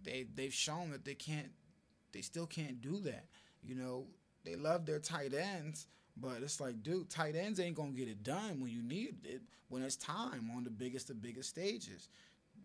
they 0.03 0.27
they've 0.35 0.53
shown 0.53 0.91
that 0.91 1.03
they 1.03 1.15
can't. 1.15 1.49
They 2.13 2.21
still 2.21 2.47
can't 2.47 2.81
do 2.81 2.99
that. 3.01 3.25
You 3.63 3.75
know, 3.75 4.05
they 4.45 4.55
love 4.55 4.85
their 4.85 4.99
tight 4.99 5.33
ends, 5.33 5.87
but 6.21 6.41
it's 6.41 6.59
like, 6.59 6.83
dude, 6.83 7.09
tight 7.09 7.35
ends 7.35 7.59
ain't 7.59 7.75
gonna 7.75 7.91
get 7.91 8.07
it 8.07 8.23
done 8.23 8.59
when 8.59 8.71
you 8.71 8.81
need 8.81 9.17
it 9.23 9.41
when 9.69 9.83
it's 9.83 9.95
time 9.95 10.49
on 10.55 10.63
the 10.63 10.69
biggest 10.69 11.09
of 11.09 11.21
biggest 11.21 11.49
stages. 11.49 12.09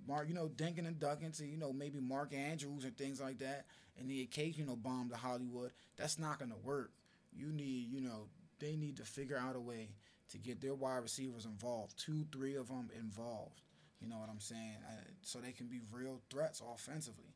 Mark, 0.07 0.29
you 0.29 0.35
know, 0.35 0.49
dinking 0.49 0.87
and 0.87 0.99
ducking 0.99 1.33
to, 1.33 1.47
you 1.47 1.57
know, 1.57 1.73
maybe 1.73 1.99
Mark 1.99 2.35
Andrews 2.35 2.85
and 2.85 2.97
things 2.97 3.21
like 3.21 3.39
that, 3.39 3.65
and 3.99 4.11
the 4.11 4.23
occasional 4.23 4.77
bomb 4.77 5.09
to 5.11 5.17
Hollywood, 5.17 5.73
that's 5.97 6.19
not 6.19 6.41
to 6.41 6.47
work. 6.63 6.91
You 7.33 7.49
need, 7.49 7.91
you 7.91 8.01
know, 8.01 8.27
they 8.61 8.77
need 8.77 8.97
to 8.99 9.05
figure 9.05 9.39
out 9.39 9.57
a 9.57 9.61
way 9.61 9.91
to 10.31 10.39
get 10.39 10.61
their 10.61 10.75
wide 10.75 11.03
receivers 11.03 11.45
involved, 11.45 11.99
two, 11.99 12.27
three 12.33 12.57
of 12.57 12.69
them 12.69 12.91
involved. 12.99 13.61
You 14.01 14.09
know 14.09 14.19
what 14.19 14.29
I'm 14.31 14.41
saying? 14.41 14.77
Uh, 14.87 15.03
so 15.23 15.39
they 15.39 15.53
can 15.53 15.67
be 15.67 15.81
real 15.93 16.21
threats 16.31 16.61
offensively. 16.61 17.35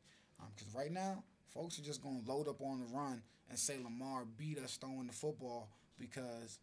Because 0.54 0.74
um, 0.74 0.80
right 0.80 0.92
now, 0.92 1.22
folks 1.54 1.78
are 1.78 1.82
just 1.82 2.02
to 2.02 2.08
load 2.26 2.48
up 2.48 2.60
on 2.60 2.80
the 2.80 2.86
run 2.86 3.22
and 3.48 3.58
say 3.58 3.76
Lamar 3.82 4.24
beat 4.36 4.58
us 4.58 4.76
throwing 4.76 5.06
the 5.06 5.12
football 5.12 5.68
because 5.98 6.58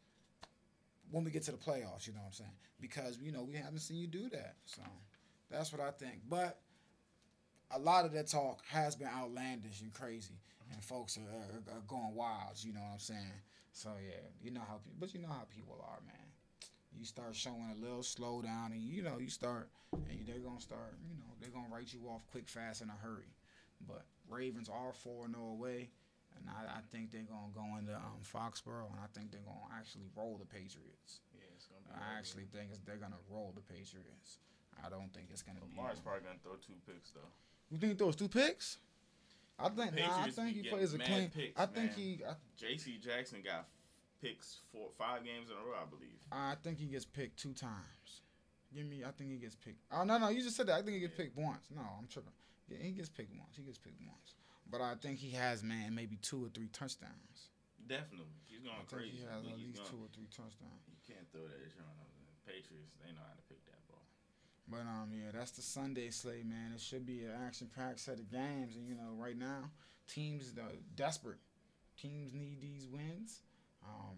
when 1.11 1.23
we 1.23 1.31
get 1.31 1.43
to 1.43 1.51
the 1.51 1.57
playoffs. 1.57 2.07
You 2.07 2.13
know 2.13 2.19
what 2.19 2.27
I'm 2.27 2.33
saying? 2.33 2.51
Because 2.81 3.17
you 3.21 3.31
know 3.31 3.43
we 3.43 3.55
haven't 3.55 3.79
seen 3.79 3.97
you 3.97 4.07
do 4.07 4.29
that. 4.29 4.55
So 4.65 4.81
that's 5.49 5.71
what 5.71 5.81
I 5.81 5.91
think. 5.91 6.21
But 6.29 6.59
a 7.71 7.79
lot 7.79 8.05
of 8.05 8.11
that 8.13 8.27
talk 8.27 8.63
has 8.67 8.95
been 8.95 9.07
outlandish 9.07 9.81
and 9.81 9.93
crazy, 9.93 10.39
and 10.71 10.83
folks 10.83 11.17
are, 11.17 11.21
are, 11.21 11.77
are 11.77 11.81
going 11.87 12.13
wild. 12.13 12.55
You 12.57 12.73
know 12.73 12.81
what 12.81 12.93
I'm 12.93 12.99
saying? 12.99 13.41
So 13.71 13.89
yeah, 14.05 14.15
you 14.41 14.51
know 14.51 14.61
how, 14.67 14.79
but 14.99 15.13
you 15.13 15.21
know 15.21 15.29
how 15.29 15.45
people 15.53 15.77
are, 15.81 15.99
man. 16.05 16.15
You 16.97 17.05
start 17.05 17.35
showing 17.35 17.75
a 17.75 17.81
little 17.81 17.99
slowdown, 17.99 18.67
and 18.71 18.81
you 18.81 19.01
know 19.01 19.17
you 19.19 19.29
start, 19.29 19.69
and 19.93 20.25
they're 20.25 20.39
gonna 20.39 20.61
start. 20.61 20.95
You 21.07 21.15
know 21.17 21.25
they're 21.41 21.49
gonna 21.49 21.73
write 21.73 21.93
you 21.93 22.07
off 22.07 22.21
quick, 22.31 22.47
fast, 22.47 22.81
in 22.81 22.89
a 22.89 22.93
hurry. 22.93 23.35
But 23.85 24.05
Ravens 24.29 24.69
are 24.69 24.93
four 24.93 25.25
and 25.25 25.33
no 25.33 25.47
away, 25.47 25.89
and 26.37 26.45
I, 26.49 26.79
I 26.79 26.81
think 26.91 27.11
they're 27.11 27.27
gonna 27.27 27.53
go 27.53 27.65
into 27.77 27.95
um, 27.95 28.21
Foxborough, 28.23 28.91
and 28.91 28.99
I 29.01 29.07
think 29.13 29.31
they're 29.31 29.45
gonna 29.45 29.71
actually 29.75 30.07
roll 30.15 30.37
the 30.37 30.45
Patriots. 30.45 31.23
Yeah, 31.33 31.47
it's 31.55 31.67
gonna 31.67 31.83
be. 31.87 31.95
I 31.95 32.17
actually 32.17 32.45
think 32.51 32.69
it's, 32.71 32.79
they're 32.85 32.99
gonna 33.01 33.21
roll 33.29 33.53
the 33.55 33.61
Patriots. 33.63 34.39
I 34.83 34.89
don't 34.89 35.11
think 35.13 35.27
it's 35.31 35.41
gonna 35.41 35.59
be. 35.61 35.75
Lamar's 35.75 35.99
probably 35.99 36.23
gonna 36.27 36.41
throw 36.43 36.59
two 36.59 36.77
picks 36.85 37.11
though. 37.11 37.31
You 37.71 37.77
think 37.77 37.93
he 37.93 37.97
throws 37.97 38.15
two 38.15 38.27
picks? 38.29 38.77
I 39.57 39.69
think. 39.69 39.95
Nah, 39.95 40.23
I 40.23 40.29
think 40.29 40.55
he 40.55 40.63
plays 40.67 40.93
a 40.93 40.99
clean. 40.99 41.29
picks, 41.29 41.59
I 41.59 41.65
think 41.65 41.95
man. 41.95 41.97
he. 41.97 42.19
I, 42.27 42.33
J.C. 42.57 42.99
Jackson 43.01 43.39
got 43.43 43.67
picks 44.21 44.59
four, 44.71 44.89
five 44.97 45.23
games 45.23 45.49
in 45.49 45.55
a 45.55 45.63
row, 45.63 45.79
I 45.81 45.85
believe. 45.89 46.19
I 46.31 46.55
think 46.61 46.77
he 46.77 46.87
gets 46.87 47.05
picked 47.05 47.39
two 47.39 47.53
times. 47.53 48.21
Give 48.75 48.85
me. 48.85 49.03
I 49.07 49.11
think 49.11 49.31
he 49.31 49.37
gets 49.37 49.55
picked. 49.55 49.79
Oh 49.91 50.03
no, 50.03 50.17
no, 50.17 50.27
you 50.29 50.41
just 50.43 50.57
said 50.57 50.67
that. 50.67 50.73
I 50.75 50.81
think 50.81 50.95
he 50.95 50.99
gets 50.99 51.13
Yeah. 51.17 51.23
picked 51.25 51.37
once. 51.37 51.63
No, 51.73 51.81
I'm 51.81 52.07
tripping. 52.07 52.33
Yeah, 52.67 52.77
he 52.81 52.91
gets 52.91 53.09
picked 53.09 53.31
once. 53.31 53.55
He 53.55 53.63
gets 53.63 53.77
picked 53.77 54.01
once. 54.01 54.35
But 54.69 54.81
I 54.81 54.95
think 54.95 55.19
he 55.19 55.31
has 55.31 55.63
man 55.63 55.93
maybe 55.95 56.17
two 56.21 56.43
or 56.45 56.49
three 56.49 56.67
touchdowns. 56.73 57.49
Definitely, 57.87 58.33
he's 58.49 58.61
I 58.65 58.65
going 58.65 58.85
think 58.87 58.89
crazy. 58.89 59.17
he 59.17 59.23
has 59.29 59.45
at 59.45 59.57
least 59.57 59.77
gonna- 59.77 59.89
two 59.89 60.01
or 60.03 60.09
three 60.13 60.27
touchdowns. 60.27 60.81
You 60.89 60.97
can't 61.05 61.25
throw 61.31 61.45
that 61.45 61.69
shit 61.69 61.81
on 61.85 61.95
them. 61.97 62.09
Patriots, 62.45 62.93
they 63.03 63.11
know 63.13 63.21
how 63.25 63.33
to 63.33 63.41
pick 63.49 63.63
that 63.65 63.81
ball. 63.87 64.01
But 64.67 64.81
um, 64.89 65.09
yeah, 65.13 65.31
that's 65.33 65.51
the 65.51 65.61
Sunday 65.61 66.09
slate, 66.09 66.45
man. 66.45 66.71
It 66.73 66.81
should 66.81 67.05
be 67.05 67.23
an 67.25 67.31
action-packed 67.45 67.99
set 67.99 68.19
of 68.19 68.29
games, 68.31 68.75
and 68.75 68.87
you 68.87 68.95
know, 68.95 69.13
right 69.17 69.37
now, 69.37 69.69
teams 70.07 70.53
are 70.57 70.71
desperate. 70.95 71.39
Teams 71.97 72.33
need 72.33 72.61
these 72.61 72.87
wins. 72.87 73.41
Um, 73.83 74.17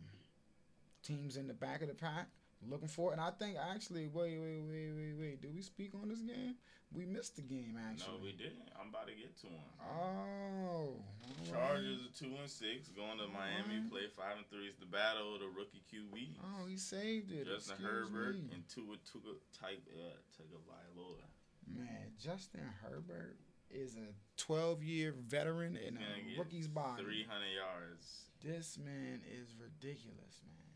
teams 1.03 1.37
in 1.37 1.47
the 1.47 1.53
back 1.53 1.81
of 1.81 1.87
the 1.89 1.93
pack 1.93 2.27
looking 2.67 2.87
for 2.87 3.11
it, 3.11 3.13
and 3.13 3.21
I 3.21 3.31
think 3.31 3.55
actually, 3.57 4.07
wait, 4.07 4.37
wait, 4.39 4.59
wait, 4.61 4.91
wait, 4.95 5.13
wait. 5.19 5.41
Do 5.41 5.49
we 5.53 5.61
speak 5.61 5.91
on 5.95 6.09
this 6.09 6.19
game? 6.21 6.55
We 6.95 7.05
missed 7.05 7.35
the 7.35 7.41
game 7.43 7.75
actually. 7.77 8.13
No, 8.17 8.23
we 8.23 8.31
didn't. 8.31 8.63
I'm 8.79 8.89
about 8.89 9.07
to 9.07 9.13
get 9.13 9.35
to 9.43 9.47
one. 9.47 9.69
Oh, 9.83 10.97
all 10.97 11.51
Chargers 11.51 11.99
are 12.01 12.13
two 12.17 12.31
and 12.39 12.49
six, 12.49 12.87
going 12.95 13.19
to 13.19 13.27
Miami, 13.27 13.83
Alright. 13.85 13.91
play 13.91 14.05
five 14.15 14.37
and 14.39 14.47
three. 14.49 14.67
It's 14.71 14.79
the 14.79 14.87
battle 14.89 15.35
of 15.35 15.41
the 15.41 15.51
rookie 15.51 15.83
QBs. 15.91 16.39
Oh, 16.41 16.65
he 16.65 16.77
saved 16.77 17.31
it. 17.31 17.45
Justin 17.45 17.75
Excuse 17.75 17.83
Herbert 17.85 18.35
me. 18.39 18.49
and 18.55 18.63
Tua 18.71 18.95
Tua 19.03 19.35
type 19.51 19.83
uh, 19.93 20.15
Tagovailoa. 20.39 21.27
Man, 21.67 22.15
Justin 22.17 22.63
Herbert 22.81 23.35
is 23.69 23.97
a 23.97 24.15
12-year 24.41 25.13
veteran 25.27 25.75
in 25.75 25.97
a 25.97 26.39
rookie's 26.39 26.69
body. 26.69 27.03
300 27.03 27.27
yards. 27.51 28.31
This 28.41 28.79
man 28.79 29.19
is 29.27 29.53
ridiculous, 29.59 30.39
man. 30.47 30.66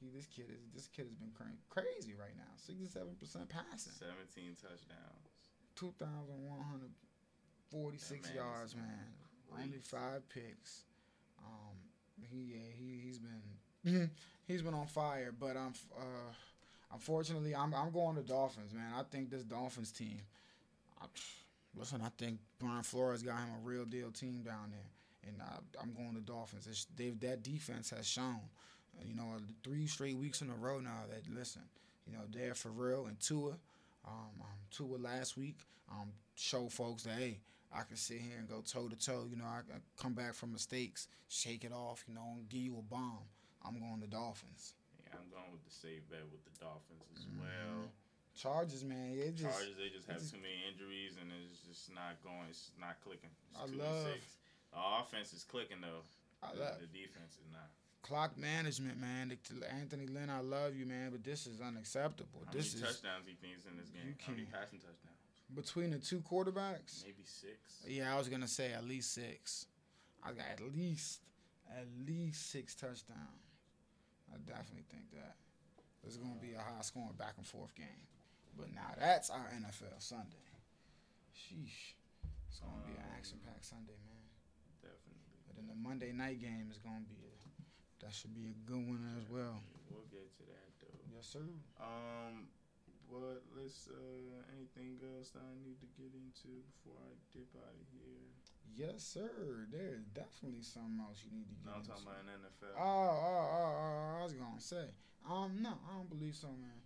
He, 0.00 0.08
this 0.14 0.26
kid 0.26 0.46
is 0.50 0.60
this 0.74 0.88
kid 0.88 1.06
has 1.06 1.14
been 1.14 1.30
cra- 1.36 1.46
crazy 1.70 2.14
right 2.18 2.34
now. 2.36 2.50
Sixty-seven 2.56 3.14
percent 3.18 3.48
passing, 3.48 3.92
17 3.98 4.56
touchdowns. 4.60 5.28
two 5.76 5.92
thousand 5.98 6.44
one 6.46 6.60
hundred 6.60 6.90
forty-six 7.70 8.28
That 8.28 8.34
man 8.34 8.44
is 8.44 8.52
yards, 8.54 8.76
man. 8.76 9.08
Only 9.62 9.78
five 9.78 10.28
picks. 10.28 10.82
Um, 11.38 11.76
he 12.20 12.54
yeah, 12.54 12.70
he 12.76 13.00
he's 13.04 13.18
been 13.18 14.10
he's 14.46 14.62
been 14.62 14.74
on 14.74 14.86
fire, 14.86 15.32
but 15.38 15.56
um, 15.56 15.72
uh, 15.96 16.32
unfortunately, 16.92 17.54
I'm 17.54 17.72
I'm 17.74 17.90
going 17.90 18.16
to 18.16 18.22
Dolphins, 18.22 18.72
man. 18.74 18.92
I 18.96 19.02
think 19.04 19.30
this 19.30 19.44
Dolphins 19.44 19.92
team. 19.92 20.20
I, 21.00 21.06
listen, 21.76 22.00
I 22.04 22.08
think 22.18 22.38
Brian 22.58 22.82
Flores 22.82 23.22
got 23.22 23.38
him 23.38 23.48
a 23.62 23.66
real 23.68 23.84
deal 23.84 24.10
team 24.10 24.42
down 24.42 24.70
there, 24.70 25.28
and 25.30 25.40
I, 25.42 25.58
I'm 25.82 25.92
going 25.92 26.14
to 26.14 26.20
Dolphins. 26.20 26.66
It's, 26.66 26.86
they've 26.96 27.18
that 27.20 27.42
defense 27.42 27.90
has 27.90 28.06
shown, 28.06 28.40
you 29.06 29.14
know, 29.14 29.36
three 29.62 29.86
straight 29.86 30.16
weeks 30.16 30.42
in 30.42 30.50
a 30.50 30.54
row 30.54 30.78
now 30.80 31.02
that 31.10 31.22
listen, 31.34 31.62
you 32.06 32.12
know, 32.12 32.24
they're 32.30 32.54
for 32.54 32.70
real. 32.70 33.06
And 33.06 33.18
Tua, 33.20 33.52
um, 34.06 34.30
um 34.40 34.46
Tua 34.70 34.96
last 34.98 35.36
week, 35.36 35.58
um, 35.90 36.12
show 36.34 36.68
folks 36.68 37.04
that 37.04 37.18
hey, 37.18 37.40
I 37.74 37.82
can 37.82 37.96
sit 37.96 38.18
here 38.20 38.38
and 38.38 38.48
go 38.48 38.62
toe 38.62 38.88
to 38.88 38.96
toe. 38.96 39.26
You 39.30 39.36
know, 39.36 39.44
I 39.46 39.60
can 39.68 39.80
come 39.96 40.12
back 40.14 40.34
from 40.34 40.52
mistakes, 40.52 41.08
shake 41.28 41.64
it 41.64 41.72
off, 41.72 42.04
you 42.08 42.14
know, 42.14 42.34
and 42.36 42.48
give 42.48 42.60
you 42.60 42.76
a 42.78 42.82
bomb. 42.82 43.24
I'm 43.64 43.78
going 43.78 44.00
to 44.00 44.06
Dolphins. 44.06 44.74
Yeah, 45.06 45.16
I'm 45.18 45.30
going 45.30 45.50
with 45.52 45.64
the 45.64 45.72
safe 45.74 46.02
bet 46.10 46.20
with 46.30 46.44
the 46.44 46.52
Dolphins 46.60 47.02
as 47.16 47.24
Mhm. 47.24 47.40
well. 47.40 47.88
Charges, 48.36 48.82
man, 48.84 49.14
it 49.14 49.34
just 49.36 49.46
Chargers, 49.58 49.76
they 49.78 49.88
just 49.90 50.06
have 50.08 50.18
just- 50.18 50.34
too 50.34 50.40
many 50.42 50.58
injuries 50.66 51.16
and 51.16 51.30
it's 51.32 51.60
just 51.60 51.92
not 51.94 52.20
going. 52.22 52.48
It's 52.50 52.72
not 52.78 53.00
clicking. 53.00 53.30
It's 53.50 53.60
I 53.60 53.64
love-. 53.66 54.04
The 54.72 54.78
offense 55.00 55.32
is 55.32 55.44
clicking 55.44 55.80
though. 55.80 56.02
I 56.42 56.52
the, 56.52 56.60
love 56.60 56.80
the 56.80 56.86
defense 56.86 57.38
is 57.38 57.46
not. 57.52 57.70
Clock 58.04 58.36
management, 58.36 59.00
man. 59.00 59.32
Anthony 59.80 60.06
Lynn, 60.06 60.28
I 60.28 60.40
love 60.40 60.76
you, 60.76 60.84
man, 60.84 61.08
but 61.10 61.24
this 61.24 61.46
is 61.46 61.60
unacceptable. 61.60 62.44
How 62.46 62.52
this 62.52 62.74
many 62.76 62.84
is 62.86 63.00
touchdowns 63.00 63.24
he 63.26 63.34
thinks 63.40 63.64
in 63.64 63.80
this 63.80 63.88
you 63.88 64.12
game? 64.12 64.14
How 64.20 64.32
many 64.32 64.44
passing 64.44 64.78
touchdowns? 64.78 65.16
between 65.54 65.90
the 65.90 65.98
two 65.98 66.20
quarterbacks. 66.20 67.04
Maybe 67.04 67.24
six. 67.24 67.84
Yeah, 67.86 68.12
I 68.12 68.18
was 68.18 68.28
gonna 68.28 68.48
say 68.48 68.72
at 68.72 68.84
least 68.84 69.12
six. 69.12 69.66
I 70.22 70.32
got 70.32 70.44
at 70.52 70.60
least 70.74 71.20
at 71.70 71.86
least 72.06 72.50
six 72.50 72.74
touchdowns. 72.74 73.44
I 74.32 74.36
definitely 74.48 74.84
think 74.90 75.12
that 75.12 75.36
is 76.06 76.16
gonna 76.16 76.40
be 76.40 76.52
a 76.54 76.58
high 76.60 76.82
scoring 76.82 77.14
back 77.16 77.34
and 77.36 77.46
forth 77.46 77.74
game. 77.74 78.04
But 78.56 78.72
now 78.74 78.92
that's 78.98 79.30
our 79.30 79.46
NFL 79.56 80.00
Sunday. 80.00 80.42
Sheesh, 81.34 81.94
it's 82.48 82.60
gonna 82.60 82.82
be 82.86 82.94
an 82.94 83.04
Um, 83.04 83.16
action 83.16 83.38
packed 83.44 83.64
Sunday, 83.64 83.98
man. 84.06 84.24
Definitely. 84.80 85.38
But 85.46 85.56
then 85.56 85.66
the 85.68 85.74
Monday 85.76 86.12
night 86.12 86.40
game 86.40 86.68
is 86.70 86.78
gonna 86.78 87.04
be 87.06 87.20
a, 87.20 87.32
that 88.00 88.12
should 88.12 88.34
be 88.34 88.50
a 88.50 88.56
good 88.66 88.82
one 88.86 89.02
as 89.18 89.28
well. 89.30 89.62
We'll 89.90 90.06
get 90.10 90.30
to 90.38 90.44
that 90.50 90.68
though. 90.80 90.98
Yes, 91.14 91.26
sir. 91.26 91.44
Um, 91.80 92.48
what? 93.08 93.42
Let's. 93.56 93.88
Uh, 93.88 94.42
anything 94.56 94.98
else 95.16 95.30
that 95.30 95.42
I 95.44 95.54
need 95.62 95.78
to 95.80 95.88
get 95.96 96.10
into 96.14 96.62
before 96.74 96.98
I 97.04 97.12
dip 97.32 97.48
out 97.56 97.74
of 97.74 97.86
here? 97.92 98.26
Yes, 98.76 99.02
sir. 99.04 99.66
There 99.70 99.94
is 99.94 100.04
definitely 100.14 100.62
something 100.62 100.98
else 101.00 101.22
you 101.22 101.30
need 101.36 101.46
to 101.48 101.54
get 101.54 101.66
No, 101.66 101.72
I'm 101.72 101.78
into. 101.80 101.90
talking 101.90 102.06
about 102.06 102.20
an 102.26 102.42
NFL. 102.42 102.74
Oh, 102.74 102.82
oh, 102.82 103.50
oh, 103.54 103.74
oh, 103.78 104.20
I 104.20 104.22
was 104.24 104.32
gonna 104.34 104.60
say. 104.60 104.86
Um, 105.28 105.62
no, 105.62 105.72
I 105.88 105.94
don't 105.96 106.08
believe 106.10 106.34
so, 106.34 106.48
man. 106.48 106.80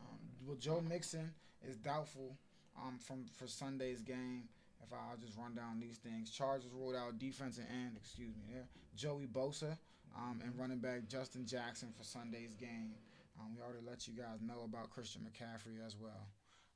Um, 0.00 0.18
well, 0.46 0.56
Joe 0.56 0.80
Mixon 0.80 1.30
is 1.68 1.76
doubtful. 1.76 2.36
Um, 2.76 2.98
from 2.98 3.24
for 3.38 3.46
Sunday's 3.46 4.02
game. 4.02 4.48
If 4.84 4.92
I'll 4.92 5.16
just 5.16 5.36
run 5.36 5.54
down 5.54 5.80
these 5.80 5.96
things, 5.96 6.30
Chargers 6.30 6.70
rolled 6.72 6.94
out 6.94 7.18
defensive 7.18 7.64
end. 7.72 7.96
Excuse 7.96 8.28
me, 8.36 8.42
there. 8.52 8.66
Joey 8.94 9.26
Bosa, 9.26 9.76
um, 10.16 10.40
and 10.42 10.56
running 10.58 10.78
back 10.80 11.06
Justin 11.08 11.44
Jackson 11.46 11.92
for 11.96 12.04
Sunday's 12.04 12.54
game. 12.56 12.96
Um, 13.38 13.52
we 13.54 13.60
already 13.60 13.84
let 13.84 14.08
you 14.08 14.14
guys 14.16 14.40
know 14.40 14.64
about 14.64 14.88
Christian 14.90 15.20
McCaffrey 15.28 15.84
as 15.84 15.94
well. 15.96 16.32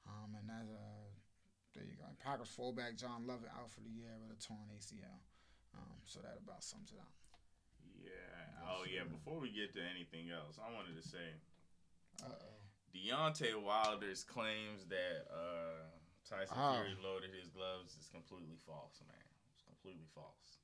Um, 0.07 0.37
and 0.37 0.45
that's 0.49 0.69
uh, 0.69 1.09
there 1.75 1.85
you 1.89 1.97
go. 1.97 2.05
Packers 2.21 2.49
fullback 2.53 2.97
John 3.01 3.25
Lovett 3.27 3.49
out 3.57 3.73
for 3.73 3.81
the 3.81 3.89
year 3.89 4.13
with 4.21 4.37
a 4.37 4.41
torn 4.41 4.69
ACL. 4.77 5.21
Um, 5.73 5.99
so 6.05 6.21
that 6.21 6.37
about 6.45 6.61
sums 6.65 6.93
it 6.93 7.01
up. 7.01 7.15
Yeah. 7.97 8.69
Oh 8.69 8.85
yeah. 8.85 9.09
Before 9.09 9.41
we 9.41 9.49
get 9.49 9.73
to 9.77 9.81
anything 9.81 10.29
else, 10.29 10.61
I 10.61 10.69
wanted 10.75 11.01
to 11.01 11.05
say 11.07 11.33
Uh 12.21 12.37
oh. 12.37 12.61
Deontay 12.93 13.55
Wilder's 13.57 14.25
claims 14.25 14.85
that 14.91 15.31
uh, 15.31 15.87
Tyson 16.29 16.57
Oh. 16.59 16.77
Fury 16.83 16.99
loaded 17.01 17.31
his 17.33 17.49
gloves 17.49 17.97
is 17.97 18.11
completely 18.13 18.59
false, 18.67 19.01
man. 19.07 19.31
It's 19.55 19.63
completely 19.65 20.11
false. 20.13 20.60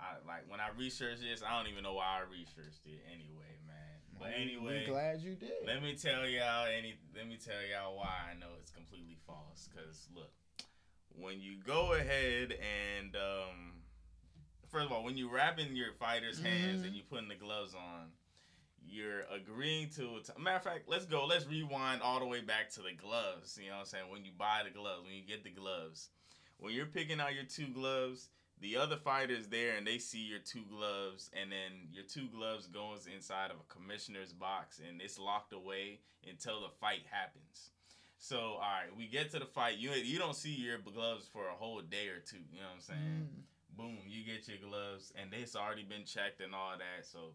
I 0.00 0.16
like 0.26 0.48
when 0.48 0.60
I 0.60 0.68
researched 0.76 1.22
this. 1.22 1.42
I 1.46 1.56
don't 1.56 1.70
even 1.70 1.82
know 1.84 1.94
why 1.94 2.20
I 2.20 2.30
researched 2.30 2.86
it 2.86 3.00
anyway, 3.12 3.52
man. 3.66 3.76
But 4.18 4.32
anyway, 4.38 4.84
glad 4.86 5.20
you 5.20 5.34
did. 5.34 5.52
Let 5.66 5.82
me 5.82 5.94
tell 5.94 6.26
y'all 6.26 6.66
any. 6.66 6.94
Let 7.16 7.28
me 7.28 7.36
tell 7.42 7.60
y'all 7.70 7.96
why 7.96 8.32
I 8.32 8.38
know 8.38 8.48
it's 8.60 8.70
completely 8.70 9.16
false. 9.26 9.68
Cause 9.74 10.08
look, 10.14 10.30
when 11.18 11.40
you 11.40 11.56
go 11.64 11.92
ahead 11.94 12.52
and 12.52 13.14
um, 13.16 13.72
first 14.70 14.86
of 14.86 14.92
all, 14.92 15.04
when 15.04 15.16
you 15.16 15.28
wrapping 15.30 15.74
your 15.76 15.92
fighter's 15.98 16.40
hands 16.40 16.82
Mhm. 16.82 16.86
and 16.88 16.94
you 16.96 17.02
putting 17.02 17.28
the 17.28 17.34
gloves 17.34 17.74
on, 17.74 18.12
you're 18.86 19.22
agreeing 19.30 19.88
to. 19.90 20.16
a 20.16 20.22
t- 20.22 20.32
matter 20.42 20.56
of 20.56 20.62
fact, 20.64 20.88
let's 20.88 21.06
go. 21.06 21.24
Let's 21.26 21.46
rewind 21.46 22.02
all 22.02 22.18
the 22.20 22.26
way 22.26 22.40
back 22.40 22.70
to 22.72 22.80
the 22.82 22.92
gloves. 22.92 23.58
You 23.62 23.68
know 23.68 23.76
what 23.76 23.80
I'm 23.80 23.86
saying? 23.86 24.10
When 24.10 24.24
you 24.24 24.32
buy 24.36 24.62
the 24.64 24.70
gloves, 24.70 25.04
when 25.04 25.14
you 25.14 25.22
get 25.22 25.44
the 25.44 25.50
gloves, 25.50 26.08
when 26.58 26.74
you're 26.74 26.86
picking 26.86 27.20
out 27.20 27.34
your 27.34 27.44
two 27.44 27.68
gloves. 27.68 28.28
The 28.60 28.76
other 28.76 28.96
fighter's 28.96 29.46
there 29.46 29.76
and 29.76 29.86
they 29.86 29.98
see 29.98 30.18
your 30.20 30.38
two 30.38 30.64
gloves, 30.70 31.30
and 31.32 31.50
then 31.50 31.88
your 31.92 32.04
two 32.04 32.28
gloves 32.28 32.66
goes 32.66 33.08
inside 33.12 33.50
of 33.50 33.56
a 33.56 33.72
commissioner's 33.72 34.32
box 34.32 34.80
and 34.86 35.00
it's 35.00 35.18
locked 35.18 35.52
away 35.52 36.00
until 36.28 36.60
the 36.60 36.68
fight 36.80 37.02
happens. 37.10 37.70
So, 38.18 38.36
all 38.36 38.60
right, 38.60 38.94
we 38.96 39.06
get 39.06 39.30
to 39.30 39.38
the 39.38 39.46
fight. 39.46 39.78
You 39.78 39.92
you 39.92 40.18
don't 40.18 40.36
see 40.36 40.50
your 40.50 40.76
gloves 40.76 41.26
for 41.32 41.48
a 41.48 41.54
whole 41.54 41.80
day 41.80 42.08
or 42.08 42.20
two. 42.20 42.36
You 42.52 42.60
know 42.60 42.66
what 42.66 42.74
I'm 42.76 42.80
saying? 42.82 43.28
Mm. 43.32 43.76
Boom, 43.78 43.98
you 44.06 44.24
get 44.24 44.46
your 44.46 44.58
gloves, 44.58 45.10
and 45.18 45.32
it's 45.32 45.56
already 45.56 45.84
been 45.84 46.04
checked 46.04 46.42
and 46.42 46.54
all 46.54 46.72
that. 46.76 47.06
So, 47.06 47.32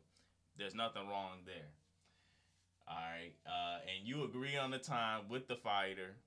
there's 0.58 0.76
nothing 0.76 1.08
wrong 1.10 1.42
there. 1.44 1.74
All 2.88 2.96
right, 2.96 3.34
uh, 3.48 3.80
and 3.82 4.08
you 4.08 4.26
agree 4.26 4.58
on 4.58 4.70
the 4.70 4.78
time 4.78 5.22
with 5.28 5.48
the 5.48 5.56
fighter 5.56 6.18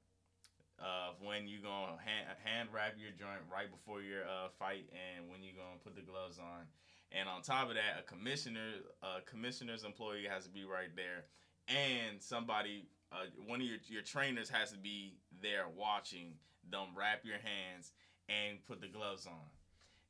of 0.78 1.20
when 1.20 1.48
you 1.48 1.58
gonna 1.60 1.98
hand, 1.98 2.26
hand 2.44 2.68
wrap 2.72 2.94
your 2.98 3.10
joint 3.10 3.42
right 3.52 3.70
before 3.70 4.00
your 4.00 4.22
uh, 4.22 4.48
fight, 4.58 4.86
and 4.92 5.28
when 5.28 5.42
you 5.42 5.52
gonna 5.52 5.78
put 5.82 5.96
the 5.96 6.02
gloves 6.02 6.38
on. 6.38 6.66
And 7.10 7.28
on 7.28 7.42
top 7.42 7.68
of 7.68 7.74
that, 7.74 7.98
a 8.00 8.02
commissioner, 8.02 8.84
a 9.02 9.20
commissioner's 9.22 9.84
employee 9.84 10.26
has 10.30 10.44
to 10.44 10.50
be 10.50 10.64
right 10.64 10.94
there, 10.94 11.24
and 11.66 12.20
somebody, 12.20 12.86
uh, 13.12 13.26
one 13.46 13.60
of 13.60 13.66
your 13.66 13.78
your 13.88 14.02
trainers 14.02 14.48
has 14.50 14.70
to 14.72 14.78
be 14.78 15.18
there 15.42 15.64
watching 15.76 16.34
them 16.70 16.88
wrap 16.94 17.24
your 17.24 17.38
hands 17.38 17.92
and 18.28 18.64
put 18.66 18.80
the 18.80 18.88
gloves 18.88 19.26
on. 19.26 19.48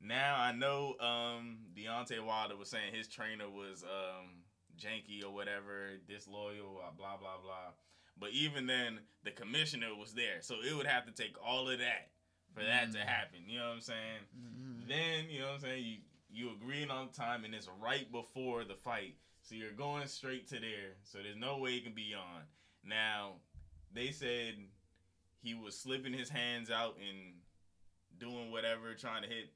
Now 0.00 0.36
I 0.38 0.52
know 0.52 0.94
um, 1.00 1.58
Deontay 1.76 2.24
Wilder 2.24 2.56
was 2.56 2.68
saying 2.68 2.94
his 2.94 3.08
trainer 3.08 3.48
was 3.48 3.82
um, 3.84 4.42
janky 4.78 5.24
or 5.24 5.30
whatever, 5.30 5.98
disloyal, 6.08 6.82
blah 6.96 7.16
blah 7.16 7.38
blah. 7.42 7.72
But 8.20 8.30
even 8.30 8.66
then, 8.66 9.00
the 9.24 9.30
commissioner 9.30 9.94
was 9.94 10.14
there, 10.14 10.40
so 10.40 10.56
it 10.62 10.74
would 10.76 10.86
have 10.86 11.06
to 11.06 11.12
take 11.12 11.36
all 11.44 11.68
of 11.70 11.78
that 11.78 12.10
for 12.54 12.62
that 12.64 12.92
to 12.92 12.98
Mm. 12.98 13.06
happen. 13.06 13.48
You 13.48 13.58
know 13.58 13.68
what 13.68 13.74
I'm 13.74 13.80
saying? 13.80 14.20
Mhm. 14.36 14.88
Then 14.88 15.30
you 15.30 15.40
know 15.40 15.46
what 15.48 15.54
I'm 15.54 15.60
saying. 15.60 15.84
You 15.84 15.98
you 16.30 16.50
agreeing 16.52 16.90
on 16.90 17.10
time, 17.12 17.44
and 17.46 17.54
it's 17.54 17.68
right 17.68 18.10
before 18.12 18.62
the 18.64 18.74
fight, 18.76 19.16
so 19.42 19.54
you're 19.54 19.72
going 19.72 20.06
straight 20.08 20.46
to 20.48 20.60
there. 20.60 20.94
So 21.04 21.22
there's 21.22 21.36
no 21.36 21.56
way 21.58 21.76
it 21.76 21.84
can 21.84 21.94
be 21.94 22.12
on. 22.14 22.46
Now 22.84 23.40
they 23.92 24.10
said 24.10 24.68
he 25.40 25.54
was 25.54 25.78
slipping 25.78 26.12
his 26.12 26.28
hands 26.28 26.70
out 26.70 26.98
and 26.98 27.40
doing 28.18 28.50
whatever, 28.50 28.94
trying 28.94 29.22
to 29.22 29.28
hit. 29.28 29.54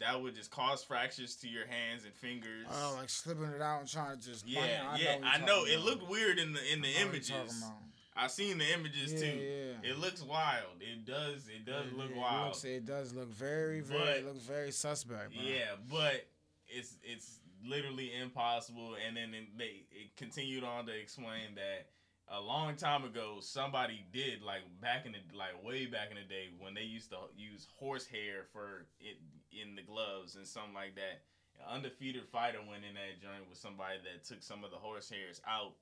That 0.00 0.20
would 0.22 0.34
just 0.34 0.50
cause 0.50 0.82
fractures 0.84 1.36
to 1.36 1.48
your 1.48 1.66
hands 1.66 2.04
and 2.04 2.12
fingers. 2.14 2.66
Oh, 2.70 2.96
like 2.98 3.08
slipping 3.08 3.44
it 3.54 3.62
out 3.62 3.80
and 3.80 3.88
trying 3.88 4.18
to 4.18 4.22
just. 4.24 4.46
yeah, 4.46 4.60
I 4.90 4.98
yeah, 4.98 5.16
what 5.16 5.24
I 5.26 5.38
know. 5.38 5.60
talking 5.60 5.72
It 5.74 5.80
looked 5.80 6.08
weird 6.08 6.38
in 6.38 6.52
the 6.52 6.72
in 6.72 6.82
the 6.82 6.88
I 6.88 7.02
know 7.04 7.08
images. 7.08 7.28
talking 7.30 7.52
about. 7.62 7.76
I 8.18 8.26
seen 8.28 8.56
the 8.58 8.72
images 8.72 9.12
Yeah, 9.12 9.18
too. 9.20 9.36
yeah. 9.84 9.90
It 9.90 9.98
looks 9.98 10.22
wild. 10.22 10.80
It 10.80 11.04
does. 11.04 11.48
It 11.48 11.66
does 11.66 11.86
Yeah, 11.92 11.98
look 12.02 12.10
It, 12.10 12.16
wild. 12.16 12.46
looks, 12.48 12.64
it 12.64 12.86
does 12.86 13.12
look 13.12 13.28
very, 13.28 13.80
very. 13.80 14.00
But- 14.00 14.16
it 14.18 14.26
looks 14.26 14.42
very 14.44 14.72
suspect. 14.72 15.34
Bro. 15.34 15.42
Yeah, 15.42 15.76
but 15.90 16.26
it's 16.68 16.96
it's 17.02 17.38
literally 17.64 18.14
impossible. 18.14 18.96
And 19.06 19.16
then 19.16 19.34
it- 19.34 19.56
they 19.58 19.84
it 19.90 20.16
continued 20.16 20.64
on 20.64 20.86
to 20.86 20.92
explain 20.98 21.54
that 21.56 21.88
a 22.28 22.40
long 22.40 22.74
time 22.74 23.04
ago 23.04 23.38
somebody 23.40 24.04
did 24.12 24.42
like 24.42 24.62
back 24.80 25.06
in 25.06 25.12
the 25.12 25.22
like 25.36 25.62
way 25.62 25.86
back 25.86 26.10
in 26.10 26.16
the 26.16 26.26
day 26.26 26.48
when 26.58 26.74
they 26.74 26.82
used 26.82 27.10
to 27.10 27.16
use 27.36 27.68
horsehair 27.78 28.42
for 28.52 28.86
it 29.00 29.18
in 29.52 29.76
the 29.76 29.82
gloves 29.82 30.34
and 30.34 30.46
something 30.46 30.74
like 30.74 30.94
that. 30.96 31.22
An 31.60 31.76
undefeated 31.76 32.26
fighter 32.28 32.58
went 32.68 32.84
in 32.84 32.94
that 32.94 33.22
joint 33.22 33.48
with 33.48 33.58
somebody 33.58 33.98
that 34.04 34.24
took 34.24 34.42
some 34.42 34.64
of 34.64 34.70
the 34.70 34.76
horsehairs 34.76 35.40
out, 35.48 35.72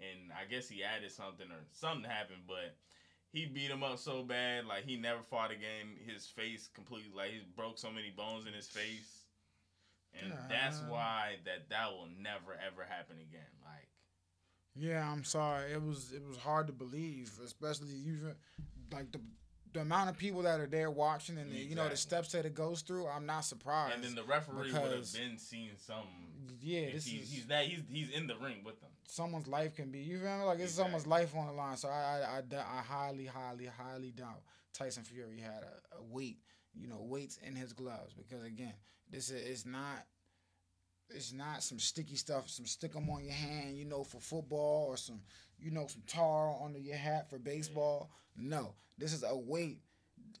and 0.00 0.32
I 0.36 0.44
guess 0.50 0.68
he 0.68 0.84
added 0.84 1.10
something 1.12 1.46
or 1.46 1.62
something 1.72 2.08
happened, 2.08 2.42
but. 2.46 2.76
He 3.30 3.44
beat 3.44 3.70
him 3.70 3.82
up 3.82 3.98
so 3.98 4.22
bad, 4.22 4.64
like 4.64 4.86
he 4.86 4.96
never 4.96 5.20
fought 5.20 5.50
again. 5.50 6.00
His 6.06 6.24
face 6.24 6.70
completely, 6.72 7.12
like 7.14 7.30
he 7.30 7.40
broke 7.54 7.76
so 7.76 7.90
many 7.90 8.08
bones 8.08 8.46
in 8.46 8.54
his 8.54 8.68
face, 8.68 9.26
and 10.14 10.32
that's 10.48 10.78
uh. 10.78 10.88
why 10.88 11.36
that 11.44 11.68
that 11.68 11.92
will 11.92 12.08
never 12.18 12.56
ever 12.56 12.88
happen 12.88 13.16
again. 13.20 13.52
Yeah, 14.78 15.10
I'm 15.10 15.24
sorry. 15.24 15.72
It 15.72 15.82
was 15.82 16.12
it 16.12 16.22
was 16.26 16.36
hard 16.36 16.66
to 16.68 16.72
believe, 16.72 17.30
especially 17.44 17.88
even 18.06 18.34
like 18.92 19.10
the 19.12 19.20
the 19.72 19.80
amount 19.80 20.10
of 20.10 20.16
people 20.16 20.42
that 20.42 20.60
are 20.60 20.66
there 20.66 20.90
watching 20.90 21.36
and 21.38 21.52
the, 21.52 21.58
you 21.58 21.74
know 21.74 21.88
the 21.88 21.96
steps 21.96 22.32
that 22.32 22.46
it 22.46 22.54
goes 22.54 22.82
through. 22.82 23.06
I'm 23.06 23.26
not 23.26 23.44
surprised. 23.44 23.94
and 23.94 24.04
then 24.04 24.14
the 24.14 24.22
referee 24.22 24.72
would 24.72 24.92
have 24.92 25.12
been 25.12 25.38
seeing 25.38 25.70
something. 25.76 26.08
yeah, 26.60 26.92
this 26.92 27.06
he's, 27.06 27.22
is 27.22 27.32
he's 27.32 27.46
that 27.46 27.64
he's 27.66 27.80
he's 27.90 28.10
in 28.10 28.26
the 28.26 28.36
ring 28.36 28.62
with 28.64 28.80
them. 28.80 28.90
someone's 29.06 29.48
life 29.48 29.74
can 29.74 29.90
be. 29.90 29.98
You 29.98 30.18
feel 30.20 30.38
me? 30.38 30.44
Like 30.44 30.60
it's 30.60 30.72
someone's 30.72 31.06
life 31.06 31.34
on 31.36 31.46
the 31.46 31.52
line. 31.52 31.76
So 31.76 31.88
I 31.88 32.40
I 32.52 32.56
I 32.56 32.82
highly 32.82 33.26
highly 33.26 33.66
highly 33.66 34.10
doubt 34.10 34.42
Tyson 34.72 35.02
Fury 35.02 35.40
had 35.40 35.62
a, 35.64 35.98
a 35.98 36.02
weight 36.02 36.38
you 36.74 36.88
know 36.88 36.98
weights 37.00 37.38
in 37.46 37.54
his 37.54 37.72
gloves 37.72 38.14
because 38.14 38.44
again 38.44 38.74
this 39.10 39.30
is 39.30 39.46
it's 39.46 39.66
not. 39.66 40.06
It's 41.10 41.32
not 41.32 41.62
some 41.62 41.78
sticky 41.78 42.16
stuff, 42.16 42.48
some 42.48 42.66
stick 42.66 42.94
'em 42.94 43.08
on 43.08 43.24
your 43.24 43.32
hand, 43.32 43.78
you 43.78 43.84
know, 43.84 44.04
for 44.04 44.20
football 44.20 44.86
or 44.88 44.96
some, 44.96 45.22
you 45.58 45.70
know, 45.70 45.86
some 45.86 46.02
tar 46.06 46.62
under 46.62 46.78
your 46.78 46.96
hat 46.96 47.28
for 47.30 47.38
baseball. 47.38 48.10
No, 48.36 48.74
this 48.98 49.12
is 49.12 49.22
a 49.22 49.36
weight 49.36 49.80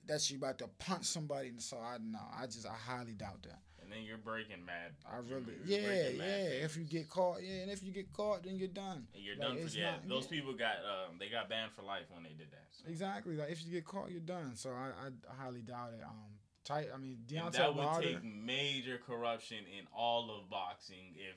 that 0.06 0.28
you're 0.30 0.38
about 0.38 0.58
to 0.58 0.68
punch 0.78 1.04
somebody. 1.04 1.48
And 1.48 1.62
So 1.62 1.78
I 1.78 1.98
no, 2.00 2.20
I 2.36 2.46
just 2.46 2.66
I 2.66 2.74
highly 2.74 3.14
doubt 3.14 3.42
that. 3.42 3.60
And 3.80 3.92
then 3.96 4.02
you're 4.04 4.18
breaking 4.18 4.66
mad. 4.66 4.92
I 5.10 5.16
really, 5.16 5.54
you're 5.64 5.80
yeah, 5.80 6.08
yeah. 6.10 6.64
If 6.64 6.76
you 6.76 6.84
get 6.84 7.08
caught, 7.08 7.42
yeah, 7.42 7.62
and 7.62 7.70
if 7.70 7.82
you 7.82 7.90
get 7.90 8.12
caught, 8.12 8.42
then 8.42 8.56
you're 8.56 8.68
done. 8.68 9.06
And 9.14 9.24
you're 9.24 9.36
like, 9.36 9.48
done 9.56 9.66
for 9.66 9.78
yeah. 9.78 9.90
not- 9.92 10.08
those 10.08 10.24
yeah. 10.24 10.30
people 10.30 10.52
got 10.52 10.76
um 10.84 11.16
they 11.18 11.30
got 11.30 11.48
banned 11.48 11.72
for 11.72 11.82
life 11.82 12.04
when 12.10 12.22
they 12.22 12.34
did 12.36 12.50
that. 12.50 12.66
So. 12.70 12.84
Exactly. 12.88 13.36
Like 13.36 13.50
if 13.50 13.64
you 13.64 13.72
get 13.72 13.86
caught, 13.86 14.10
you're 14.10 14.20
done. 14.20 14.56
So 14.56 14.70
I, 14.70 14.90
I, 15.06 15.42
highly 15.42 15.62
doubt 15.62 15.94
it. 15.98 16.04
Um, 16.04 16.37
tight. 16.68 16.88
I 16.94 16.98
mean, 16.98 17.18
And 17.30 17.52
Deontay 17.52 17.52
that 17.52 17.74
would 17.74 18.02
take 18.02 18.24
major 18.24 18.98
corruption 18.98 19.58
in 19.78 19.86
all 19.92 20.30
of 20.30 20.48
boxing 20.50 21.14
if 21.16 21.36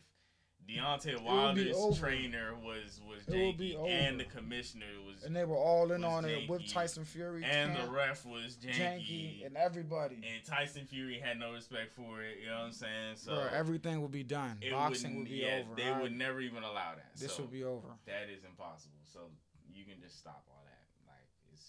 Deontay 0.70 1.24
Wilder's 1.24 1.98
trainer 1.98 2.54
was 2.56 3.02
was 3.08 3.26
janky 3.26 3.76
and 3.90 4.20
the 4.20 4.26
commissioner 4.26 4.86
was 5.08 5.24
and 5.24 5.36
they 5.36 5.44
were 5.44 5.58
all 5.58 5.92
in 5.92 6.04
on 6.04 6.24
it 6.26 6.48
with 6.48 6.72
Tyson 6.72 7.04
Fury 7.04 7.44
and 7.44 7.76
the 7.76 7.90
ref 7.90 8.26
was 8.26 8.58
janky, 8.58 8.78
janky, 8.78 9.46
and 9.46 9.58
everybody. 9.58 10.16
and 10.16 10.46
Tyson 10.46 10.86
Fury 10.86 11.20
had 11.20 11.40
no 11.40 11.54
respect 11.54 11.94
for 11.96 12.22
it. 12.22 12.38
You 12.42 12.48
know 12.48 12.60
what 12.60 12.66
I'm 12.66 12.72
saying? 12.74 13.16
So 13.16 13.34
Bro, 13.34 13.48
everything 13.54 14.02
would 14.02 14.12
be 14.12 14.24
done. 14.24 14.60
Boxing 14.70 15.18
would 15.18 15.30
be 15.30 15.38
yeah, 15.38 15.62
over. 15.66 15.76
They 15.76 15.90
I- 15.90 16.00
would 16.00 16.14
never 16.14 16.40
even 16.42 16.64
allow 16.64 16.94
that. 16.96 17.10
this 17.18 17.34
so 17.34 17.42
would 17.44 17.52
be 17.52 17.64
over. 17.64 17.88
that 18.06 18.30
is 18.32 18.44
impossible. 18.44 19.00
So 19.12 19.20
you 19.74 19.84
can 19.86 20.00
just 20.00 20.20
stop 20.20 20.46
all 20.50 20.64
that. 20.66 20.86
Like 21.08 21.28
it's 21.54 21.66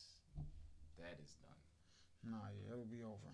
that 0.98 1.16
is 1.24 1.32
done. 1.40 2.32
Nah, 2.32 2.46
yeah, 2.54 2.74
it 2.74 2.78
would 2.78 2.90
be 2.90 3.02
over. 3.02 3.32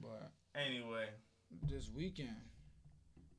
But 0.00 0.32
Anyway, 0.54 1.06
this 1.68 1.90
weekend, 1.94 2.34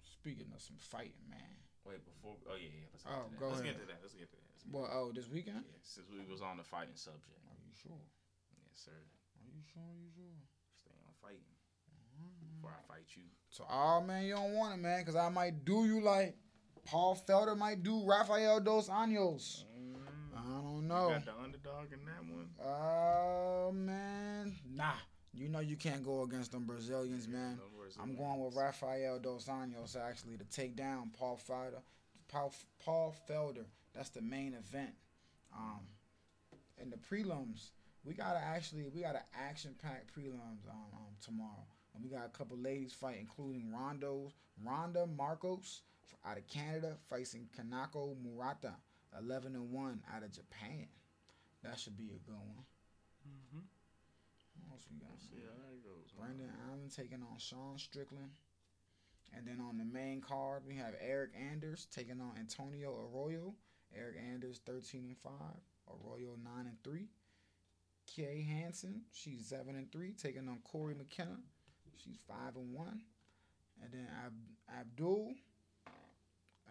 speaking 0.02 0.48
of 0.56 0.62
some 0.62 0.78
fighting, 0.80 1.26
man. 1.30 1.40
wait 1.86 2.00
before. 2.06 2.38
Oh 2.48 2.56
yeah, 2.56 2.70
yeah. 2.72 2.88
Let's 2.94 3.04
get 3.04 3.14
Oh, 3.14 3.28
to 3.28 3.36
that. 3.36 3.50
Let's 3.50 3.62
get 3.62 3.76
to 3.80 3.88
that. 3.88 4.00
Let's 4.02 4.14
get 4.16 4.30
to 4.32 4.38
that. 4.38 4.48
Let's 4.54 4.64
get 4.64 4.74
Well, 4.74 4.88
oh, 4.94 5.12
this 5.12 5.28
weekend? 5.28 5.64
Yeah, 5.66 5.82
since 5.82 6.08
we 6.08 6.22
was 6.32 6.42
on 6.42 6.58
the 6.58 6.64
fighting 6.64 6.96
subject. 6.96 7.40
Are 7.50 7.60
you 7.60 7.74
sure? 7.74 8.00
Yes, 8.68 8.86
sir. 8.86 8.92
Are 8.96 9.50
you 9.52 9.64
sure? 9.66 9.84
Are 9.84 10.00
you 10.00 10.12
sure? 10.16 10.38
Stay 10.80 10.96
on 11.02 11.14
fighting 11.20 11.56
mm-hmm. 12.16 12.56
before 12.56 12.72
I 12.72 12.82
fight 12.88 13.08
you. 13.16 13.24
So, 13.50 13.66
oh 13.70 14.02
man, 14.02 14.26
you 14.26 14.36
don't 14.36 14.54
want 14.54 14.76
it, 14.76 14.82
man, 14.82 15.02
because 15.02 15.16
I 15.16 15.30
might 15.30 15.66
do 15.66 15.86
you 15.86 16.02
like 16.02 16.38
Paul 16.86 17.20
Felder 17.28 17.58
might 17.58 17.84
do 17.84 18.04
Rafael 18.06 18.60
Dos 18.60 18.90
Anjos. 18.90 19.66
Mm-hmm. 19.66 20.38
I 20.38 20.62
don't 20.62 20.88
know. 20.88 21.08
You 21.10 21.16
got 21.16 21.26
the 21.26 21.44
underdog 21.44 21.92
in 21.92 22.06
that 22.06 22.24
one. 22.24 22.50
Oh 22.64 23.72
man, 23.74 24.56
nah. 24.72 24.94
You 25.34 25.48
know 25.50 25.60
you 25.60 25.76
can't 25.76 26.04
go 26.04 26.24
against 26.24 26.52
them 26.52 26.66
Brazilians, 26.66 27.28
man. 27.28 27.60
I'm 28.02 28.16
going 28.16 28.40
with 28.44 28.56
Rafael 28.56 29.20
Dos 29.20 29.46
Anjos 29.46 29.96
actually 29.96 30.38
to 30.38 30.44
take 30.46 30.76
down 30.76 31.12
Paul 31.18 31.40
Felder. 31.48 31.82
Paul, 32.28 32.54
Paul 32.84 33.16
Felder. 33.30 33.66
That's 33.94 34.10
the 34.10 34.22
main 34.22 34.54
event. 34.54 34.94
Um, 35.56 35.82
in 36.82 36.90
the 36.90 36.98
prelims, 36.98 37.72
we 38.04 38.14
gotta 38.14 38.40
actually 38.40 38.86
we 38.94 39.02
got 39.02 39.16
an 39.16 39.22
action 39.34 39.76
packed 39.82 40.14
prelims 40.16 40.68
um, 40.70 40.92
um 40.94 41.16
tomorrow, 41.22 41.68
and 41.94 42.04
we 42.04 42.10
got 42.10 42.26
a 42.26 42.38
couple 42.38 42.58
ladies 42.58 42.94
fight, 42.94 43.18
including 43.20 43.72
Rondo's 43.74 44.34
Randa 44.64 45.08
Markos 45.08 45.82
out 46.26 46.38
of 46.38 46.48
Canada 46.48 46.98
facing 47.10 47.48
Kanako 47.58 48.16
Murata, 48.22 48.74
11 49.20 49.56
and 49.56 49.72
one 49.72 50.02
out 50.14 50.24
of 50.24 50.32
Japan. 50.32 50.88
That 51.64 51.80
should 51.80 51.98
be 51.98 52.10
a 52.10 52.30
good 52.30 52.36
one. 52.36 52.66
Else 54.80 54.88
we 54.92 55.00
got? 55.00 55.20
See 55.22 55.46
how 55.46 55.58
that 55.68 55.84
goes. 55.84 56.12
Brendan 56.18 56.52
Allen 56.68 56.90
taking 56.96 57.22
on 57.22 57.38
Sean 57.38 57.78
Strickland. 57.78 58.32
And 59.36 59.46
then 59.46 59.60
on 59.62 59.78
the 59.78 59.86
main 59.86 60.22
card, 60.22 60.64
we 60.66 60.76
have 60.76 60.94
Eric 61.00 61.32
Anders 61.38 61.88
taking 61.94 62.20
on 62.20 62.32
Antonio 62.40 62.96
Arroyo. 62.96 63.54
Eric 63.96 64.18
Anders 64.32 64.62
13 64.66 65.06
and 65.06 65.18
5, 65.18 65.32
Arroyo 65.88 66.36
9 66.44 66.54
and 66.68 66.84
3. 66.84 67.08
Kay 68.06 68.42
Hansen, 68.48 69.02
she's 69.12 69.48
7 69.48 69.76
and 69.76 69.92
3, 69.92 70.14
taking 70.14 70.48
on 70.48 70.60
Cory 70.64 70.96
McKenna. 70.96 71.38
She's 71.98 72.18
5 72.28 72.56
and 72.56 72.74
1. 72.74 73.02
And 73.84 73.92
then 73.92 74.08
Ab- 74.26 74.80
Abdul 74.80 75.34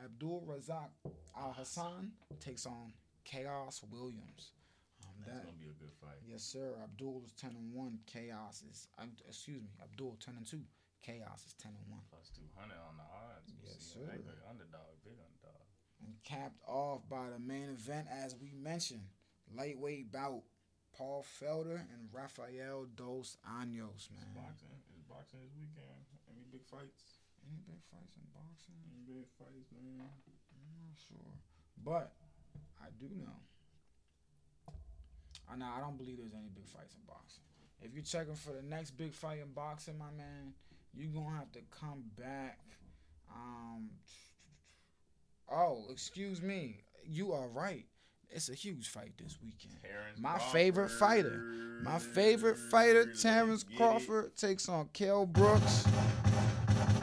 Abdul 0.05 0.45
Razak 0.49 0.91
Al 1.37 1.53
Hassan 1.53 2.13
takes 2.39 2.67
on 2.67 2.93
Khaos 3.27 3.83
Williams. 3.91 4.53
That's 5.27 5.39
that- 5.39 5.45
gonna 5.47 5.57
be 5.59 5.69
a 5.71 5.79
good 5.79 5.93
fight. 6.01 6.19
Yes, 6.27 6.43
sir. 6.43 6.75
Abdul 6.83 7.23
is 7.25 7.33
ten 7.33 7.57
and 7.57 7.73
one. 7.75 7.99
Khaos 8.07 8.63
is 8.71 8.87
um, 8.99 9.13
excuse 9.27 9.63
me. 9.63 9.69
Abdul 9.83 10.17
ten 10.25 10.37
and 10.37 10.47
two. 10.47 10.63
Khaos 11.07 11.47
is 11.47 11.55
ten 11.59 11.73
and 11.75 11.87
one. 11.91 12.03
Plus 12.11 12.31
two 12.31 12.47
hundred 12.59 12.79
on 12.79 12.97
the 12.97 13.07
odds. 13.07 13.49
You 13.51 13.59
Yes, 13.65 13.79
see, 13.81 14.01
sir. 14.01 14.07
good 14.07 14.41
underdog, 14.49 14.99
big 15.05 15.19
underdog. 15.19 15.65
And 16.05 16.15
capped 16.23 16.61
off 16.67 17.03
by 17.09 17.31
the 17.31 17.39
main 17.39 17.71
event, 17.71 18.07
as 18.11 18.37
we 18.37 18.53
mentioned, 18.55 19.07
lightweight 19.55 20.13
bout. 20.13 20.43
Paul 20.97 21.23
Felder 21.23 21.79
and 21.95 22.09
Rafael 22.11 22.87
Dos 22.97 23.37
Anjos, 23.47 24.11
It's 24.11 24.11
man. 24.11 24.35
boxing. 24.35 24.75
It's 24.91 25.03
boxing 25.07 25.39
this 25.47 25.55
weekend. 25.55 26.03
Any 26.27 26.43
big 26.51 26.65
fights? 26.67 27.23
Any 27.47 27.61
big 27.63 27.79
fights 27.87 28.17
in 28.19 28.27
boxing? 28.35 28.75
Any 28.83 29.07
big 29.07 29.29
fights, 29.39 29.71
man? 29.71 30.03
I'm 30.03 30.75
not 30.83 30.99
sure, 30.99 31.35
but 31.85 32.11
I 32.83 32.91
do 32.99 33.07
know. 33.15 33.39
I 35.51 35.57
know 35.57 35.67
I 35.77 35.81
don't 35.81 35.97
believe 35.97 36.19
there's 36.19 36.35
any 36.35 36.49
big 36.55 36.67
fights 36.67 36.95
in 36.95 37.03
boxing. 37.07 37.43
If 37.81 37.95
you're 37.95 38.03
checking 38.03 38.35
for 38.35 38.53
the 38.53 38.63
next 38.63 38.93
big 38.93 39.15
fight 39.15 39.41
in 39.41 39.53
boxing, 39.53 39.99
my 39.99 40.11
man, 40.17 40.53
you're 40.95 41.13
gonna 41.13 41.37
have 41.37 41.53
to 41.53 41.61
come 41.71 42.05
back. 42.19 42.61
Um. 43.33 43.91
Oh, 45.51 45.85
excuse 45.91 46.43
me. 46.43 46.81
You 47.05 47.33
are 47.33 47.49
right. 47.49 47.87
It's 48.31 48.51
a 48.51 48.55
huge 48.55 48.89
fight 48.89 49.13
this 49.17 49.39
weekend. 49.43 49.79
Terrence 49.83 50.19
My 50.19 50.39
favorite 50.39 50.91
fighter. 50.91 51.41
My 51.83 51.99
favorite 51.99 52.59
fighter, 52.59 53.11
Terrence. 53.15 53.65
Crawford, 53.77 54.37
takes 54.37 54.69
on 54.69 54.89
Kell 54.93 55.25
Brooks. 55.25 55.87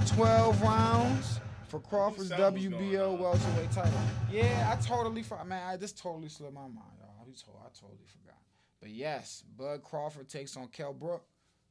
12 0.08 0.62
rounds 0.62 1.40
for 1.68 1.80
Crawford's 1.80 2.30
something 2.30 2.54
was 2.54 2.68
going 2.68 2.92
WBO 2.92 3.20
welterweight 3.20 3.72
title. 3.72 4.00
Yeah, 4.32 4.72
I 4.72 4.82
totally. 4.82 5.24
Man, 5.46 5.68
I 5.68 5.78
just 5.78 5.98
totally 5.98 6.30
slipped 6.30 6.54
my 6.54 6.62
mind, 6.62 6.96
y'all. 7.46 7.62
I, 7.64 7.70
totally 7.80 8.08
forgot. 8.08 8.38
But 8.82 8.90
yes, 8.92 9.44
Bud 9.58 9.84
Crawford 9.84 10.30
takes 10.30 10.56
on 10.58 10.68
Kell 10.68 10.94
Brook 10.94 11.24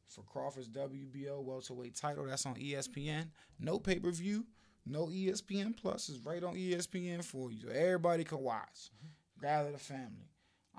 for 0.09 0.23
Crawford's 0.23 0.69
WBO 0.69 1.43
welterweight 1.43 1.95
title. 1.95 2.25
That's 2.27 2.47
on 2.47 2.55
ESPN. 2.55 3.29
No 3.59 3.79
pay 3.79 3.99
per 3.99 4.11
view, 4.11 4.45
no 4.87 5.07
ESPN 5.07 5.77
Plus. 5.77 6.09
It's 6.09 6.19
right 6.25 6.43
on 6.43 6.55
ESPN 6.55 7.25
for 7.25 7.51
you. 7.51 7.71
Everybody 7.71 8.25
can 8.25 8.41
watch. 8.41 8.91
Gather 9.41 9.73
the 9.73 9.79
family. 9.79 10.29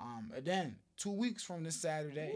Um, 0.00 0.30
and 0.34 0.44
then 0.44 0.76
two 0.96 1.12
weeks 1.12 1.42
from 1.42 1.64
this 1.64 1.76
Saturday, 1.76 2.34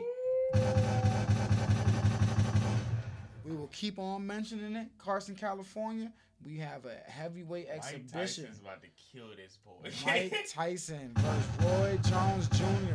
we 3.44 3.54
will 3.54 3.70
keep 3.72 3.98
on 3.98 4.26
mentioning 4.26 4.76
it. 4.76 4.88
Carson, 4.98 5.34
California. 5.34 6.12
We 6.44 6.58
have 6.58 6.86
a 6.86 7.10
heavyweight 7.10 7.68
Mike 7.68 7.76
exhibition. 7.78 8.44
Tyson's 8.44 8.60
about 8.60 8.82
to 8.82 8.88
kill 9.12 9.28
this 9.36 9.58
boy. 9.64 9.90
Mike 10.06 10.46
Tyson 10.50 11.12
versus 11.16 11.64
Roy 11.64 11.98
Jones 12.08 12.48
Jr. 12.48 12.94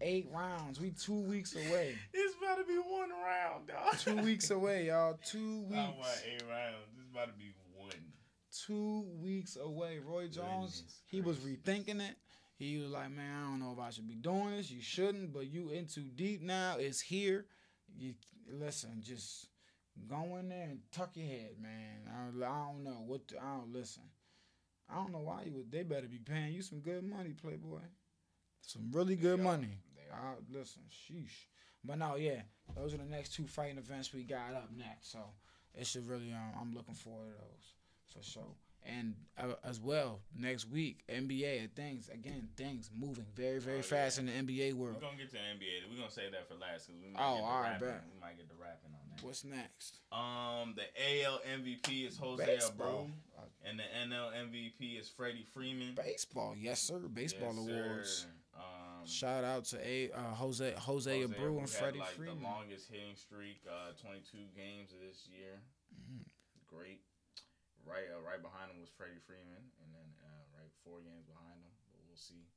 Eight 0.00 0.28
rounds. 0.32 0.80
We 0.80 0.90
two 0.90 1.20
weeks 1.20 1.54
away. 1.54 1.94
It's 2.12 2.34
about 2.42 2.58
to 2.58 2.64
be 2.64 2.76
one 2.76 3.10
round, 3.10 3.68
dog. 3.68 3.98
Two 3.98 4.16
weeks 4.22 4.50
away, 4.50 4.88
y'all. 4.88 5.18
Two 5.24 5.62
weeks. 5.62 5.76
I 5.76 5.90
want 5.90 6.22
eight 6.26 6.42
rounds. 6.50 6.76
This 6.96 7.06
about 7.12 7.26
to 7.28 7.32
be 7.34 7.54
one. 7.76 7.90
Two 8.66 9.06
weeks 9.22 9.56
away. 9.56 10.00
Roy 10.04 10.26
Jones, 10.28 10.80
Goodness 10.80 11.00
he 11.06 11.20
was 11.20 11.36
rethinking 11.38 12.00
it. 12.00 12.16
He 12.56 12.78
was 12.78 12.90
like, 12.90 13.10
man, 13.10 13.36
I 13.36 13.50
don't 13.50 13.60
know 13.60 13.72
if 13.72 13.78
I 13.78 13.90
should 13.90 14.08
be 14.08 14.14
doing 14.14 14.50
this. 14.56 14.70
You 14.70 14.82
shouldn't, 14.82 15.32
but 15.32 15.46
you 15.46 15.70
in 15.70 15.86
too 15.86 16.08
deep 16.14 16.42
now. 16.42 16.76
It's 16.78 17.00
here. 17.00 17.46
You 17.96 18.14
listen, 18.50 19.00
just 19.02 19.48
go 20.08 20.36
in 20.36 20.48
there 20.48 20.68
and 20.70 20.80
tuck 20.92 21.10
your 21.16 21.26
head, 21.26 21.52
man. 21.60 22.08
I, 22.08 22.44
I 22.46 22.66
don't 22.68 22.84
know 22.84 23.02
what. 23.06 23.26
To, 23.28 23.38
I 23.38 23.56
don't 23.58 23.72
listen. 23.72 24.02
I 24.90 24.96
don't 24.96 25.12
know 25.12 25.20
why 25.20 25.42
you 25.46 25.52
would. 25.54 25.70
They 25.70 25.82
better 25.82 26.06
be 26.06 26.18
paying 26.18 26.52
you 26.52 26.62
some 26.62 26.80
good 26.80 27.04
money, 27.04 27.30
Playboy. 27.32 27.80
Some 28.60 28.90
really 28.92 29.16
good 29.16 29.40
are. 29.40 29.42
money. 29.42 29.78
They 29.96 30.02
I, 30.14 30.34
listen, 30.50 30.82
sheesh. 30.90 31.46
But 31.84 31.98
no, 31.98 32.16
yeah, 32.16 32.42
those 32.74 32.94
are 32.94 32.98
the 32.98 33.04
next 33.04 33.34
two 33.34 33.46
fighting 33.46 33.78
events 33.78 34.12
we 34.12 34.22
got 34.24 34.54
up 34.54 34.70
next. 34.76 35.10
So 35.12 35.18
it 35.74 35.86
should 35.86 36.06
really. 36.08 36.32
Um, 36.32 36.52
I'm 36.60 36.74
looking 36.74 36.94
forward 36.94 37.32
to 37.32 37.38
those 37.40 37.74
for 38.12 38.22
sure. 38.22 38.54
And 38.86 39.14
uh, 39.40 39.56
as 39.64 39.80
well, 39.80 40.20
next 40.36 40.68
week 40.68 41.00
NBA 41.08 41.70
things 41.74 42.10
again, 42.12 42.48
things 42.54 42.90
moving 42.94 43.24
very, 43.34 43.58
very 43.58 43.78
Oh, 43.78 43.82
fast 43.82 44.18
yeah. 44.20 44.28
in 44.28 44.46
the 44.46 44.52
NBA 44.52 44.74
world. 44.74 44.96
We're 44.96 45.08
gonna 45.08 45.16
get 45.16 45.30
to 45.32 45.36
NBA. 45.40 45.88
We're 45.90 45.96
gonna 45.96 46.10
save 46.10 46.32
that 46.32 46.46
for 46.48 46.54
last 46.60 46.86
because 46.88 47.00
we 47.00 47.08
might 47.08 47.20
Oh, 47.24 47.36
get 47.36 47.40
to 47.40 47.46
all 47.48 47.60
right, 47.60 47.70
rapping. 47.80 47.88
bet. 47.88 48.04
We 48.12 48.20
might 48.20 48.36
get 48.36 48.48
to 48.48 48.56
rapping 48.60 48.92
on. 48.92 49.03
What's 49.22 49.44
next? 49.44 50.00
Um, 50.12 50.74
the 50.76 50.84
AL 51.24 51.40
MVP 51.46 52.06
is 52.06 52.16
Jose 52.18 52.44
Baseball. 52.44 53.08
Abreu, 53.08 53.46
and 53.68 53.78
the 53.78 53.84
NL 54.06 54.30
MVP 54.32 55.00
is 55.00 55.08
Freddie 55.08 55.46
Freeman. 55.54 55.94
Baseball, 55.96 56.54
yes 56.58 56.80
sir. 56.80 56.98
Baseball 57.08 57.54
Yes, 57.56 57.68
awards. 57.68 58.10
sir. 58.22 58.28
Um, 58.54 59.06
Shout 59.06 59.44
out 59.44 59.64
to 59.72 59.78
a 59.86 60.10
uh, 60.12 60.34
Jose 60.36 60.72
Jose, 60.78 61.20
Jose 61.20 61.26
Abreu 61.26 61.58
and 61.58 61.68
Freddie 61.68 61.98
like, 61.98 62.08
Freeman. 62.16 62.38
The 62.42 62.48
longest 62.48 62.88
hitting 62.90 63.16
streak, 63.16 63.60
uh, 63.68 63.92
22 64.00 64.38
games 64.56 64.92
of 64.92 65.00
this 65.00 65.26
year. 65.28 65.60
Mhm. 65.96 66.24
Great. 66.66 67.00
Right, 67.84 68.08
uh, 68.08 68.20
right 68.24 68.40
behind 68.40 68.70
him 68.72 68.80
was 68.80 68.88
Freddie 68.96 69.20
Freeman, 69.26 69.60
and 69.84 69.88
then 69.92 70.08
uh, 70.24 70.44
right 70.56 70.70
four 70.84 71.00
games 71.04 71.26
behind 71.28 71.60
him. 71.60 71.72
But 71.92 72.00
we'll 72.08 72.16
see. 72.16 72.48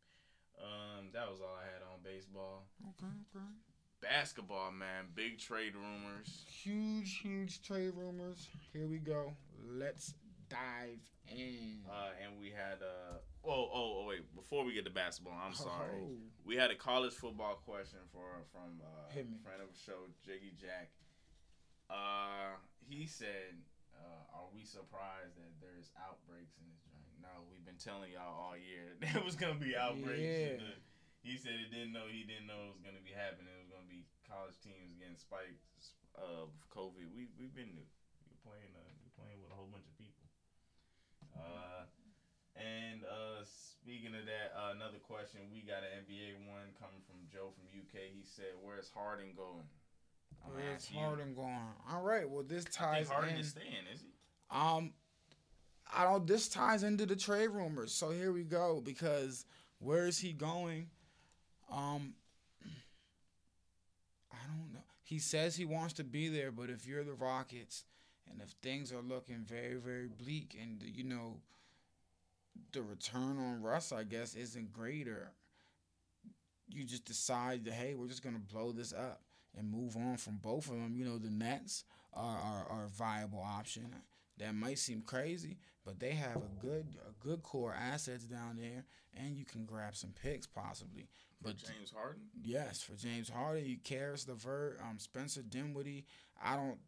Um, 0.58 1.12
that 1.14 1.28
was 1.30 1.42
all 1.42 1.56
I 1.60 1.66
had 1.68 1.84
on 1.84 2.00
baseball. 2.02 2.68
Okay, 2.96 3.12
okay. 3.36 3.46
Basketball, 4.02 4.72
man. 4.72 5.06
Big 5.16 5.40
trade 5.40 5.74
rumors. 5.76 6.46
Huge, 6.48 7.20
huge 7.20 7.62
trade 7.62 7.94
rumors. 7.96 8.48
Here 8.74 8.88
we 8.88 8.98
go. 8.98 9.34
Let's 9.68 10.14
dive 10.50 11.02
in. 11.28 11.80
Uh, 11.90 12.10
and 12.24 12.40
we 12.40 12.48
had 12.48 12.80
uh 12.82 13.18
oh 13.44 13.68
oh 13.74 14.00
oh 14.00 14.06
wait 14.08 14.24
before 14.36 14.64
we 14.64 14.74
get 14.74 14.86
to 14.86 14.90
basketball 14.92 15.36
I'm 15.46 15.54
sorry 15.54 15.92
Oh. 16.00 16.08
we 16.46 16.56
had 16.56 16.72
a 16.72 16.76
college 16.76 17.12
football 17.14 17.56
question 17.66 18.00
for 18.14 18.24
from 18.54 18.80
uh, 18.80 19.12
friend 19.12 19.60
of 19.62 19.68
the 19.68 19.80
show 19.86 20.08
Jiggy 20.26 20.54
Jack. 20.60 20.88
Uh, 21.90 22.56
he 22.88 23.06
said, 23.08 23.60
uh, 23.96 24.38
"Are 24.40 24.48
we 24.56 24.64
surprised 24.64 25.36
that 25.36 25.52
there's 25.60 25.92
outbreaks 26.00 26.56
in 26.60 26.68
this 26.72 26.80
joint?" 26.88 27.12
No, 27.22 27.44
we've 27.52 27.66
been 27.66 27.76
telling 27.80 28.12
y'all 28.14 28.32
all 28.52 28.56
year 28.56 28.96
that 29.02 29.14
there 29.14 29.24
was 29.24 29.36
gonna 29.36 29.56
be 29.60 29.76
outbreaks. 29.76 30.20
in 30.20 30.60
Yeah. 30.64 30.72
He 31.28 31.36
said 31.36 31.60
he 31.60 31.68
didn't 31.68 31.92
know 31.92 32.08
he 32.08 32.24
didn't 32.24 32.48
know 32.48 32.72
it 32.72 32.80
was 32.80 32.84
gonna 32.84 33.04
be 33.04 33.12
happening. 33.12 33.52
It 33.52 33.68
was 33.68 33.72
gonna 33.76 33.92
be 33.92 34.08
college 34.24 34.56
teams 34.64 34.96
getting 34.96 35.20
spikes 35.20 36.00
of 36.16 36.56
COVID. 36.72 37.12
We 37.12 37.28
we've 37.36 37.52
been 37.52 37.76
new. 37.76 37.84
we're 38.32 38.40
playing 38.48 38.72
uh, 38.72 38.92
we're 39.04 39.16
playing 39.20 39.38
with 39.44 39.52
a 39.52 39.58
whole 39.60 39.68
bunch 39.68 39.86
of 39.92 39.96
people. 40.00 40.24
Uh, 41.36 41.84
and 42.56 43.04
uh, 43.06 43.44
speaking 43.44 44.16
of 44.16 44.26
that, 44.26 44.56
uh, 44.58 44.72
another 44.74 44.98
question 45.04 45.44
we 45.52 45.62
got 45.62 45.84
an 45.84 46.08
NBA 46.08 46.40
one 46.48 46.72
coming 46.80 47.04
from 47.06 47.28
Joe 47.28 47.52
from 47.54 47.68
UK. 47.76 48.08
He 48.16 48.24
said, 48.24 48.56
"Where's 48.64 48.90
Harden 48.90 49.36
going?" 49.36 49.68
I'm 50.46 50.54
Where's 50.56 50.88
ask 50.88 50.94
you. 50.94 51.00
Harden 51.00 51.36
going? 51.36 51.60
All 51.92 52.02
right. 52.02 52.30
Well, 52.30 52.44
this 52.44 52.66
I 52.66 52.70
ties 52.72 53.08
think 53.08 53.20
Harden 53.20 53.36
in. 53.36 53.42
is 53.42 53.50
staying, 53.50 53.86
is 53.94 54.02
he? 54.02 54.08
Um, 54.50 54.94
I 55.94 56.04
don't. 56.04 56.26
This 56.26 56.48
ties 56.48 56.84
into 56.84 57.06
the 57.06 57.16
trade 57.16 57.50
rumors. 57.50 57.92
So 57.92 58.12
here 58.12 58.32
we 58.32 58.44
go. 58.44 58.82
Because 58.84 59.46
where 59.80 60.08
is 60.08 60.18
he 60.20 60.34
going? 60.34 60.88
Um, 61.72 62.14
I 64.32 64.38
don't 64.48 64.74
know. 64.74 64.80
He 65.04 65.20
says 65.20 65.56
he 65.56 65.66
wants 65.66 65.94
to 65.96 66.04
be 66.04 66.28
there, 66.28 66.52
but 66.52 66.70
if 66.70 66.86
you're 66.86 67.04
the 67.04 67.14
Rockets, 67.14 67.86
and 68.30 68.42
if 68.42 68.50
things 68.62 68.92
are 68.92 69.02
looking 69.02 69.46
very, 69.46 69.76
very 69.76 70.08
bleak, 70.08 70.58
and 70.62 70.82
you 70.84 71.04
know, 71.04 71.38
the 72.74 72.82
return 72.82 73.38
on 73.40 73.62
Russ, 73.62 73.92
I 73.92 74.04
guess, 74.04 74.36
isn't 74.36 74.74
greater. 74.74 75.32
You 76.70 76.84
just 76.84 77.06
decide 77.06 77.64
that 77.66 77.74
hey, 77.74 77.96
we're 77.96 78.08
just 78.08 78.24
gonna 78.24 78.40
blow 78.40 78.72
this 78.72 78.94
up 78.94 79.22
and 79.58 79.72
move 79.72 79.96
on 79.96 80.18
from 80.18 80.38
both 80.38 80.68
of 80.70 80.74
them. 80.74 80.96
You 80.96 81.06
know, 81.06 81.18
the 81.18 81.30
Nets 81.30 81.86
are, 82.14 82.38
are, 82.38 82.68
are 82.70 82.86
a 82.86 82.90
viable 82.90 83.42
option. 83.42 83.96
That 84.38 84.54
might 84.54 84.78
seem 84.78 85.02
crazy, 85.02 85.58
but 85.84 86.00
they 86.00 86.12
have 86.12 86.38
a 86.38 86.62
good 86.62 86.86
a 87.08 87.26
good 87.26 87.42
core 87.42 87.74
assets 87.74 88.26
down 88.26 88.58
there, 88.58 88.86
and 89.16 89.36
you 89.36 89.46
can 89.46 89.66
grab 89.66 89.96
some 89.96 90.14
picks 90.22 90.46
possibly. 90.46 91.08
For 91.42 91.50
But 91.50 91.58
James 91.58 91.92
Harden? 91.96 92.22
yes, 92.44 92.82
for 92.82 92.96
James 92.96 93.30
Harden, 93.30 93.66
you 93.66 93.78
Caris 93.84 94.28
LeVert, 94.28 94.80
um, 94.82 94.98
Spencer 95.00 95.42
Dinwiddie. 95.44 96.06
I 96.44 96.56
don't 96.56 96.80